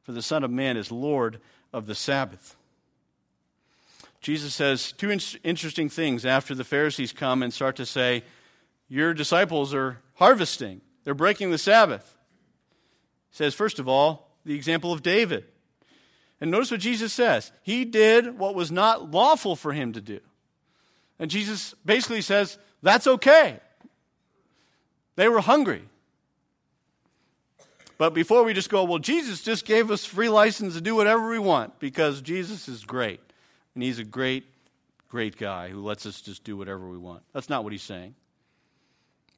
for 0.04 0.12
the 0.12 0.22
Son 0.22 0.44
of 0.44 0.52
Man 0.52 0.78
is 0.78 0.92
Lord 0.92 1.40
of 1.72 1.86
the 1.86 1.96
Sabbath. 1.96 2.56
Jesus 4.20 4.54
says 4.54 4.92
two 4.92 5.10
in- 5.10 5.20
interesting 5.44 5.90
things 5.90 6.26
after 6.26 6.54
the 6.54 6.64
Pharisees 6.64 7.14
come 7.14 7.42
and 7.42 7.54
start 7.54 7.76
to 7.78 7.86
say, 7.86 8.24
Your 8.88 9.14
disciples 9.14 9.74
are 9.74 10.02
harvesting, 10.16 10.82
they're 11.04 11.14
breaking 11.14 11.52
the 11.52 11.58
Sabbath. 11.58 12.16
He 13.30 13.38
says, 13.38 13.56
first 13.56 13.80
of 13.80 13.88
all, 13.88 14.31
the 14.46 14.56
example 14.56 14.92
of 14.92 15.04
David. 15.04 15.46
And 16.40 16.50
notice 16.50 16.72
what 16.72 16.80
Jesus 16.80 17.14
says. 17.14 17.52
He 17.62 17.86
did 17.86 18.40
what 18.40 18.56
was 18.56 18.72
not 18.72 19.12
lawful 19.12 19.56
for 19.56 19.74
him 19.74 19.94
to 19.94 20.02
do. 20.02 20.20
And 21.20 21.30
Jesus 21.30 21.76
basically 21.86 22.22
says, 22.22 22.58
That's 22.82 23.06
okay. 23.06 23.60
They 25.16 25.30
were 25.30 25.42
hungry. 25.42 25.84
But 28.02 28.16
before 28.16 28.44
we 28.44 28.56
just 28.56 28.72
go, 28.72 28.84
well, 28.84 28.98
Jesus 28.98 29.44
just 29.44 29.64
gave 29.64 29.92
us 29.92 30.04
free 30.04 30.30
license 30.30 30.74
to 30.74 30.82
do 30.82 30.96
whatever 30.96 31.30
we 31.30 31.38
want 31.38 31.80
because 31.80 32.20
Jesus 32.24 32.68
is 32.68 32.84
great. 32.84 33.20
And 33.76 33.84
he's 33.84 34.00
a 34.00 34.04
great, 34.04 34.46
great 35.08 35.38
guy 35.38 35.70
who 35.70 35.84
lets 35.84 36.08
us 36.08 36.20
just 36.20 36.44
do 36.44 36.58
whatever 36.58 36.90
we 36.90 36.98
want. 36.98 37.22
That's 37.32 37.48
not 37.48 37.64
what 37.64 37.74
he's 37.74 37.84
saying. 37.84 38.16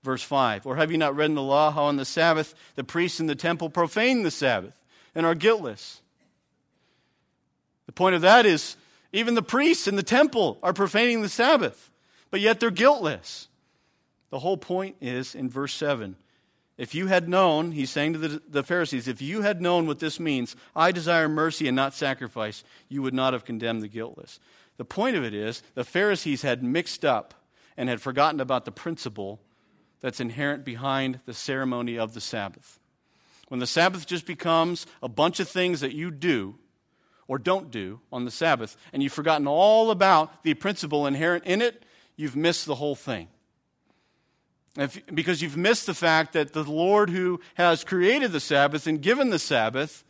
Verse 0.01 0.23
5 0.23 0.65
Or 0.65 0.77
have 0.77 0.91
you 0.91 0.97
not 0.97 1.13
read 1.13 1.25
in 1.25 1.35
the 1.35 1.41
law 1.41 1.71
how 1.71 1.83
on 1.83 1.97
the 1.97 2.05
Sabbath 2.05 2.55
the 2.75 2.85
priests 2.85 3.19
in 3.19 3.27
the 3.27 3.35
temple 3.35 3.69
profane 3.69 4.23
the 4.23 4.31
Sabbath 4.31 4.73
and 5.15 5.25
are 5.25 5.35
guiltless? 5.35 6.01
The 7.85 7.91
point 7.91 8.15
of 8.15 8.21
that 8.21 8.45
is 8.45 8.75
even 9.11 9.35
the 9.35 9.41
priests 9.41 9.87
in 9.87 9.95
the 9.95 10.03
temple 10.03 10.57
are 10.63 10.73
profaning 10.73 11.21
the 11.21 11.29
Sabbath, 11.29 11.91
but 12.31 12.39
yet 12.39 12.59
they're 12.59 12.71
guiltless. 12.71 13.47
The 14.29 14.39
whole 14.39 14.57
point 14.57 14.95
is 14.99 15.35
in 15.35 15.49
verse 15.49 15.73
7 15.73 16.15
if 16.77 16.95
you 16.95 17.07
had 17.07 17.29
known, 17.29 17.71
he's 17.71 17.91
saying 17.91 18.13
to 18.13 18.19
the, 18.19 18.41
the, 18.49 18.63
Pharisees, 18.63 19.07
if 19.07 19.21
you 19.21 19.41
had 19.41 19.61
known 19.61 19.85
what 19.85 19.99
this 19.99 20.19
means, 20.19 20.55
I 20.75 20.91
desire 20.91 21.29
mercy 21.29 21.67
and 21.67 21.75
not 21.75 21.93
sacrifice, 21.93 22.63
you 22.89 23.03
would 23.03 23.13
not 23.13 23.33
have 23.33 23.45
condemned 23.45 23.83
the 23.83 23.87
guiltless. 23.87 24.39
The 24.77 24.85
point 24.85 25.15
of 25.15 25.23
it 25.23 25.35
is, 25.35 25.61
the 25.75 25.83
Pharisees 25.83 26.41
had 26.41 26.63
mixed 26.63 27.05
up 27.05 27.35
and 27.77 27.89
had 27.89 28.01
forgotten 28.01 28.39
about 28.39 28.65
the 28.65 28.71
principle 28.71 29.39
that's 30.01 30.19
inherent 30.19 30.65
behind 30.65 31.19
the 31.25 31.33
ceremony 31.33 31.97
of 31.97 32.15
the 32.15 32.21
Sabbath. 32.21 32.79
When 33.53 33.59
the 33.59 33.67
Sabbath 33.67 34.07
just 34.07 34.25
becomes 34.25 34.87
a 35.03 35.07
bunch 35.07 35.39
of 35.39 35.47
things 35.47 35.81
that 35.81 35.93
you 35.93 36.09
do 36.09 36.55
or 37.27 37.37
don't 37.37 37.69
do 37.69 37.99
on 38.11 38.25
the 38.25 38.31
Sabbath, 38.31 38.75
and 38.91 39.03
you've 39.03 39.13
forgotten 39.13 39.45
all 39.45 39.91
about 39.91 40.41
the 40.41 40.55
principle 40.55 41.05
inherent 41.05 41.43
in 41.45 41.61
it, 41.61 41.83
you've 42.15 42.35
missed 42.35 42.65
the 42.65 42.73
whole 42.73 42.95
thing. 42.95 43.27
If, 44.75 44.99
because 45.05 45.43
you've 45.43 45.55
missed 45.55 45.85
the 45.85 45.93
fact 45.93 46.33
that 46.33 46.53
the 46.53 46.63
Lord 46.63 47.11
who 47.11 47.41
has 47.53 47.83
created 47.83 48.31
the 48.31 48.39
Sabbath 48.39 48.87
and 48.87 48.99
given 48.99 49.29
the 49.29 49.37
Sabbath 49.37 50.03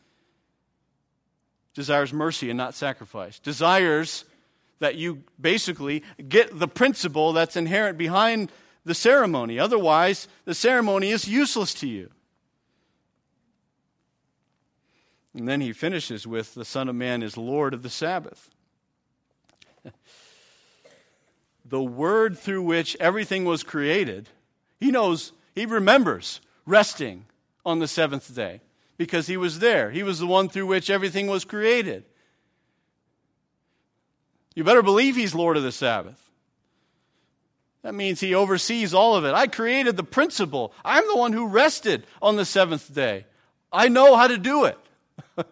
desires 1.74 2.14
mercy 2.14 2.50
and 2.50 2.58
not 2.58 2.76
sacrifice, 2.76 3.40
desires 3.40 4.24
that 4.80 4.96
you 4.96 5.22
basically 5.38 6.02
get 6.30 6.58
the 6.58 6.70
principle 6.70 7.34
that's 7.34 7.58
inherent 7.58 7.98
behind 7.98 8.54
the 8.86 8.96
ceremony. 8.96 9.60
Otherwise, 9.60 10.30
the 10.46 10.56
ceremony 10.56 11.10
is 11.10 11.28
useless 11.28 11.74
to 11.74 11.90
you. 11.90 12.10
And 15.36 15.48
then 15.48 15.62
he 15.62 15.74
finishes 15.74 16.28
with 16.28 16.54
the 16.54 16.66
Son 16.66 16.88
of 16.90 16.96
Man 16.96 17.24
is 17.24 17.38
Lord 17.38 17.74
of 17.74 17.84
the 17.84 17.90
Sabbath. 17.90 18.50
the 21.66 21.84
word 21.84 22.38
through 22.38 22.62
which 22.62 22.96
everything 23.00 23.46
was 23.46 23.64
created 23.64 24.30
he 24.84 24.92
knows, 24.92 25.32
he 25.56 25.66
remembers 25.66 26.42
resting 26.66 27.24
on 27.66 27.80
the 27.80 27.88
seventh 27.88 28.36
day 28.36 28.60
because 28.98 29.28
he 29.28 29.38
was 29.38 29.60
there. 29.60 29.92
He 29.92 30.04
was 30.04 30.20
the 30.20 30.28
one 30.28 30.50
through 30.50 30.68
which 30.68 30.90
everything 30.90 31.28
was 31.28 31.46
created. 31.46 32.04
You 34.56 34.66
better 34.66 34.84
believe 34.84 35.16
he's 35.16 35.34
Lord 35.34 35.56
of 35.56 35.64
the 35.64 35.72
Sabbath. 35.72 36.20
That 37.84 37.96
means 37.96 38.20
he 38.20 38.36
oversees 38.36 38.94
all 38.94 39.16
of 39.16 39.24
it. 39.24 39.34
I 39.34 39.48
created 39.48 39.96
the 39.96 40.04
principle. 40.04 40.74
I'm 40.84 41.08
the 41.08 41.16
one 41.16 41.32
who 41.32 41.48
rested 41.48 42.06
on 42.22 42.36
the 42.36 42.44
seventh 42.44 42.94
day. 42.94 43.26
I 43.72 43.88
know 43.88 44.18
how 44.18 44.28
to 44.28 44.38
do 44.38 44.66
it. 44.66 44.78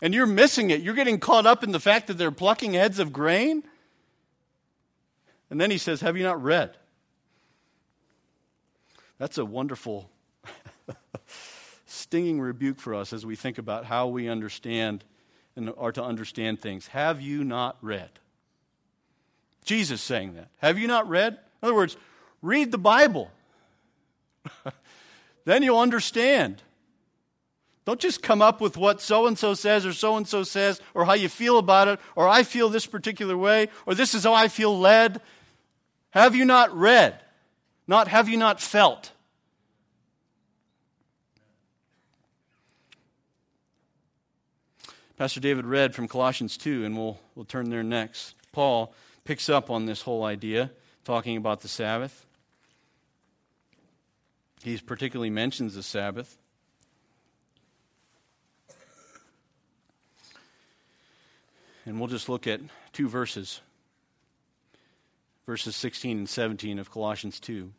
and 0.00 0.14
you're 0.14 0.26
missing 0.26 0.70
it. 0.70 0.80
You're 0.80 0.94
getting 0.94 1.18
caught 1.18 1.46
up 1.46 1.62
in 1.64 1.72
the 1.72 1.80
fact 1.80 2.06
that 2.08 2.18
they're 2.18 2.30
plucking 2.30 2.74
heads 2.74 2.98
of 2.98 3.12
grain. 3.12 3.62
And 5.50 5.60
then 5.60 5.70
he 5.70 5.78
says, 5.78 6.00
Have 6.00 6.16
you 6.16 6.22
not 6.22 6.42
read? 6.42 6.76
That's 9.18 9.38
a 9.38 9.44
wonderful, 9.44 10.10
stinging 11.86 12.40
rebuke 12.40 12.80
for 12.80 12.94
us 12.94 13.12
as 13.12 13.24
we 13.24 13.36
think 13.36 13.58
about 13.58 13.84
how 13.84 14.08
we 14.08 14.28
understand 14.28 15.04
and 15.54 15.72
are 15.76 15.92
to 15.92 16.02
understand 16.02 16.60
things. 16.60 16.88
Have 16.88 17.20
you 17.20 17.44
not 17.44 17.76
read? 17.82 18.10
Jesus 19.64 20.02
saying 20.02 20.34
that. 20.34 20.48
Have 20.58 20.78
you 20.78 20.88
not 20.88 21.08
read? 21.08 21.34
In 21.34 21.68
other 21.68 21.74
words, 21.74 21.96
read 22.40 22.72
the 22.72 22.78
Bible. 22.78 23.30
then 25.44 25.62
you'll 25.62 25.78
understand. 25.78 26.62
Don't 27.84 28.00
just 28.00 28.22
come 28.22 28.40
up 28.40 28.60
with 28.60 28.76
what 28.76 29.00
so 29.00 29.26
and 29.26 29.36
so 29.36 29.54
says 29.54 29.84
or 29.84 29.92
so 29.92 30.16
and 30.16 30.26
so 30.26 30.44
says 30.44 30.80
or 30.94 31.04
how 31.04 31.14
you 31.14 31.28
feel 31.28 31.58
about 31.58 31.88
it 31.88 32.00
or 32.14 32.28
I 32.28 32.44
feel 32.44 32.68
this 32.68 32.86
particular 32.86 33.36
way 33.36 33.68
or 33.86 33.94
this 33.94 34.14
is 34.14 34.22
how 34.24 34.34
I 34.34 34.48
feel 34.48 34.78
led. 34.78 35.20
Have 36.10 36.36
you 36.36 36.44
not 36.44 36.76
read? 36.76 37.18
Not 37.88 38.08
have 38.08 38.28
you 38.28 38.36
not 38.36 38.60
felt? 38.60 39.10
Pastor 45.22 45.40
David 45.40 45.66
read 45.66 45.94
from 45.94 46.08
Colossians 46.08 46.56
2, 46.56 46.84
and 46.84 46.96
we'll, 46.96 47.16
we'll 47.36 47.44
turn 47.44 47.70
there 47.70 47.84
next. 47.84 48.34
Paul 48.50 48.92
picks 49.24 49.48
up 49.48 49.70
on 49.70 49.86
this 49.86 50.02
whole 50.02 50.24
idea, 50.24 50.72
talking 51.04 51.36
about 51.36 51.60
the 51.60 51.68
Sabbath. 51.68 52.26
He 54.62 54.78
particularly 54.78 55.30
mentions 55.30 55.74
the 55.74 55.82
Sabbath. 55.82 56.38
And 61.84 61.98
we'll 61.98 62.08
just 62.08 62.28
look 62.28 62.46
at 62.46 62.60
two 62.92 63.08
verses 63.08 63.60
verses 65.46 65.74
16 65.74 66.18
and 66.18 66.28
17 66.28 66.78
of 66.78 66.90
Colossians 66.92 67.40
2. 67.40 67.72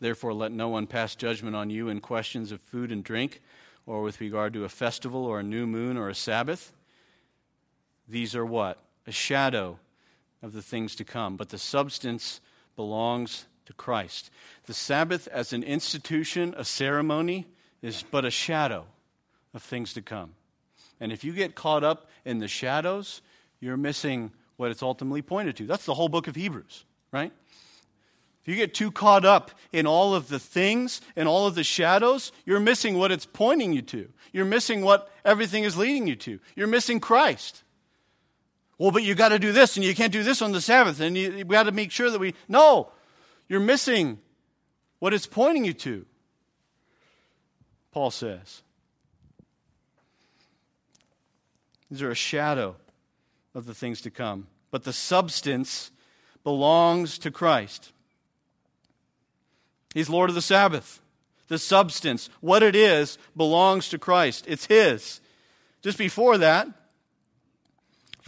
Therefore, 0.00 0.34
let 0.34 0.52
no 0.52 0.68
one 0.68 0.88
pass 0.88 1.14
judgment 1.14 1.54
on 1.54 1.70
you 1.70 1.88
in 1.88 2.00
questions 2.00 2.52
of 2.52 2.60
food 2.60 2.92
and 2.92 3.02
drink, 3.02 3.40
or 3.86 4.02
with 4.02 4.20
regard 4.20 4.52
to 4.54 4.64
a 4.64 4.68
festival, 4.68 5.24
or 5.24 5.40
a 5.40 5.44
new 5.44 5.66
moon, 5.66 5.96
or 5.96 6.08
a 6.08 6.14
Sabbath. 6.14 6.72
These 8.08 8.34
are 8.34 8.44
what? 8.44 8.78
A 9.06 9.12
shadow 9.12 9.78
of 10.42 10.52
the 10.52 10.62
things 10.62 10.94
to 10.96 11.04
come, 11.04 11.36
but 11.36 11.48
the 11.48 11.58
substance 11.58 12.40
belongs 12.76 13.46
to 13.66 13.72
Christ. 13.72 14.30
The 14.66 14.74
Sabbath, 14.74 15.28
as 15.28 15.52
an 15.52 15.62
institution, 15.62 16.54
a 16.56 16.64
ceremony, 16.64 17.46
is 17.82 18.04
but 18.10 18.24
a 18.24 18.30
shadow 18.30 18.86
of 19.54 19.62
things 19.62 19.94
to 19.94 20.02
come. 20.02 20.34
And 21.00 21.12
if 21.12 21.24
you 21.24 21.32
get 21.32 21.54
caught 21.54 21.84
up 21.84 22.08
in 22.24 22.38
the 22.38 22.48
shadows, 22.48 23.20
you're 23.60 23.76
missing 23.76 24.32
what 24.56 24.70
it's 24.70 24.82
ultimately 24.82 25.22
pointed 25.22 25.56
to. 25.56 25.66
That's 25.66 25.84
the 25.86 25.94
whole 25.94 26.08
book 26.08 26.26
of 26.26 26.34
Hebrews, 26.34 26.84
right? 27.12 27.32
If 28.42 28.48
you 28.48 28.56
get 28.56 28.74
too 28.74 28.90
caught 28.90 29.24
up 29.24 29.50
in 29.72 29.86
all 29.86 30.14
of 30.14 30.28
the 30.28 30.38
things 30.38 31.00
and 31.16 31.28
all 31.28 31.46
of 31.46 31.54
the 31.54 31.64
shadows, 31.64 32.32
you're 32.46 32.60
missing 32.60 32.96
what 32.96 33.12
it's 33.12 33.26
pointing 33.26 33.72
you 33.72 33.82
to. 33.82 34.08
You're 34.32 34.44
missing 34.44 34.82
what 34.82 35.10
everything 35.24 35.64
is 35.64 35.76
leading 35.76 36.06
you 36.06 36.16
to. 36.16 36.40
You're 36.56 36.66
missing 36.66 37.00
Christ. 37.00 37.62
Well, 38.78 38.92
but 38.92 39.02
you 39.02 39.14
got 39.14 39.30
to 39.30 39.38
do 39.40 39.52
this, 39.52 39.76
and 39.76 39.84
you 39.84 39.94
can't 39.94 40.12
do 40.12 40.22
this 40.22 40.40
on 40.40 40.52
the 40.52 40.60
Sabbath, 40.60 41.00
and 41.00 41.16
you, 41.16 41.44
got 41.44 41.64
to 41.64 41.72
make 41.72 41.90
sure 41.90 42.10
that 42.10 42.18
we. 42.18 42.34
No, 42.48 42.92
you're 43.48 43.60
missing 43.60 44.18
what 45.00 45.12
it's 45.12 45.26
pointing 45.26 45.64
you 45.64 45.72
to. 45.74 46.06
Paul 47.90 48.10
says. 48.10 48.62
These 51.90 52.02
are 52.02 52.10
a 52.10 52.14
shadow 52.14 52.76
of 53.54 53.66
the 53.66 53.74
things 53.74 54.00
to 54.02 54.10
come. 54.10 54.46
But 54.70 54.84
the 54.84 54.92
substance 54.92 55.90
belongs 56.44 57.18
to 57.18 57.30
Christ. 57.30 57.92
He's 59.94 60.10
Lord 60.10 60.28
of 60.28 60.34
the 60.34 60.42
Sabbath. 60.42 61.00
The 61.48 61.58
substance, 61.58 62.28
what 62.40 62.62
it 62.62 62.76
is, 62.76 63.16
belongs 63.34 63.88
to 63.88 63.98
Christ. 63.98 64.44
It's 64.46 64.66
His. 64.66 65.20
Just 65.80 65.96
before 65.96 66.36
that, 66.38 66.68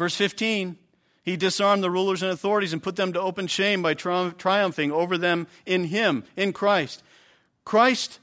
verse 0.01 0.17
15, 0.17 0.79
he 1.23 1.37
disarmed 1.37 1.85
the 1.85 1.91
rulers 1.91 2.23
and 2.23 2.33
authorities 2.33 2.73
and 2.73 2.83
put 2.83 2.97
them 2.97 3.13
to 3.13 3.21
open 3.21 3.47
shame 3.47 3.83
by 3.83 3.95
tri- 3.95 4.33
triumphing 4.39 4.91
over 4.91 5.19
them 5.19 5.47
in 5.67 5.85
Him, 5.85 6.25
in 6.37 6.55
Christ. 6.55 7.03
Christ 7.65 8.19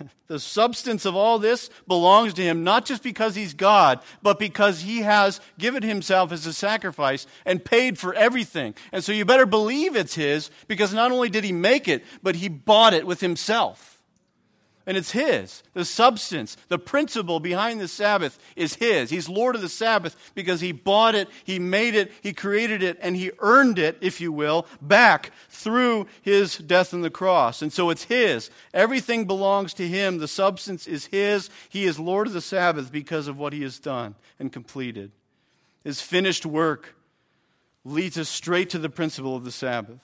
the 0.28 0.38
substance 0.38 1.04
of 1.04 1.16
all 1.16 1.38
this 1.38 1.70
belongs 1.86 2.34
to 2.34 2.42
him, 2.42 2.64
not 2.64 2.84
just 2.86 3.02
because 3.02 3.34
he's 3.34 3.54
God, 3.54 4.00
but 4.22 4.38
because 4.38 4.82
he 4.82 4.98
has 4.98 5.40
given 5.58 5.82
himself 5.82 6.32
as 6.32 6.46
a 6.46 6.52
sacrifice 6.52 7.26
and 7.44 7.64
paid 7.64 7.98
for 7.98 8.14
everything. 8.14 8.74
And 8.92 9.02
so 9.02 9.12
you 9.12 9.24
better 9.24 9.46
believe 9.46 9.96
it's 9.96 10.14
his, 10.14 10.50
because 10.68 10.94
not 10.94 11.12
only 11.12 11.28
did 11.28 11.44
he 11.44 11.52
make 11.52 11.88
it, 11.88 12.04
but 12.22 12.36
he 12.36 12.48
bought 12.48 12.94
it 12.94 13.06
with 13.06 13.20
himself. 13.20 13.91
And 14.86 14.96
it's 14.96 15.12
His. 15.12 15.62
The 15.74 15.84
substance, 15.84 16.56
the 16.68 16.78
principle 16.78 17.38
behind 17.38 17.80
the 17.80 17.88
Sabbath 17.88 18.38
is 18.56 18.74
His. 18.74 19.10
He's 19.10 19.28
Lord 19.28 19.54
of 19.54 19.62
the 19.62 19.68
Sabbath 19.68 20.16
because 20.34 20.60
He 20.60 20.72
bought 20.72 21.14
it, 21.14 21.28
He 21.44 21.58
made 21.58 21.94
it, 21.94 22.10
He 22.20 22.32
created 22.32 22.82
it, 22.82 22.98
and 23.00 23.16
He 23.16 23.30
earned 23.38 23.78
it, 23.78 23.98
if 24.00 24.20
you 24.20 24.32
will, 24.32 24.66
back 24.80 25.30
through 25.48 26.06
His 26.22 26.58
death 26.58 26.92
on 26.92 27.02
the 27.02 27.10
cross. 27.10 27.62
And 27.62 27.72
so 27.72 27.90
it's 27.90 28.04
His. 28.04 28.50
Everything 28.74 29.24
belongs 29.26 29.72
to 29.74 29.86
Him. 29.86 30.18
The 30.18 30.28
substance 30.28 30.86
is 30.86 31.06
His. 31.06 31.48
He 31.68 31.84
is 31.84 31.98
Lord 31.98 32.26
of 32.26 32.32
the 32.32 32.40
Sabbath 32.40 32.90
because 32.90 33.28
of 33.28 33.38
what 33.38 33.52
He 33.52 33.62
has 33.62 33.78
done 33.78 34.16
and 34.38 34.52
completed. 34.52 35.12
His 35.84 36.00
finished 36.00 36.44
work 36.44 36.94
leads 37.84 38.18
us 38.18 38.28
straight 38.28 38.70
to 38.70 38.78
the 38.78 38.90
principle 38.90 39.36
of 39.36 39.44
the 39.44 39.52
Sabbath. 39.52 39.98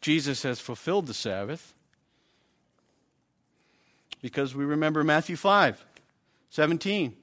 Jesus 0.00 0.42
has 0.42 0.60
fulfilled 0.60 1.06
the 1.06 1.14
Sabbath 1.14 1.74
because 4.22 4.54
we 4.54 4.64
remember 4.64 5.04
Matthew 5.04 5.36
5 5.36 5.84
17. 6.50 7.16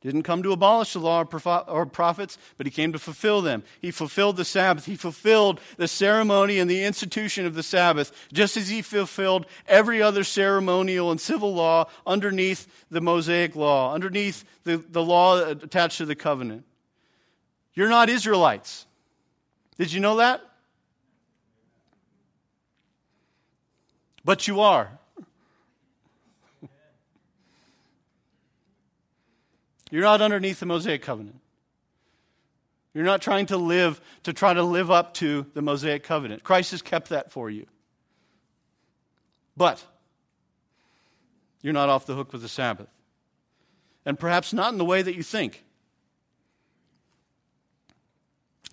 Didn't 0.00 0.22
come 0.22 0.44
to 0.44 0.52
abolish 0.52 0.92
the 0.92 1.00
law 1.00 1.24
or 1.66 1.86
prophets, 1.86 2.38
but 2.56 2.66
he 2.66 2.70
came 2.70 2.92
to 2.92 3.00
fulfill 3.00 3.42
them. 3.42 3.64
He 3.80 3.90
fulfilled 3.90 4.36
the 4.36 4.44
Sabbath. 4.44 4.86
He 4.86 4.94
fulfilled 4.94 5.60
the 5.76 5.88
ceremony 5.88 6.60
and 6.60 6.70
the 6.70 6.84
institution 6.84 7.46
of 7.46 7.54
the 7.54 7.64
Sabbath, 7.64 8.12
just 8.32 8.56
as 8.56 8.68
he 8.68 8.80
fulfilled 8.80 9.46
every 9.66 10.00
other 10.00 10.22
ceremonial 10.22 11.10
and 11.10 11.20
civil 11.20 11.52
law 11.52 11.88
underneath 12.06 12.68
the 12.92 13.00
Mosaic 13.00 13.56
law, 13.56 13.92
underneath 13.92 14.44
the, 14.62 14.76
the 14.76 15.02
law 15.02 15.44
attached 15.44 15.98
to 15.98 16.06
the 16.06 16.14
covenant. 16.14 16.64
You're 17.74 17.88
not 17.88 18.08
Israelites. 18.08 18.86
Did 19.78 19.92
you 19.92 19.98
know 19.98 20.16
that? 20.18 20.47
But 24.28 24.46
you 24.46 24.60
are. 24.60 24.90
You're 29.90 30.02
not 30.02 30.20
underneath 30.20 30.60
the 30.60 30.66
Mosaic 30.66 31.00
covenant. 31.00 31.40
You're 32.92 33.06
not 33.06 33.22
trying 33.22 33.46
to 33.46 33.56
live 33.56 34.02
to 34.24 34.34
try 34.34 34.52
to 34.52 34.62
live 34.62 34.90
up 34.90 35.14
to 35.14 35.46
the 35.54 35.62
Mosaic 35.62 36.02
covenant. 36.02 36.44
Christ 36.44 36.72
has 36.72 36.82
kept 36.82 37.08
that 37.08 37.32
for 37.32 37.48
you. 37.48 37.64
But 39.56 39.82
you're 41.62 41.72
not 41.72 41.88
off 41.88 42.04
the 42.04 42.14
hook 42.14 42.30
with 42.34 42.42
the 42.42 42.50
Sabbath. 42.50 42.88
And 44.04 44.18
perhaps 44.18 44.52
not 44.52 44.72
in 44.72 44.78
the 44.78 44.84
way 44.84 45.00
that 45.00 45.14
you 45.14 45.22
think. 45.22 45.64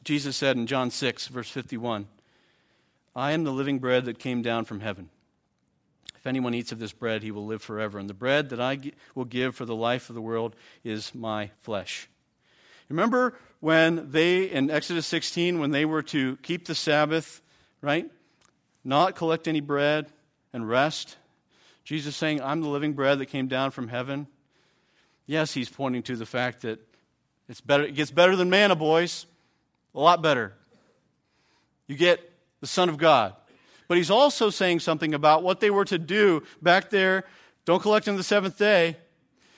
Jesus 0.03 0.35
said 0.35 0.57
in 0.57 0.67
John 0.67 0.91
6, 0.91 1.29
verse 1.29 1.49
51, 1.49 2.07
I 3.15 3.31
am 3.31 3.45
the 3.45 3.53
living 3.53 3.79
bread 3.79 4.03
that 4.03 4.19
came 4.19 4.41
down 4.41 4.65
from 4.65 4.81
heaven. 4.81 5.11
If 6.25 6.29
anyone 6.29 6.55
eats 6.55 6.71
of 6.71 6.79
this 6.79 6.91
bread, 6.91 7.21
he 7.21 7.29
will 7.29 7.45
live 7.45 7.61
forever. 7.61 7.99
And 7.99 8.09
the 8.09 8.15
bread 8.15 8.49
that 8.49 8.59
I 8.59 8.79
will 9.13 9.25
give 9.25 9.53
for 9.53 9.63
the 9.63 9.75
life 9.75 10.09
of 10.09 10.15
the 10.15 10.23
world 10.23 10.55
is 10.83 11.13
my 11.13 11.51
flesh. 11.61 12.09
Remember 12.89 13.37
when 13.59 14.09
they, 14.09 14.45
in 14.45 14.71
Exodus 14.71 15.05
16, 15.05 15.59
when 15.59 15.69
they 15.69 15.85
were 15.85 16.01
to 16.01 16.37
keep 16.37 16.65
the 16.65 16.73
Sabbath, 16.73 17.43
right? 17.79 18.09
Not 18.83 19.15
collect 19.15 19.47
any 19.47 19.59
bread 19.59 20.07
and 20.51 20.67
rest. 20.67 21.15
Jesus 21.83 22.15
saying, 22.15 22.41
I'm 22.41 22.61
the 22.61 22.69
living 22.69 22.93
bread 22.93 23.19
that 23.19 23.27
came 23.27 23.47
down 23.47 23.69
from 23.69 23.87
heaven. 23.87 24.25
Yes, 25.27 25.53
he's 25.53 25.69
pointing 25.69 26.01
to 26.01 26.15
the 26.15 26.25
fact 26.25 26.63
that 26.63 26.79
it's 27.47 27.61
better, 27.61 27.83
it 27.83 27.93
gets 27.93 28.09
better 28.09 28.35
than 28.35 28.49
manna, 28.49 28.75
boys. 28.75 29.27
A 29.93 29.99
lot 29.99 30.23
better. 30.23 30.53
You 31.85 31.95
get 31.95 32.19
the 32.61 32.67
Son 32.67 32.89
of 32.89 32.97
God. 32.97 33.35
But 33.87 33.97
he's 33.97 34.09
also 34.09 34.49
saying 34.49 34.79
something 34.79 35.13
about 35.13 35.43
what 35.43 35.59
they 35.59 35.69
were 35.69 35.85
to 35.85 35.97
do 35.97 36.43
back 36.61 36.89
there. 36.89 37.25
Don't 37.65 37.81
collect 37.81 38.07
on 38.07 38.15
the 38.15 38.23
seventh 38.23 38.57
day, 38.57 38.97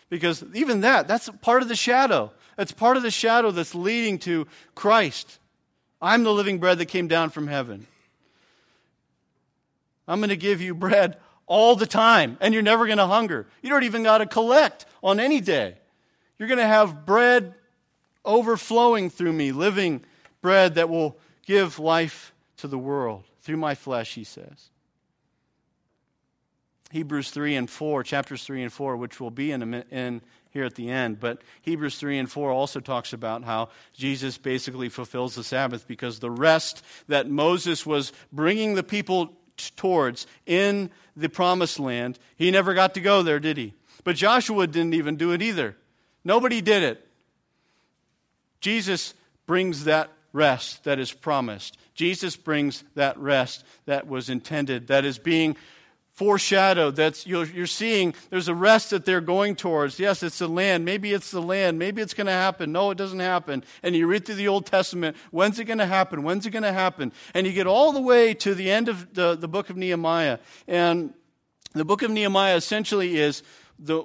because 0.09 0.43
even 0.53 0.81
that, 0.81 1.07
that's 1.07 1.29
part 1.41 1.61
of 1.61 1.67
the 1.67 1.75
shadow. 1.75 2.31
That's 2.55 2.71
part 2.71 2.97
of 2.97 3.03
the 3.03 3.11
shadow 3.11 3.51
that's 3.51 3.75
leading 3.75 4.19
to 4.19 4.47
Christ. 4.75 5.39
I'm 6.01 6.23
the 6.23 6.33
living 6.33 6.59
bread 6.59 6.77
that 6.79 6.85
came 6.85 7.07
down 7.07 7.29
from 7.29 7.47
heaven. 7.47 7.87
I'm 10.07 10.19
going 10.19 10.29
to 10.29 10.37
give 10.37 10.61
you 10.61 10.73
bread 10.73 11.17
all 11.45 11.75
the 11.75 11.85
time, 11.85 12.37
and 12.39 12.53
you're 12.53 12.63
never 12.63 12.85
going 12.85 12.97
to 12.97 13.07
hunger. 13.07 13.47
You 13.61 13.69
don't 13.69 13.83
even 13.83 14.03
got 14.03 14.19
to 14.19 14.25
collect 14.25 14.85
on 15.03 15.19
any 15.19 15.41
day. 15.41 15.75
You're 16.37 16.47
going 16.47 16.59
to 16.59 16.67
have 16.67 17.05
bread 17.05 17.53
overflowing 18.23 19.09
through 19.09 19.33
me, 19.33 19.51
living 19.51 20.03
bread 20.41 20.75
that 20.75 20.89
will 20.89 21.17
give 21.45 21.79
life 21.79 22.33
to 22.57 22.67
the 22.67 22.77
world 22.77 23.23
through 23.47 23.55
my 23.55 23.75
flesh, 23.75 24.13
he 24.15 24.25
says. 24.25 24.71
Hebrews 26.91 27.31
3 27.31 27.55
and 27.55 27.69
4, 27.69 28.03
chapters 28.03 28.43
3 28.43 28.63
and 28.63 28.73
4, 28.73 28.97
which 28.97 29.21
will 29.21 29.31
be 29.31 29.53
in, 29.53 29.73
a, 29.73 29.85
in 29.89 30.21
here 30.49 30.65
at 30.65 30.75
the 30.75 30.89
end, 30.89 31.21
but 31.21 31.41
Hebrews 31.61 31.97
3 31.97 32.17
and 32.17 32.29
4 32.29 32.51
also 32.51 32.81
talks 32.81 33.13
about 33.13 33.45
how 33.45 33.69
Jesus 33.93 34.37
basically 34.37 34.89
fulfills 34.89 35.35
the 35.35 35.45
Sabbath 35.45 35.87
because 35.87 36.19
the 36.19 36.29
rest 36.29 36.83
that 37.07 37.29
Moses 37.29 37.85
was 37.85 38.11
bringing 38.33 38.75
the 38.75 38.83
people 38.83 39.31
towards 39.77 40.27
in 40.45 40.89
the 41.15 41.29
promised 41.29 41.79
land, 41.79 42.19
he 42.35 42.51
never 42.51 42.73
got 42.73 42.95
to 42.95 42.99
go 42.99 43.23
there, 43.23 43.39
did 43.39 43.55
he? 43.55 43.73
But 44.03 44.17
Joshua 44.17 44.67
didn't 44.67 44.93
even 44.93 45.15
do 45.15 45.31
it 45.31 45.41
either. 45.41 45.77
Nobody 46.25 46.59
did 46.59 46.83
it. 46.83 47.07
Jesus 48.59 49.13
brings 49.45 49.85
that 49.85 50.11
rest 50.33 50.83
that 50.83 50.99
is 50.99 51.13
promised. 51.13 51.77
Jesus 51.97 52.35
brings 52.35 52.83
that 52.93 53.17
rest 53.17 53.65
that 53.87 54.07
was 54.07 54.29
intended, 54.29 54.87
that 54.87 55.03
is 55.03 55.17
being 55.17 55.57
foreshadowed. 56.13 56.95
That's 56.95 57.25
you're, 57.25 57.45
you're, 57.45 57.65
seeing 57.65 58.13
there's 58.29 58.47
a 58.47 58.53
rest 58.53 58.91
that 58.91 59.03
they're 59.03 59.19
going 59.19 59.55
towards. 59.55 59.99
Yes, 59.99 60.21
it's 60.21 60.37
the 60.37 60.47
land. 60.47 60.85
Maybe 60.85 61.11
it's 61.11 61.31
the 61.31 61.41
land. 61.41 61.79
Maybe 61.79 62.03
it's 62.03 62.13
going 62.13 62.27
to 62.27 62.33
happen. 62.33 62.71
No, 62.71 62.91
it 62.91 62.99
doesn't 62.99 63.19
happen. 63.19 63.63
And 63.81 63.95
you 63.95 64.05
read 64.05 64.25
through 64.25 64.35
the 64.35 64.47
Old 64.47 64.67
Testament. 64.67 65.17
When's 65.31 65.57
it 65.57 65.65
going 65.65 65.79
to 65.79 65.87
happen? 65.87 66.21
When's 66.21 66.45
it 66.45 66.51
going 66.51 66.63
to 66.63 66.71
happen? 66.71 67.11
And 67.33 67.47
you 67.47 67.53
get 67.53 67.65
all 67.65 67.91
the 67.91 68.01
way 68.01 68.35
to 68.35 68.53
the 68.53 68.69
end 68.69 68.89
of 68.89 69.15
the, 69.15 69.35
the 69.35 69.47
book 69.47 69.71
of 69.71 69.75
Nehemiah. 69.75 70.37
And 70.67 71.15
the 71.73 71.85
book 71.85 72.03
of 72.03 72.11
Nehemiah 72.11 72.55
essentially 72.55 73.17
is 73.17 73.41
the 73.79 74.03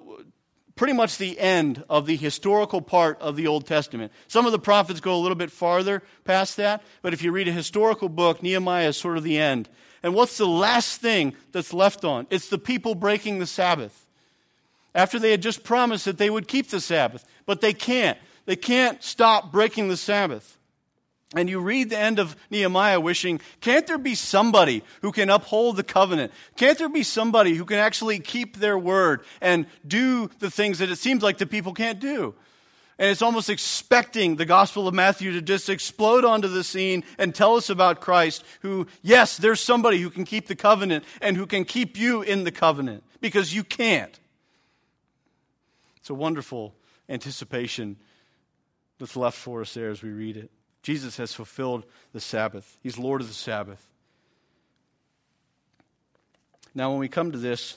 pretty 0.76 0.92
much 0.92 1.18
the 1.18 1.38
end 1.38 1.84
of 1.88 2.06
the 2.06 2.16
historical 2.16 2.80
part 2.80 3.20
of 3.20 3.36
the 3.36 3.46
Old 3.46 3.66
Testament. 3.66 4.12
Some 4.28 4.46
of 4.46 4.52
the 4.52 4.58
prophets 4.58 5.00
go 5.00 5.14
a 5.14 5.20
little 5.20 5.36
bit 5.36 5.50
farther 5.50 6.02
past 6.24 6.56
that, 6.56 6.82
but 7.02 7.12
if 7.12 7.22
you 7.22 7.32
read 7.32 7.48
a 7.48 7.52
historical 7.52 8.08
book, 8.08 8.42
Nehemiah 8.42 8.88
is 8.88 8.96
sort 8.96 9.16
of 9.16 9.24
the 9.24 9.38
end. 9.38 9.68
And 10.02 10.14
what's 10.14 10.36
the 10.36 10.46
last 10.46 11.00
thing 11.00 11.34
that's 11.52 11.72
left 11.72 12.04
on? 12.04 12.26
It's 12.30 12.48
the 12.48 12.58
people 12.58 12.94
breaking 12.94 13.38
the 13.38 13.46
Sabbath. 13.46 14.06
After 14.94 15.18
they 15.18 15.30
had 15.30 15.42
just 15.42 15.64
promised 15.64 16.04
that 16.04 16.18
they 16.18 16.28
would 16.28 16.48
keep 16.48 16.68
the 16.68 16.80
Sabbath, 16.80 17.24
but 17.46 17.60
they 17.60 17.72
can't. 17.72 18.18
They 18.44 18.56
can't 18.56 19.02
stop 19.02 19.52
breaking 19.52 19.88
the 19.88 19.96
Sabbath. 19.96 20.58
And 21.34 21.48
you 21.48 21.60
read 21.60 21.90
the 21.90 21.98
end 21.98 22.18
of 22.18 22.36
Nehemiah 22.50 23.00
wishing, 23.00 23.40
can't 23.60 23.86
there 23.86 23.98
be 23.98 24.14
somebody 24.14 24.82
who 25.00 25.12
can 25.12 25.30
uphold 25.30 25.76
the 25.76 25.82
covenant? 25.82 26.32
Can't 26.56 26.76
there 26.76 26.90
be 26.90 27.02
somebody 27.02 27.54
who 27.54 27.64
can 27.64 27.78
actually 27.78 28.18
keep 28.18 28.58
their 28.58 28.78
word 28.78 29.22
and 29.40 29.66
do 29.86 30.28
the 30.40 30.50
things 30.50 30.78
that 30.80 30.90
it 30.90 30.96
seems 30.96 31.22
like 31.22 31.38
the 31.38 31.46
people 31.46 31.72
can't 31.72 32.00
do? 32.00 32.34
And 32.98 33.10
it's 33.10 33.22
almost 33.22 33.48
expecting 33.48 34.36
the 34.36 34.44
Gospel 34.44 34.86
of 34.86 34.94
Matthew 34.94 35.32
to 35.32 35.42
just 35.42 35.70
explode 35.70 36.24
onto 36.24 36.48
the 36.48 36.62
scene 36.62 37.02
and 37.18 37.34
tell 37.34 37.56
us 37.56 37.70
about 37.70 38.00
Christ, 38.00 38.44
who, 38.60 38.86
yes, 39.00 39.38
there's 39.38 39.60
somebody 39.60 39.98
who 39.98 40.10
can 40.10 40.24
keep 40.24 40.46
the 40.46 40.54
covenant 40.54 41.04
and 41.22 41.36
who 41.36 41.46
can 41.46 41.64
keep 41.64 41.96
you 41.96 42.20
in 42.20 42.44
the 42.44 42.52
covenant 42.52 43.02
because 43.20 43.54
you 43.54 43.64
can't. 43.64 44.20
It's 45.96 46.10
a 46.10 46.14
wonderful 46.14 46.74
anticipation 47.08 47.96
that's 48.98 49.16
left 49.16 49.38
for 49.38 49.62
us 49.62 49.72
there 49.72 49.90
as 49.90 50.02
we 50.02 50.10
read 50.10 50.36
it. 50.36 50.50
Jesus 50.82 51.16
has 51.16 51.32
fulfilled 51.32 51.84
the 52.12 52.20
Sabbath, 52.20 52.78
He's 52.82 52.98
Lord 52.98 53.20
of 53.20 53.28
the 53.28 53.34
Sabbath. 53.34 53.86
Now, 56.74 56.90
when 56.90 56.98
we 56.98 57.08
come 57.08 57.32
to 57.32 57.38
this 57.38 57.76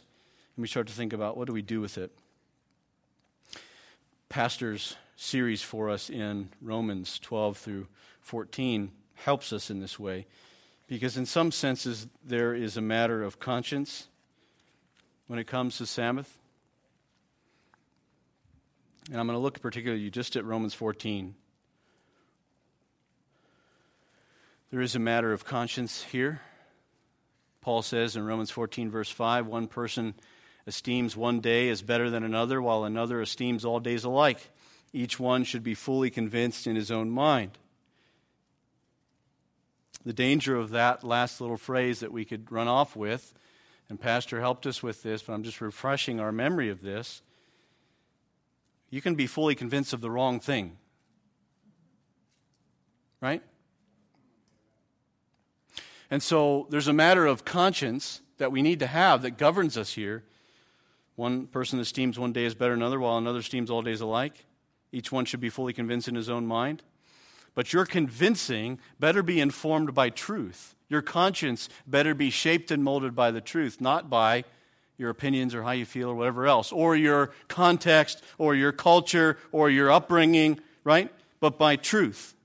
and 0.56 0.62
we 0.62 0.68
start 0.68 0.88
to 0.88 0.94
think 0.94 1.14
about 1.14 1.38
what 1.38 1.48
do 1.48 1.54
we 1.54 1.62
do 1.62 1.82
with 1.82 1.98
it, 1.98 2.12
Pastor's 4.30 4.96
series 5.18 5.62
for 5.62 5.90
us 5.90 6.10
in 6.10 6.50
Romans 6.62 7.20
12 7.20 7.58
through 7.58 7.88
14 8.22 8.92
helps 9.16 9.54
us 9.54 9.70
in 9.70 9.80
this 9.80 10.00
way. 10.00 10.26
Because, 10.88 11.18
in 11.18 11.26
some 11.26 11.52
senses, 11.52 12.08
there 12.24 12.54
is 12.54 12.78
a 12.78 12.82
matter 12.82 13.24
of 13.24 13.40
conscience 13.40 14.08
when 15.28 15.40
it 15.40 15.48
comes 15.48 15.78
to 15.78 15.86
Sabbath. 15.86 16.38
And 19.10 19.20
I'm 19.20 19.28
going 19.28 19.38
to 19.38 19.42
look 19.42 19.62
particularly 19.62 20.10
just 20.10 20.36
at 20.36 20.46
Romans 20.46 20.74
14. 20.74 21.36
There 24.76 24.82
is 24.82 24.94
a 24.94 25.00
matter 25.00 25.32
of 25.32 25.46
conscience 25.46 26.04
here. 26.04 26.42
Paul 27.62 27.82
says 27.82 28.18
in 28.18 28.26
Romans 28.26 28.52
14, 28.52 28.92
verse 28.92 29.10
5 29.10 29.48
one 29.48 29.68
person 29.68 30.16
esteems 30.68 31.16
one 31.16 31.40
day 31.40 31.70
as 31.70 31.82
better 31.82 32.10
than 32.10 32.26
another, 32.26 32.62
while 32.62 32.84
another 32.84 33.22
esteems 33.22 33.64
all 33.64 33.80
days 33.80 34.04
alike. 34.04 34.50
Each 34.92 35.18
one 35.18 35.46
should 35.46 35.64
be 35.64 35.76
fully 35.76 36.10
convinced 36.10 36.68
in 36.68 36.76
his 36.76 36.92
own 36.92 37.10
mind. 37.10 37.52
The 40.04 40.12
danger 40.12 40.58
of 40.58 40.72
that 40.72 41.06
last 41.06 41.40
little 41.40 41.56
phrase 41.56 42.02
that 42.02 42.12
we 42.12 42.26
could 42.26 42.52
run 42.52 42.68
off 42.68 42.98
with, 42.98 43.34
and 43.88 43.98
Pastor 43.98 44.42
helped 44.42 44.66
us 44.66 44.84
with 44.84 45.04
this, 45.04 45.22
but 45.22 45.32
I'm 45.32 45.44
just 45.44 45.62
refreshing 45.62 46.20
our 46.20 46.34
memory 46.34 46.68
of 46.68 46.82
this. 46.82 47.22
You 48.90 49.02
can 49.02 49.16
be 49.16 49.26
fully 49.26 49.56
convinced 49.56 49.94
of 49.94 50.02
the 50.02 50.12
wrong 50.12 50.42
thing. 50.42 50.76
Right? 53.22 53.42
And 56.16 56.24
so 56.24 56.66
there's 56.70 56.88
a 56.88 56.94
matter 56.94 57.26
of 57.26 57.44
conscience 57.44 58.22
that 58.38 58.50
we 58.50 58.62
need 58.62 58.80
to 58.80 58.88
have 58.88 59.24
that 59.24 59.32
governs 59.32 59.78
us 59.78 59.96
here. 59.96 60.24
One 61.18 61.46
person 61.46 61.78
esteems 61.78 62.18
one 62.18 62.32
day 62.32 62.46
as 62.46 62.56
better 62.56 62.72
than 62.72 62.82
another, 62.82 63.02
while 63.02 63.18
another 63.18 63.40
esteems 63.40 63.70
all 63.70 63.82
days 63.82 64.00
alike. 64.00 64.46
Each 64.94 65.12
one 65.12 65.26
should 65.26 65.42
be 65.42 65.50
fully 65.50 65.74
convinced 65.74 66.08
in 66.08 66.16
his 66.16 66.30
own 66.30 66.48
mind. 66.48 66.84
But 67.54 67.74
your 67.74 67.86
convincing 67.86 68.80
better 68.98 69.24
be 69.24 69.42
informed 69.42 69.94
by 69.94 70.10
truth. 70.10 70.78
Your 70.88 71.02
conscience 71.02 71.68
better 71.86 72.16
be 72.16 72.30
shaped 72.30 72.72
and 72.72 72.82
molded 72.82 73.14
by 73.14 73.32
the 73.32 73.42
truth, 73.42 73.82
not 73.82 74.10
by 74.10 74.46
your 74.98 75.10
opinions 75.10 75.54
or 75.54 75.64
how 75.64 75.72
you 75.72 75.86
feel 75.86 76.08
or 76.08 76.16
whatever 76.16 76.48
else, 76.48 76.72
or 76.72 76.96
your 76.96 77.32
context 77.50 78.24
or 78.38 78.56
your 78.56 78.72
culture 78.72 79.38
or 79.52 79.70
your 79.70 79.92
upbringing, 79.92 80.62
right? 80.86 81.12
But 81.42 81.58
by 81.58 81.76
truth. 81.76 82.36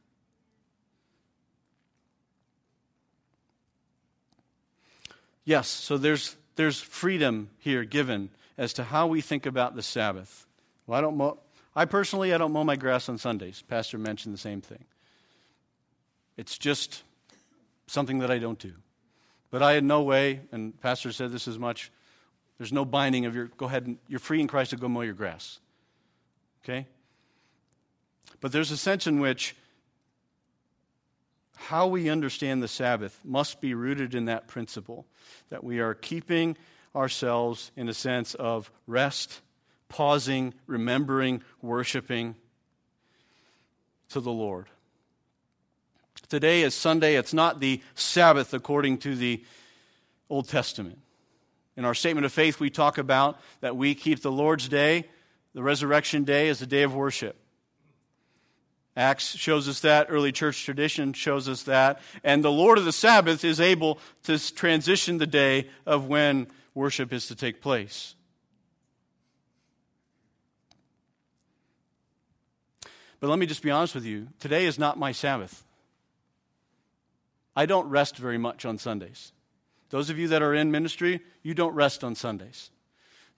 Yes, 5.51 5.67
so 5.67 5.99
there's, 5.99 6.37
there's 6.55 6.81
freedom 6.81 7.51
here 7.59 7.83
given 7.83 8.31
as 8.57 8.73
to 8.75 8.85
how 8.85 9.09
we 9.09 9.21
think 9.21 9.47
about 9.47 9.75
the 9.75 9.83
Sabbath. 9.83 10.47
Well, 10.87 10.97
I 10.97 11.01
don't 11.01 11.17
mow, 11.17 11.41
I 11.75 11.87
personally, 11.87 12.33
I 12.33 12.39
don't 12.39 12.53
mow 12.53 12.63
my 12.63 12.77
grass 12.77 13.09
on 13.09 13.19
Sundays. 13.19 13.61
Pastor 13.61 13.99
mentioned 13.99 14.33
the 14.33 14.39
same 14.39 14.61
thing. 14.61 14.85
It's 16.37 16.57
just 16.57 17.03
something 17.89 18.21
that 18.21 18.31
I 18.31 18.39
don't 18.39 18.61
do. 18.61 18.75
But 19.51 19.61
I 19.61 19.73
had 19.73 19.83
no 19.83 20.03
way, 20.03 20.43
and 20.53 20.81
Pastor 20.81 21.11
said 21.11 21.33
this 21.33 21.49
as 21.49 21.59
much, 21.59 21.91
there's 22.59 22.73
no 22.73 22.85
binding 22.85 23.27
of 23.27 23.35
your, 23.35 23.47
go 23.47 23.67
ahead 23.67 23.89
and, 23.89 23.99
you're 24.07 24.21
free 24.21 24.41
in 24.41 24.47
Christ 24.47 24.71
to 24.71 24.77
go 24.77 24.89
mow 24.89 25.01
your 25.01 25.15
grass. 25.15 25.59
Okay? 26.63 26.87
But 28.41 28.53
there's 28.53 28.71
a 28.71 28.77
sense 28.77 29.09
in 29.09 29.19
which 29.19 29.57
how 31.61 31.87
we 31.87 32.09
understand 32.09 32.63
the 32.63 32.69
Sabbath 32.69 33.21
must 33.23 33.61
be 33.61 33.75
rooted 33.75 34.15
in 34.15 34.25
that 34.25 34.49
principle 34.49 35.07
that 35.51 35.63
we 35.63 35.79
are 35.79 35.95
keeping 35.95 36.57
ourselves 36.97 37.71
in 37.77 37.89
a 37.89 37.95
sense 37.95 38.35
of 38.35 38.71
rest, 38.87 39.41
pausing, 39.89 40.55
remembering, 40.67 41.43
worshiping 41.61 42.35
to 44.09 44.21
the 44.21 44.33
Lord. 44.33 44.67
Today 46.29 46.63
is 46.63 46.75
Sunday. 46.75 47.17
It's 47.17 47.35
not 47.35 47.61
the 47.61 47.83
Sabbath 47.95 48.55
according 48.55 48.99
to 48.99 49.15
the 49.15 49.45
Old 50.29 50.49
Testament. 50.49 50.99
In 51.77 51.85
our 51.85 51.95
statement 51.95 52.25
of 52.25 52.33
faith, 52.33 52.59
we 52.59 52.71
talk 52.71 52.99
about 52.99 53.39
that 53.61 53.77
we 53.77 53.95
keep 53.95 54.23
the 54.23 54.33
Lord's 54.33 54.69
day, 54.69 55.09
the 55.55 55.63
resurrection 55.63 56.25
day, 56.25 56.49
as 56.49 56.63
a 56.63 56.67
day 56.67 56.83
of 56.83 56.95
worship. 56.95 57.37
Acts 58.97 59.37
shows 59.37 59.69
us 59.69 59.81
that, 59.81 60.09
early 60.11 60.33
church 60.33 60.65
tradition 60.65 61.13
shows 61.13 61.49
us 61.49 61.63
that, 61.63 62.01
and 62.25 62.43
the 62.45 62.51
Lord 62.51 62.77
of 62.77 62.85
the 62.85 62.93
Sabbath 62.93 63.45
is 63.45 63.61
able 63.61 63.99
to 64.25 64.39
transition 64.55 65.19
the 65.19 65.27
day 65.27 65.69
of 65.87 66.07
when 66.07 66.49
worship 66.75 67.13
is 67.13 67.27
to 67.29 67.35
take 67.35 67.61
place. 67.61 68.15
But 73.21 73.29
let 73.29 73.39
me 73.39 73.47
just 73.47 73.63
be 73.63 73.71
honest 73.71 73.95
with 73.95 74.05
you 74.05 74.29
today 74.39 74.67
is 74.67 74.79
not 74.79 74.99
my 74.99 75.13
Sabbath. 75.13 75.65
I 77.55 77.67
don't 77.67 77.89
rest 77.89 78.17
very 78.17 78.39
much 78.39 78.65
on 78.65 78.79
Sundays. 78.79 79.33
Those 79.91 80.09
of 80.09 80.19
you 80.19 80.29
that 80.29 80.43
are 80.43 80.55
in 80.55 80.71
ministry, 80.71 81.21
you 81.43 81.53
don't 81.53 81.75
rest 81.75 82.03
on 82.03 82.15
Sundays. 82.15 82.71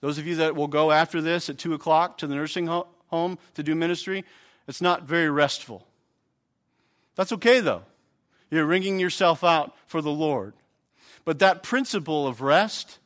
Those 0.01 0.17
of 0.17 0.25
you 0.25 0.35
that 0.35 0.55
will 0.55 0.67
go 0.67 0.91
after 0.91 1.21
this 1.21 1.49
at 1.49 1.57
2 1.57 1.73
o'clock 1.73 2.17
to 2.19 2.27
the 2.27 2.35
nursing 2.35 2.67
home 2.67 3.37
to 3.55 3.63
do 3.63 3.75
ministry, 3.75 4.23
it's 4.67 4.81
not 4.81 5.03
very 5.03 5.29
restful. 5.29 5.87
That's 7.15 7.31
okay, 7.33 7.59
though. 7.59 7.83
You're 8.49 8.65
wringing 8.65 8.99
yourself 8.99 9.43
out 9.43 9.75
for 9.85 10.01
the 10.01 10.11
Lord. 10.11 10.53
But 11.25 11.39
that 11.39 11.63
principle 11.63 12.27
of 12.27 12.41
rest 12.41 12.99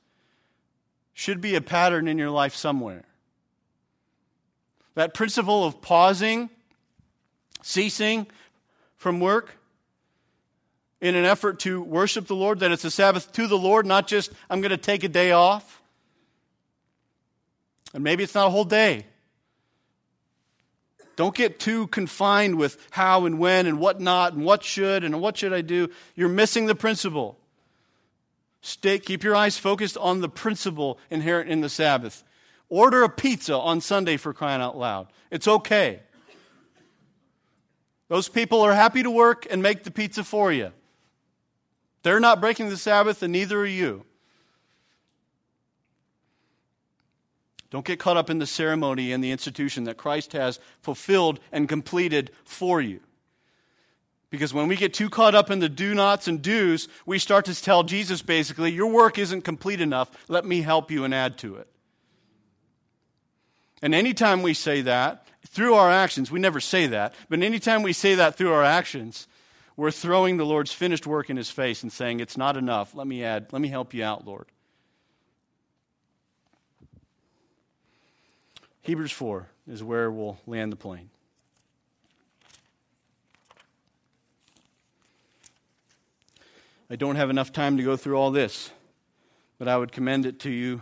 should 1.13 1.41
be 1.41 1.55
a 1.55 1.61
pattern 1.61 2.07
in 2.07 2.17
your 2.17 2.29
life 2.29 2.55
somewhere. 2.55 3.03
That 4.95 5.13
principle 5.13 5.63
of 5.63 5.81
pausing, 5.81 6.49
ceasing 7.61 8.27
from 8.95 9.19
work 9.19 9.57
in 10.99 11.15
an 11.15 11.25
effort 11.25 11.59
to 11.59 11.81
worship 11.81 12.27
the 12.27 12.35
Lord, 12.35 12.59
that 12.59 12.71
it's 12.71 12.83
a 12.83 12.91
Sabbath 12.91 13.31
to 13.33 13.47
the 13.47 13.57
Lord, 13.57 13.85
not 13.85 14.07
just 14.07 14.31
I'm 14.49 14.61
going 14.61 14.71
to 14.71 14.77
take 14.77 15.03
a 15.03 15.09
day 15.09 15.31
off. 15.31 15.81
And 17.93 18.03
maybe 18.03 18.23
it's 18.23 18.35
not 18.35 18.47
a 18.47 18.49
whole 18.49 18.65
day. 18.65 19.05
Don't 21.17 21.35
get 21.35 21.59
too 21.59 21.87
confined 21.87 22.57
with 22.57 22.77
how 22.91 23.25
and 23.25 23.39
when 23.39 23.65
and 23.65 23.79
what 23.79 23.99
not 23.99 24.33
and 24.33 24.45
what 24.45 24.63
should 24.63 25.03
and 25.03 25.19
what 25.19 25.35
should 25.35 25.51
I 25.51 25.61
do. 25.61 25.89
You're 26.15 26.29
missing 26.29 26.67
the 26.67 26.75
principle. 26.75 27.39
Stay, 28.61 28.99
keep 28.99 29.23
your 29.23 29.35
eyes 29.35 29.57
focused 29.57 29.97
on 29.97 30.21
the 30.21 30.29
principle 30.29 30.99
inherent 31.09 31.49
in 31.49 31.61
the 31.61 31.69
Sabbath. 31.69 32.23
Order 32.69 33.01
a 33.01 33.09
pizza 33.09 33.55
on 33.55 33.81
Sunday 33.81 34.15
for 34.15 34.31
crying 34.31 34.61
out 34.61 34.77
loud. 34.77 35.07
It's 35.31 35.47
okay. 35.47 36.01
Those 38.09 38.29
people 38.29 38.61
are 38.61 38.73
happy 38.73 39.01
to 39.01 39.09
work 39.09 39.47
and 39.49 39.63
make 39.63 39.83
the 39.83 39.91
pizza 39.91 40.23
for 40.23 40.51
you. 40.51 40.71
They're 42.03 42.19
not 42.19 42.39
breaking 42.39 42.69
the 42.69 42.77
Sabbath, 42.77 43.23
and 43.23 43.33
neither 43.33 43.59
are 43.59 43.65
you. 43.65 44.05
Don't 47.69 47.85
get 47.85 47.99
caught 47.99 48.17
up 48.17 48.29
in 48.29 48.39
the 48.39 48.45
ceremony 48.45 49.11
and 49.11 49.23
the 49.23 49.31
institution 49.31 49.83
that 49.85 49.97
Christ 49.97 50.33
has 50.33 50.59
fulfilled 50.81 51.39
and 51.51 51.67
completed 51.67 52.31
for 52.45 52.79
you. 52.79 53.01
Because 54.29 54.53
when 54.53 54.67
we 54.67 54.75
get 54.75 54.93
too 54.93 55.09
caught 55.09 55.35
up 55.35 55.49
in 55.49 55.59
the 55.59 55.69
do 55.69 55.93
nots 55.93 56.27
and 56.27 56.41
do's, 56.41 56.87
we 57.05 57.17
start 57.17 57.45
to 57.45 57.61
tell 57.61 57.83
Jesus 57.83 58.21
basically, 58.21 58.71
Your 58.71 58.91
work 58.91 59.17
isn't 59.17 59.41
complete 59.41 59.81
enough. 59.81 60.11
Let 60.27 60.45
me 60.45 60.61
help 60.61 60.91
you 60.91 61.03
and 61.03 61.13
add 61.13 61.37
to 61.39 61.55
it. 61.55 61.67
And 63.81 63.93
anytime 63.93 64.41
we 64.41 64.53
say 64.53 64.81
that, 64.81 65.25
through 65.45 65.75
our 65.75 65.89
actions, 65.89 66.29
we 66.29 66.39
never 66.39 66.59
say 66.59 66.87
that, 66.87 67.13
but 67.29 67.41
anytime 67.41 67.83
we 67.83 67.93
say 67.93 68.15
that 68.15 68.35
through 68.35 68.51
our 68.51 68.63
actions, 68.63 69.27
we're 69.77 69.91
throwing 69.91 70.37
the 70.37 70.45
Lord's 70.45 70.73
finished 70.73 71.07
work 71.07 71.29
in 71.29 71.37
his 71.37 71.49
face 71.49 71.83
and 71.83 71.91
saying, 71.91 72.19
It's 72.19 72.37
not 72.37 72.57
enough. 72.57 72.95
Let 72.95 73.07
me 73.07 73.23
add, 73.23 73.47
let 73.53 73.61
me 73.61 73.69
help 73.69 73.93
you 73.93 74.03
out, 74.03 74.25
Lord. 74.25 74.47
Hebrews 78.87 79.11
4 79.11 79.49
is 79.67 79.83
where 79.83 80.09
we'll 80.09 80.37
land 80.47 80.71
the 80.71 80.77
plane. 80.77 81.09
I 86.89 86.95
don't 86.95 87.17
have 87.17 87.29
enough 87.29 87.51
time 87.51 87.75
to 87.75 87.83
go 87.83 87.97
through 87.97 88.15
all 88.15 88.31
this, 88.31 88.71
but 89.59 89.67
I 89.67 89.75
would 89.75 89.91
commend 89.91 90.25
it 90.25 90.39
to 90.39 90.49
you 90.49 90.81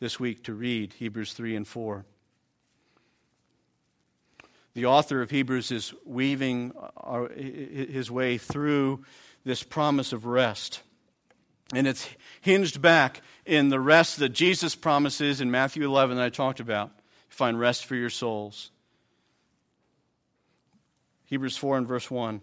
this 0.00 0.18
week 0.18 0.42
to 0.44 0.52
read 0.52 0.94
Hebrews 0.94 1.32
3 1.32 1.54
and 1.54 1.64
4. 1.64 2.04
The 4.74 4.86
author 4.86 5.22
of 5.22 5.30
Hebrews 5.30 5.70
is 5.70 5.94
weaving 6.04 6.72
uh, 6.76 6.88
uh, 6.96 7.28
his 7.28 8.10
way 8.10 8.36
through 8.36 9.04
this 9.44 9.62
promise 9.62 10.12
of 10.12 10.26
rest. 10.26 10.82
And 11.72 11.86
it's 11.86 12.08
hinged 12.40 12.82
back 12.82 13.20
in 13.46 13.68
the 13.68 13.78
rest 13.78 14.18
that 14.18 14.30
Jesus 14.30 14.74
promises 14.74 15.40
in 15.40 15.52
Matthew 15.52 15.84
11 15.84 16.16
that 16.16 16.24
I 16.24 16.30
talked 16.30 16.58
about 16.58 16.97
find 17.28 17.58
rest 17.58 17.84
for 17.84 17.94
your 17.94 18.10
souls. 18.10 18.70
Hebrews 21.26 21.56
4 21.56 21.78
and 21.78 21.86
verse 21.86 22.10
1. 22.10 22.40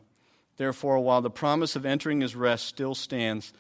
Therefore, 0.58 1.00
while 1.00 1.22
the 1.22 1.30
promise 1.30 1.76
of 1.76 1.86
entering 1.86 2.22
his 2.22 2.36
rest 2.36 2.66
still 2.66 2.96
stands, 2.96 3.52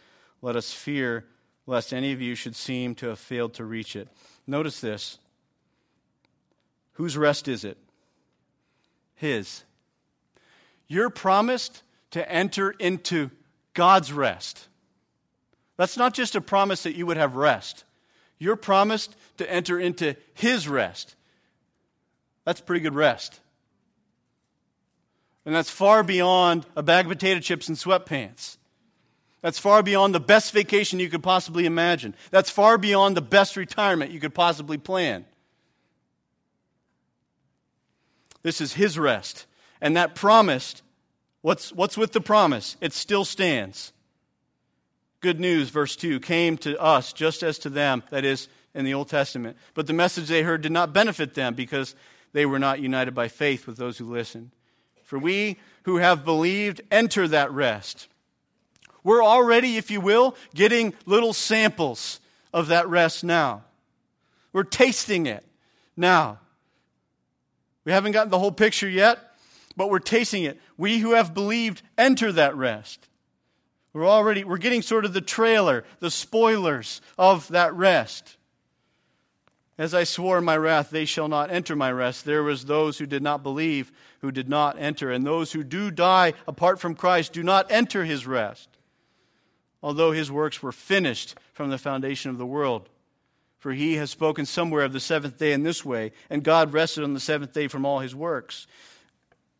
let 0.41 0.55
us 0.55 0.71
fear 0.71 1.25
lest 1.67 1.93
any 1.93 2.11
of 2.11 2.21
you 2.21 2.35
should 2.35 2.55
seem 2.55 2.95
to 2.95 3.07
have 3.07 3.19
failed 3.19 3.53
to 3.55 3.65
reach 3.65 3.95
it. 3.95 4.07
Notice 4.45 4.79
this. 4.79 5.17
Whose 6.93 7.17
rest 7.17 7.47
is 7.47 7.63
it? 7.63 7.77
His. 9.15 9.63
You're 10.87 11.09
promised 11.09 11.81
to 12.11 12.31
enter 12.31 12.71
into 12.71 13.31
God's 13.73 14.13
rest. 14.13 14.67
That's 15.77 15.97
not 15.97 16.13
just 16.13 16.35
a 16.35 16.41
promise 16.41 16.83
that 16.83 16.95
you 16.95 17.05
would 17.05 17.17
have 17.17 17.35
rest. 17.35 17.83
You're 18.37 18.55
promised 18.55 19.15
to 19.37 19.51
enter 19.51 19.79
into 19.79 20.15
His 20.33 20.67
rest. 20.67 21.15
That's 22.43 22.61
pretty 22.61 22.81
good 22.81 22.95
rest. 22.95 23.39
And 25.45 25.53
that's 25.53 25.69
far 25.69 26.03
beyond 26.03 26.65
a 26.75 26.83
bag 26.83 27.05
of 27.05 27.11
potato 27.11 27.39
chips 27.39 27.67
and 27.67 27.77
sweatpants. 27.77 28.57
That's 29.41 29.59
far 29.59 29.83
beyond 29.83 30.15
the 30.15 30.19
best 30.19 30.51
vacation 30.53 30.99
you 30.99 31.09
could 31.09 31.21
possibly 31.21 31.67
imagine. 31.67 32.15
That's 32.31 32.49
far 32.49 32.79
beyond 32.79 33.15
the 33.15 33.21
best 33.21 33.55
retirement 33.55 34.11
you 34.11 34.19
could 34.19 34.33
possibly 34.33 34.79
plan. 34.79 35.25
This 38.41 38.59
is 38.59 38.73
His 38.73 38.97
rest. 38.97 39.45
And 39.81 39.97
that 39.97 40.15
promised, 40.15 40.81
what's, 41.41 41.71
what's 41.71 41.95
with 41.95 42.11
the 42.11 42.21
promise? 42.21 42.75
It 42.81 42.93
still 42.93 43.23
stands. 43.23 43.93
Good 45.25 45.39
news, 45.39 45.69
verse 45.69 45.95
2, 45.95 46.19
came 46.19 46.55
to 46.59 46.79
us 46.79 47.11
just 47.11 47.41
as 47.41 47.57
to 47.57 47.69
them, 47.71 48.03
that 48.11 48.23
is, 48.23 48.47
in 48.75 48.85
the 48.85 48.93
Old 48.93 49.09
Testament. 49.09 49.57
But 49.73 49.87
the 49.87 49.93
message 49.93 50.27
they 50.27 50.43
heard 50.43 50.61
did 50.61 50.71
not 50.71 50.93
benefit 50.93 51.33
them 51.33 51.55
because 51.55 51.95
they 52.33 52.45
were 52.45 52.59
not 52.59 52.79
united 52.79 53.15
by 53.15 53.27
faith 53.27 53.65
with 53.65 53.75
those 53.75 53.97
who 53.97 54.05
listened. 54.05 54.51
For 55.01 55.17
we 55.17 55.57
who 55.81 55.97
have 55.97 56.25
believed 56.25 56.81
enter 56.91 57.27
that 57.27 57.51
rest. 57.51 58.07
We're 59.03 59.23
already, 59.23 59.77
if 59.77 59.89
you 59.89 59.99
will, 59.99 60.35
getting 60.53 60.93
little 61.07 61.33
samples 61.33 62.19
of 62.53 62.67
that 62.67 62.87
rest 62.87 63.23
now. 63.23 63.63
We're 64.53 64.63
tasting 64.63 65.25
it 65.25 65.43
now. 65.97 66.37
We 67.83 67.93
haven't 67.93 68.11
gotten 68.11 68.29
the 68.29 68.37
whole 68.37 68.51
picture 68.51 68.87
yet, 68.87 69.17
but 69.75 69.89
we're 69.89 69.97
tasting 69.97 70.43
it. 70.43 70.61
We 70.77 70.99
who 70.99 71.13
have 71.13 71.33
believed 71.33 71.81
enter 71.97 72.31
that 72.31 72.55
rest. 72.55 73.07
We're 73.95 74.09
already 74.09 74.43
we're 74.43 74.57
getting 74.57 74.81
sort 74.81 75.05
of 75.05 75.13
the 75.13 75.21
trailer, 75.21 75.85
the 76.01 76.11
spoilers 76.11 76.99
of 77.17 77.47
that 77.47 77.73
rest. 77.73 78.35
As 79.77 79.93
I 79.93 80.03
swore 80.03 80.37
in 80.37 80.43
my 80.43 80.57
wrath, 80.57 80.89
they 80.89 81.05
shall 81.05 81.29
not 81.29 81.49
enter 81.49 81.77
my 81.77 81.93
rest. 81.93 82.25
There 82.25 82.43
was 82.43 82.65
those 82.65 82.97
who 82.97 83.05
did 83.05 83.23
not 83.23 83.41
believe, 83.41 83.93
who 84.19 84.33
did 84.33 84.49
not 84.49 84.77
enter, 84.77 85.11
and 85.11 85.25
those 85.25 85.53
who 85.53 85.63
do 85.63 85.91
die 85.91 86.33
apart 86.45 86.81
from 86.81 86.93
Christ 86.93 87.31
do 87.31 87.41
not 87.41 87.71
enter 87.71 88.03
his 88.03 88.27
rest. 88.27 88.67
Although 89.81 90.11
his 90.11 90.29
works 90.29 90.61
were 90.61 90.73
finished 90.73 91.35
from 91.53 91.69
the 91.69 91.77
foundation 91.77 92.29
of 92.29 92.37
the 92.37 92.45
world. 92.45 92.89
For 93.59 93.71
he 93.71 93.95
has 93.95 94.11
spoken 94.11 94.45
somewhere 94.45 94.83
of 94.83 94.91
the 94.91 94.99
seventh 94.99 95.37
day 95.37 95.53
in 95.53 95.63
this 95.63 95.85
way, 95.85 96.11
and 96.29 96.43
God 96.43 96.73
rested 96.73 97.05
on 97.05 97.13
the 97.13 97.19
seventh 97.21 97.53
day 97.53 97.69
from 97.69 97.85
all 97.85 97.99
his 97.99 98.13
works. 98.13 98.67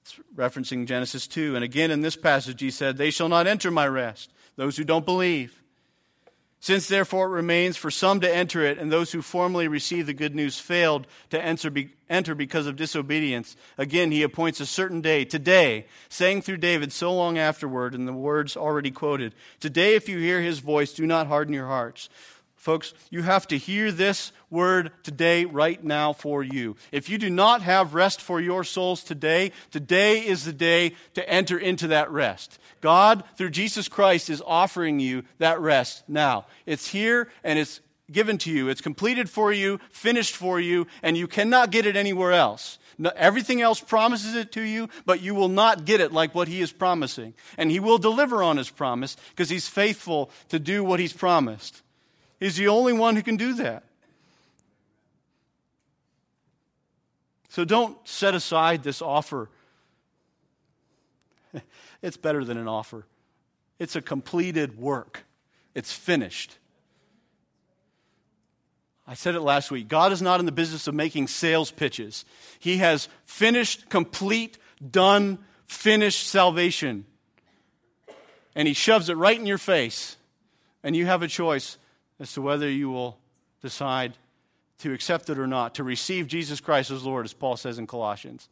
It's 0.06 0.20
referencing 0.36 0.86
Genesis 0.86 1.26
2. 1.26 1.56
And 1.56 1.64
again 1.64 1.90
in 1.90 2.02
this 2.02 2.16
passage, 2.16 2.62
he 2.62 2.70
said, 2.70 2.96
They 2.96 3.10
shall 3.10 3.28
not 3.28 3.48
enter 3.48 3.72
my 3.72 3.88
rest, 3.88 4.32
those 4.56 4.78
who 4.78 4.84
don't 4.84 5.06
believe. 5.06 5.64
Since 6.60 6.88
therefore 6.88 7.26
it 7.26 7.32
remains 7.32 7.76
for 7.76 7.90
some 7.90 8.20
to 8.20 8.32
enter 8.32 8.64
it, 8.64 8.78
and 8.78 8.92
those 8.92 9.12
who 9.12 9.24
formerly 9.24 9.68
received 9.68 10.08
the 10.08 10.14
good 10.14 10.36
news 10.36 10.60
failed 10.60 11.08
to 11.32 11.44
enter, 11.44 11.72
enter 12.08 12.36
because 12.36 12.68
of 12.68 12.76
disobedience, 12.76 13.56
again 13.80 14.12
he 14.12 14.22
appoints 14.22 14.60
a 14.60 14.68
certain 14.68 15.02
day, 15.02 15.26
today, 15.26 15.88
saying 16.08 16.44
through 16.44 16.58
David 16.58 16.92
so 16.92 17.12
long 17.12 17.40
afterward, 17.40 17.96
in 17.96 18.06
the 18.06 18.14
words 18.14 18.56
already 18.56 18.92
quoted, 18.92 19.34
Today, 19.60 19.96
if 19.96 20.08
you 20.08 20.20
hear 20.20 20.42
his 20.42 20.60
voice, 20.60 20.94
do 20.94 21.08
not 21.08 21.26
harden 21.26 21.54
your 21.54 21.68
hearts. 21.68 22.10
Folks, 22.56 22.94
you 23.12 23.22
have 23.22 23.48
to 23.48 23.58
hear 23.58 23.92
this 23.92 24.32
word 24.50 24.92
today, 25.04 25.46
right 25.46 25.84
now, 25.84 26.14
for 26.14 26.42
you. 26.42 26.76
If 26.92 27.10
you 27.10 27.18
do 27.18 27.30
not 27.30 27.62
have 27.62 27.94
rest 27.94 28.22
for 28.22 28.42
your 28.42 28.64
souls 28.64 29.04
today, 29.04 29.52
today 29.72 30.26
is 30.26 30.46
the 30.46 30.54
day 30.54 30.94
to 31.14 31.30
enter 31.30 31.60
into 31.60 31.88
that 31.90 32.10
rest. 32.10 32.58
God, 32.82 33.24
through 33.38 33.52
Jesus 33.52 33.88
Christ, 33.88 34.30
is 34.30 34.42
offering 34.46 35.00
you 35.00 35.24
that 35.38 35.60
rest 35.60 36.04
now. 36.08 36.46
It's 36.66 36.88
here 36.88 37.30
and 37.44 37.60
it's 37.60 37.82
given 38.12 38.38
to 38.40 38.52
you. 38.52 38.70
It's 38.70 38.82
completed 38.82 39.30
for 39.30 39.52
you, 39.52 39.80
finished 39.92 40.36
for 40.36 40.60
you, 40.60 40.88
and 41.04 41.18
you 41.18 41.28
cannot 41.28 41.72
get 41.72 41.86
it 41.86 41.96
anywhere 41.96 42.32
else. 42.32 42.80
Everything 43.16 43.62
else 43.62 43.80
promises 43.80 44.36
it 44.36 44.52
to 44.54 44.62
you, 44.62 44.90
but 45.06 45.22
you 45.22 45.36
will 45.36 45.50
not 45.50 45.86
get 45.86 46.02
it 46.02 46.14
like 46.14 46.34
what 46.34 46.48
he 46.48 46.62
is 46.62 46.72
promising. 46.72 47.34
And 47.58 47.70
he 47.70 47.80
will 47.80 47.98
deliver 47.98 48.42
on 48.42 48.58
his 48.58 48.70
promise 48.70 49.18
because 49.32 49.50
he's 49.50 49.68
faithful 49.68 50.32
to 50.50 50.60
do 50.60 50.84
what 50.84 51.00
he's 51.00 51.14
promised. 51.14 51.82
He's 52.40 52.58
the 52.58 52.68
only 52.68 52.94
one 52.94 53.16
who 53.16 53.24
can 53.24 53.38
do 53.38 53.54
that. 53.56 53.84
So 57.50 57.64
don't 57.64 57.98
set 58.06 58.36
aside 58.36 58.84
this 58.84 59.02
offer. 59.02 59.50
It's 62.02 62.18
better 62.18 62.44
than 62.44 62.58
an 62.58 62.68
offer, 62.68 63.06
it's 63.80 63.96
a 63.96 64.02
completed 64.02 64.78
work, 64.78 65.24
it's 65.74 65.92
finished. 65.92 66.58
I 69.08 69.14
said 69.14 69.36
it 69.36 69.42
last 69.42 69.72
week. 69.72 69.88
God 69.88 70.12
is 70.12 70.22
not 70.22 70.40
in 70.40 70.46
the 70.46 70.52
business 70.52 70.88
of 70.88 70.96
making 70.96 71.28
sales 71.28 71.72
pitches. 71.72 72.26
He 72.60 72.78
has 72.78 73.08
finished, 73.26 73.90
complete, 73.90 74.58
done, 74.92 75.40
finished 75.68 76.28
salvation. 76.28 77.06
And 78.56 78.68
He 78.68 78.74
shoves 78.74 79.10
it 79.10 79.18
right 79.18 79.40
in 79.40 79.46
your 79.46 79.60
face. 79.60 80.18
And 80.84 80.96
you 80.96 81.06
have 81.06 81.22
a 81.22 81.28
choice 81.28 81.78
as 82.20 82.34
to 82.34 82.42
whether 82.42 82.70
you 82.70 82.90
will 82.90 83.18
decide 83.62 84.14
to 84.80 84.94
accept 84.94 85.30
it 85.30 85.40
or 85.40 85.48
not, 85.48 85.76
to 85.76 85.84
receive 85.84 86.28
Jesus 86.28 86.60
Christ 86.60 86.92
as 86.92 87.04
Lord, 87.04 87.26
as 87.26 87.34
Paul 87.34 87.58
says 87.58 87.78
in 87.80 87.88
Colossians. 87.88 88.50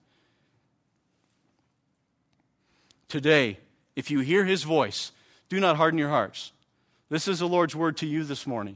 Today, 3.10 3.60
if 3.96 4.10
you 4.10 4.22
hear 4.22 4.46
his 4.46 4.64
voice, 4.64 5.12
do 5.50 5.60
not 5.60 5.78
harden 5.78 6.00
your 6.00 6.10
hearts. 6.10 6.52
This 7.10 7.28
is 7.28 7.40
the 7.40 7.48
Lord's 7.48 7.76
word 7.76 7.98
to 7.98 8.08
you 8.08 8.24
this 8.24 8.48
morning. 8.48 8.76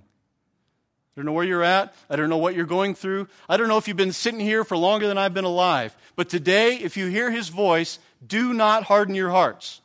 I 1.15 1.19
don't 1.19 1.25
know 1.25 1.31
where 1.31 1.45
you're 1.45 1.63
at. 1.63 1.95
I 2.09 2.15
don't 2.15 2.29
know 2.29 2.37
what 2.37 2.53
you're 2.53 2.65
going 2.65 2.93
through. 2.93 3.27
I 3.49 3.57
don't 3.57 3.67
know 3.67 3.77
if 3.77 3.87
you've 3.87 3.97
been 3.97 4.11
sitting 4.11 4.39
here 4.39 4.63
for 4.63 4.77
longer 4.77 5.07
than 5.07 5.17
I've 5.17 5.33
been 5.33 5.45
alive. 5.45 5.97
But 6.15 6.29
today, 6.29 6.75
if 6.75 6.95
you 6.95 7.07
hear 7.07 7.31
his 7.31 7.49
voice, 7.49 7.97
do 8.25 8.53
not 8.53 8.83
harden 8.83 9.15
your 9.15 9.31
hearts. 9.31 9.81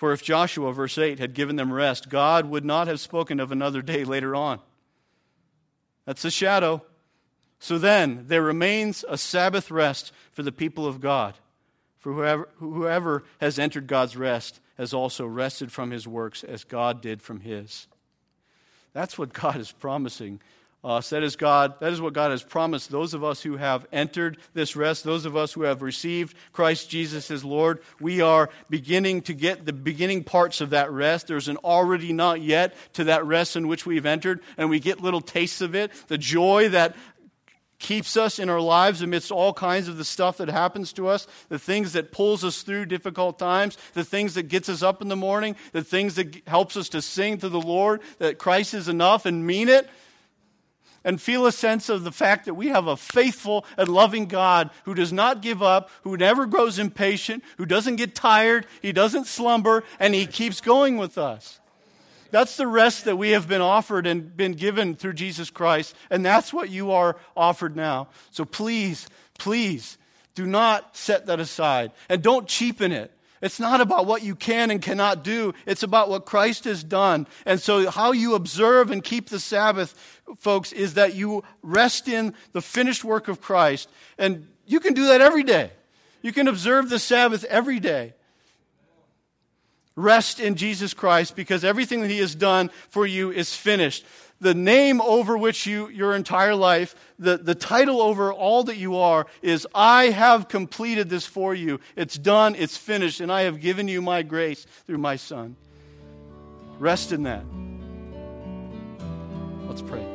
For 0.00 0.14
if 0.14 0.22
Joshua, 0.22 0.72
verse 0.72 0.96
8, 0.96 1.18
had 1.18 1.34
given 1.34 1.56
them 1.56 1.70
rest, 1.70 2.08
God 2.08 2.46
would 2.46 2.64
not 2.64 2.86
have 2.86 3.00
spoken 3.00 3.38
of 3.38 3.52
another 3.52 3.82
day 3.82 4.02
later 4.02 4.34
on. 4.34 4.58
That's 6.06 6.24
a 6.24 6.30
shadow. 6.30 6.80
So 7.58 7.76
then, 7.76 8.24
there 8.26 8.40
remains 8.40 9.04
a 9.06 9.18
Sabbath 9.18 9.70
rest 9.70 10.12
for 10.32 10.42
the 10.42 10.52
people 10.52 10.86
of 10.86 11.02
God. 11.02 11.34
For 11.98 12.14
whoever, 12.14 12.48
whoever 12.56 13.24
has 13.42 13.58
entered 13.58 13.88
God's 13.88 14.16
rest 14.16 14.58
has 14.78 14.94
also 14.94 15.26
rested 15.26 15.70
from 15.70 15.90
his 15.90 16.08
works 16.08 16.44
as 16.44 16.64
God 16.64 17.02
did 17.02 17.20
from 17.20 17.40
his. 17.40 17.86
That's 18.94 19.18
what 19.18 19.34
God 19.34 19.58
is 19.58 19.70
promising 19.70 20.40
Uh, 20.82 20.94
us. 20.96 21.10
That 21.10 21.22
is 21.22 21.36
God. 21.36 21.78
That 21.80 21.92
is 21.92 22.00
what 22.00 22.14
God 22.14 22.30
has 22.30 22.42
promised 22.42 22.90
those 22.90 23.12
of 23.12 23.22
us 23.22 23.42
who 23.42 23.56
have 23.56 23.86
entered 23.92 24.38
this 24.54 24.76
rest, 24.76 25.04
those 25.04 25.26
of 25.26 25.36
us 25.36 25.52
who 25.52 25.62
have 25.62 25.82
received 25.82 26.34
Christ 26.52 26.88
Jesus 26.88 27.30
as 27.30 27.44
Lord. 27.44 27.82
We 28.00 28.22
are 28.22 28.48
beginning 28.70 29.22
to 29.22 29.34
get 29.34 29.66
the 29.66 29.74
beginning 29.74 30.24
parts 30.24 30.60
of 30.60 30.70
that 30.70 30.90
rest. 30.90 31.26
There's 31.26 31.48
an 31.48 31.58
already 31.58 32.12
not 32.12 32.40
yet 32.40 32.74
to 32.94 33.04
that 33.04 33.26
rest 33.26 33.56
in 33.56 33.68
which 33.68 33.84
we've 33.84 34.06
entered, 34.06 34.40
and 34.56 34.70
we 34.70 34.80
get 34.80 35.02
little 35.02 35.20
tastes 35.20 35.60
of 35.60 35.74
it. 35.74 35.90
The 36.08 36.18
joy 36.18 36.70
that 36.70 36.96
keeps 37.78 38.16
us 38.16 38.38
in 38.38 38.48
our 38.48 38.60
lives 38.60 39.02
amidst 39.02 39.30
all 39.30 39.52
kinds 39.52 39.88
of 39.88 39.96
the 39.96 40.04
stuff 40.04 40.38
that 40.38 40.48
happens 40.48 40.92
to 40.94 41.08
us, 41.08 41.26
the 41.48 41.58
things 41.58 41.92
that 41.92 42.12
pulls 42.12 42.44
us 42.44 42.62
through 42.62 42.86
difficult 42.86 43.38
times, 43.38 43.76
the 43.94 44.04
things 44.04 44.34
that 44.34 44.44
gets 44.44 44.68
us 44.68 44.82
up 44.82 45.00
in 45.02 45.08
the 45.08 45.16
morning, 45.16 45.56
the 45.72 45.84
things 45.84 46.14
that 46.14 46.42
helps 46.46 46.76
us 46.76 46.90
to 46.90 47.02
sing 47.02 47.38
to 47.38 47.48
the 47.48 47.60
Lord 47.60 48.00
that 48.18 48.38
Christ 48.38 48.74
is 48.74 48.88
enough 48.88 49.26
and 49.26 49.46
mean 49.46 49.68
it 49.68 49.88
and 51.04 51.20
feel 51.20 51.46
a 51.46 51.52
sense 51.52 51.88
of 51.88 52.04
the 52.04 52.12
fact 52.12 52.44
that 52.44 52.54
we 52.54 52.68
have 52.68 52.86
a 52.86 52.96
faithful 52.96 53.64
and 53.76 53.88
loving 53.88 54.26
God 54.26 54.70
who 54.84 54.94
does 54.94 55.12
not 55.12 55.42
give 55.42 55.62
up, 55.62 55.90
who 56.02 56.16
never 56.16 56.46
grows 56.46 56.78
impatient, 56.78 57.42
who 57.56 57.66
doesn't 57.66 57.96
get 57.96 58.14
tired, 58.14 58.66
he 58.82 58.92
doesn't 58.92 59.26
slumber, 59.26 59.84
and 59.98 60.14
he 60.14 60.26
keeps 60.26 60.60
going 60.60 60.96
with 60.96 61.18
us. 61.18 61.60
That's 62.30 62.56
the 62.56 62.66
rest 62.66 63.06
that 63.06 63.16
we 63.16 63.30
have 63.30 63.48
been 63.48 63.60
offered 63.60 64.06
and 64.06 64.36
been 64.36 64.52
given 64.52 64.94
through 64.94 65.14
Jesus 65.14 65.50
Christ, 65.50 65.96
and 66.10 66.24
that's 66.24 66.52
what 66.52 66.70
you 66.70 66.92
are 66.92 67.16
offered 67.36 67.74
now. 67.74 68.08
So 68.30 68.44
please, 68.44 69.08
please, 69.38 69.98
do 70.34 70.46
not 70.46 70.96
set 70.96 71.26
that 71.26 71.40
aside 71.40 71.92
and 72.08 72.22
don't 72.22 72.46
cheapen 72.46 72.92
it. 72.92 73.12
It's 73.40 73.58
not 73.58 73.80
about 73.80 74.06
what 74.06 74.22
you 74.22 74.34
can 74.34 74.70
and 74.70 74.82
cannot 74.82 75.24
do. 75.24 75.54
It's 75.64 75.82
about 75.82 76.10
what 76.10 76.26
Christ 76.26 76.64
has 76.64 76.84
done. 76.84 77.26
And 77.46 77.60
so, 77.60 77.90
how 77.90 78.12
you 78.12 78.34
observe 78.34 78.90
and 78.90 79.02
keep 79.02 79.30
the 79.30 79.40
Sabbath, 79.40 79.94
folks, 80.38 80.72
is 80.72 80.94
that 80.94 81.14
you 81.14 81.42
rest 81.62 82.06
in 82.06 82.34
the 82.52 82.60
finished 82.60 83.02
work 83.02 83.28
of 83.28 83.40
Christ. 83.40 83.88
And 84.18 84.46
you 84.66 84.78
can 84.78 84.92
do 84.92 85.06
that 85.06 85.22
every 85.22 85.42
day. 85.42 85.70
You 86.22 86.32
can 86.32 86.48
observe 86.48 86.90
the 86.90 86.98
Sabbath 86.98 87.44
every 87.44 87.80
day. 87.80 88.12
Rest 89.96 90.38
in 90.38 90.54
Jesus 90.54 90.94
Christ 90.94 91.34
because 91.34 91.64
everything 91.64 92.02
that 92.02 92.10
He 92.10 92.18
has 92.18 92.34
done 92.34 92.70
for 92.90 93.06
you 93.06 93.30
is 93.30 93.54
finished. 93.54 94.04
The 94.40 94.54
name 94.54 95.00
over 95.00 95.36
which 95.36 95.66
you, 95.66 95.88
your 95.88 96.14
entire 96.14 96.54
life, 96.54 96.94
the, 97.18 97.36
the 97.36 97.54
title 97.54 98.00
over 98.00 98.32
all 98.32 98.64
that 98.64 98.76
you 98.76 98.96
are 98.96 99.26
is 99.42 99.66
I 99.74 100.06
have 100.06 100.48
completed 100.48 101.08
this 101.08 101.26
for 101.26 101.54
you. 101.54 101.80
It's 101.96 102.16
done, 102.16 102.54
it's 102.54 102.76
finished, 102.76 103.20
and 103.20 103.30
I 103.30 103.42
have 103.42 103.60
given 103.60 103.86
you 103.86 104.00
my 104.00 104.22
grace 104.22 104.66
through 104.86 104.98
my 104.98 105.16
Son. 105.16 105.56
Rest 106.78 107.12
in 107.12 107.24
that. 107.24 107.44
Let's 109.68 109.82
pray. 109.82 110.09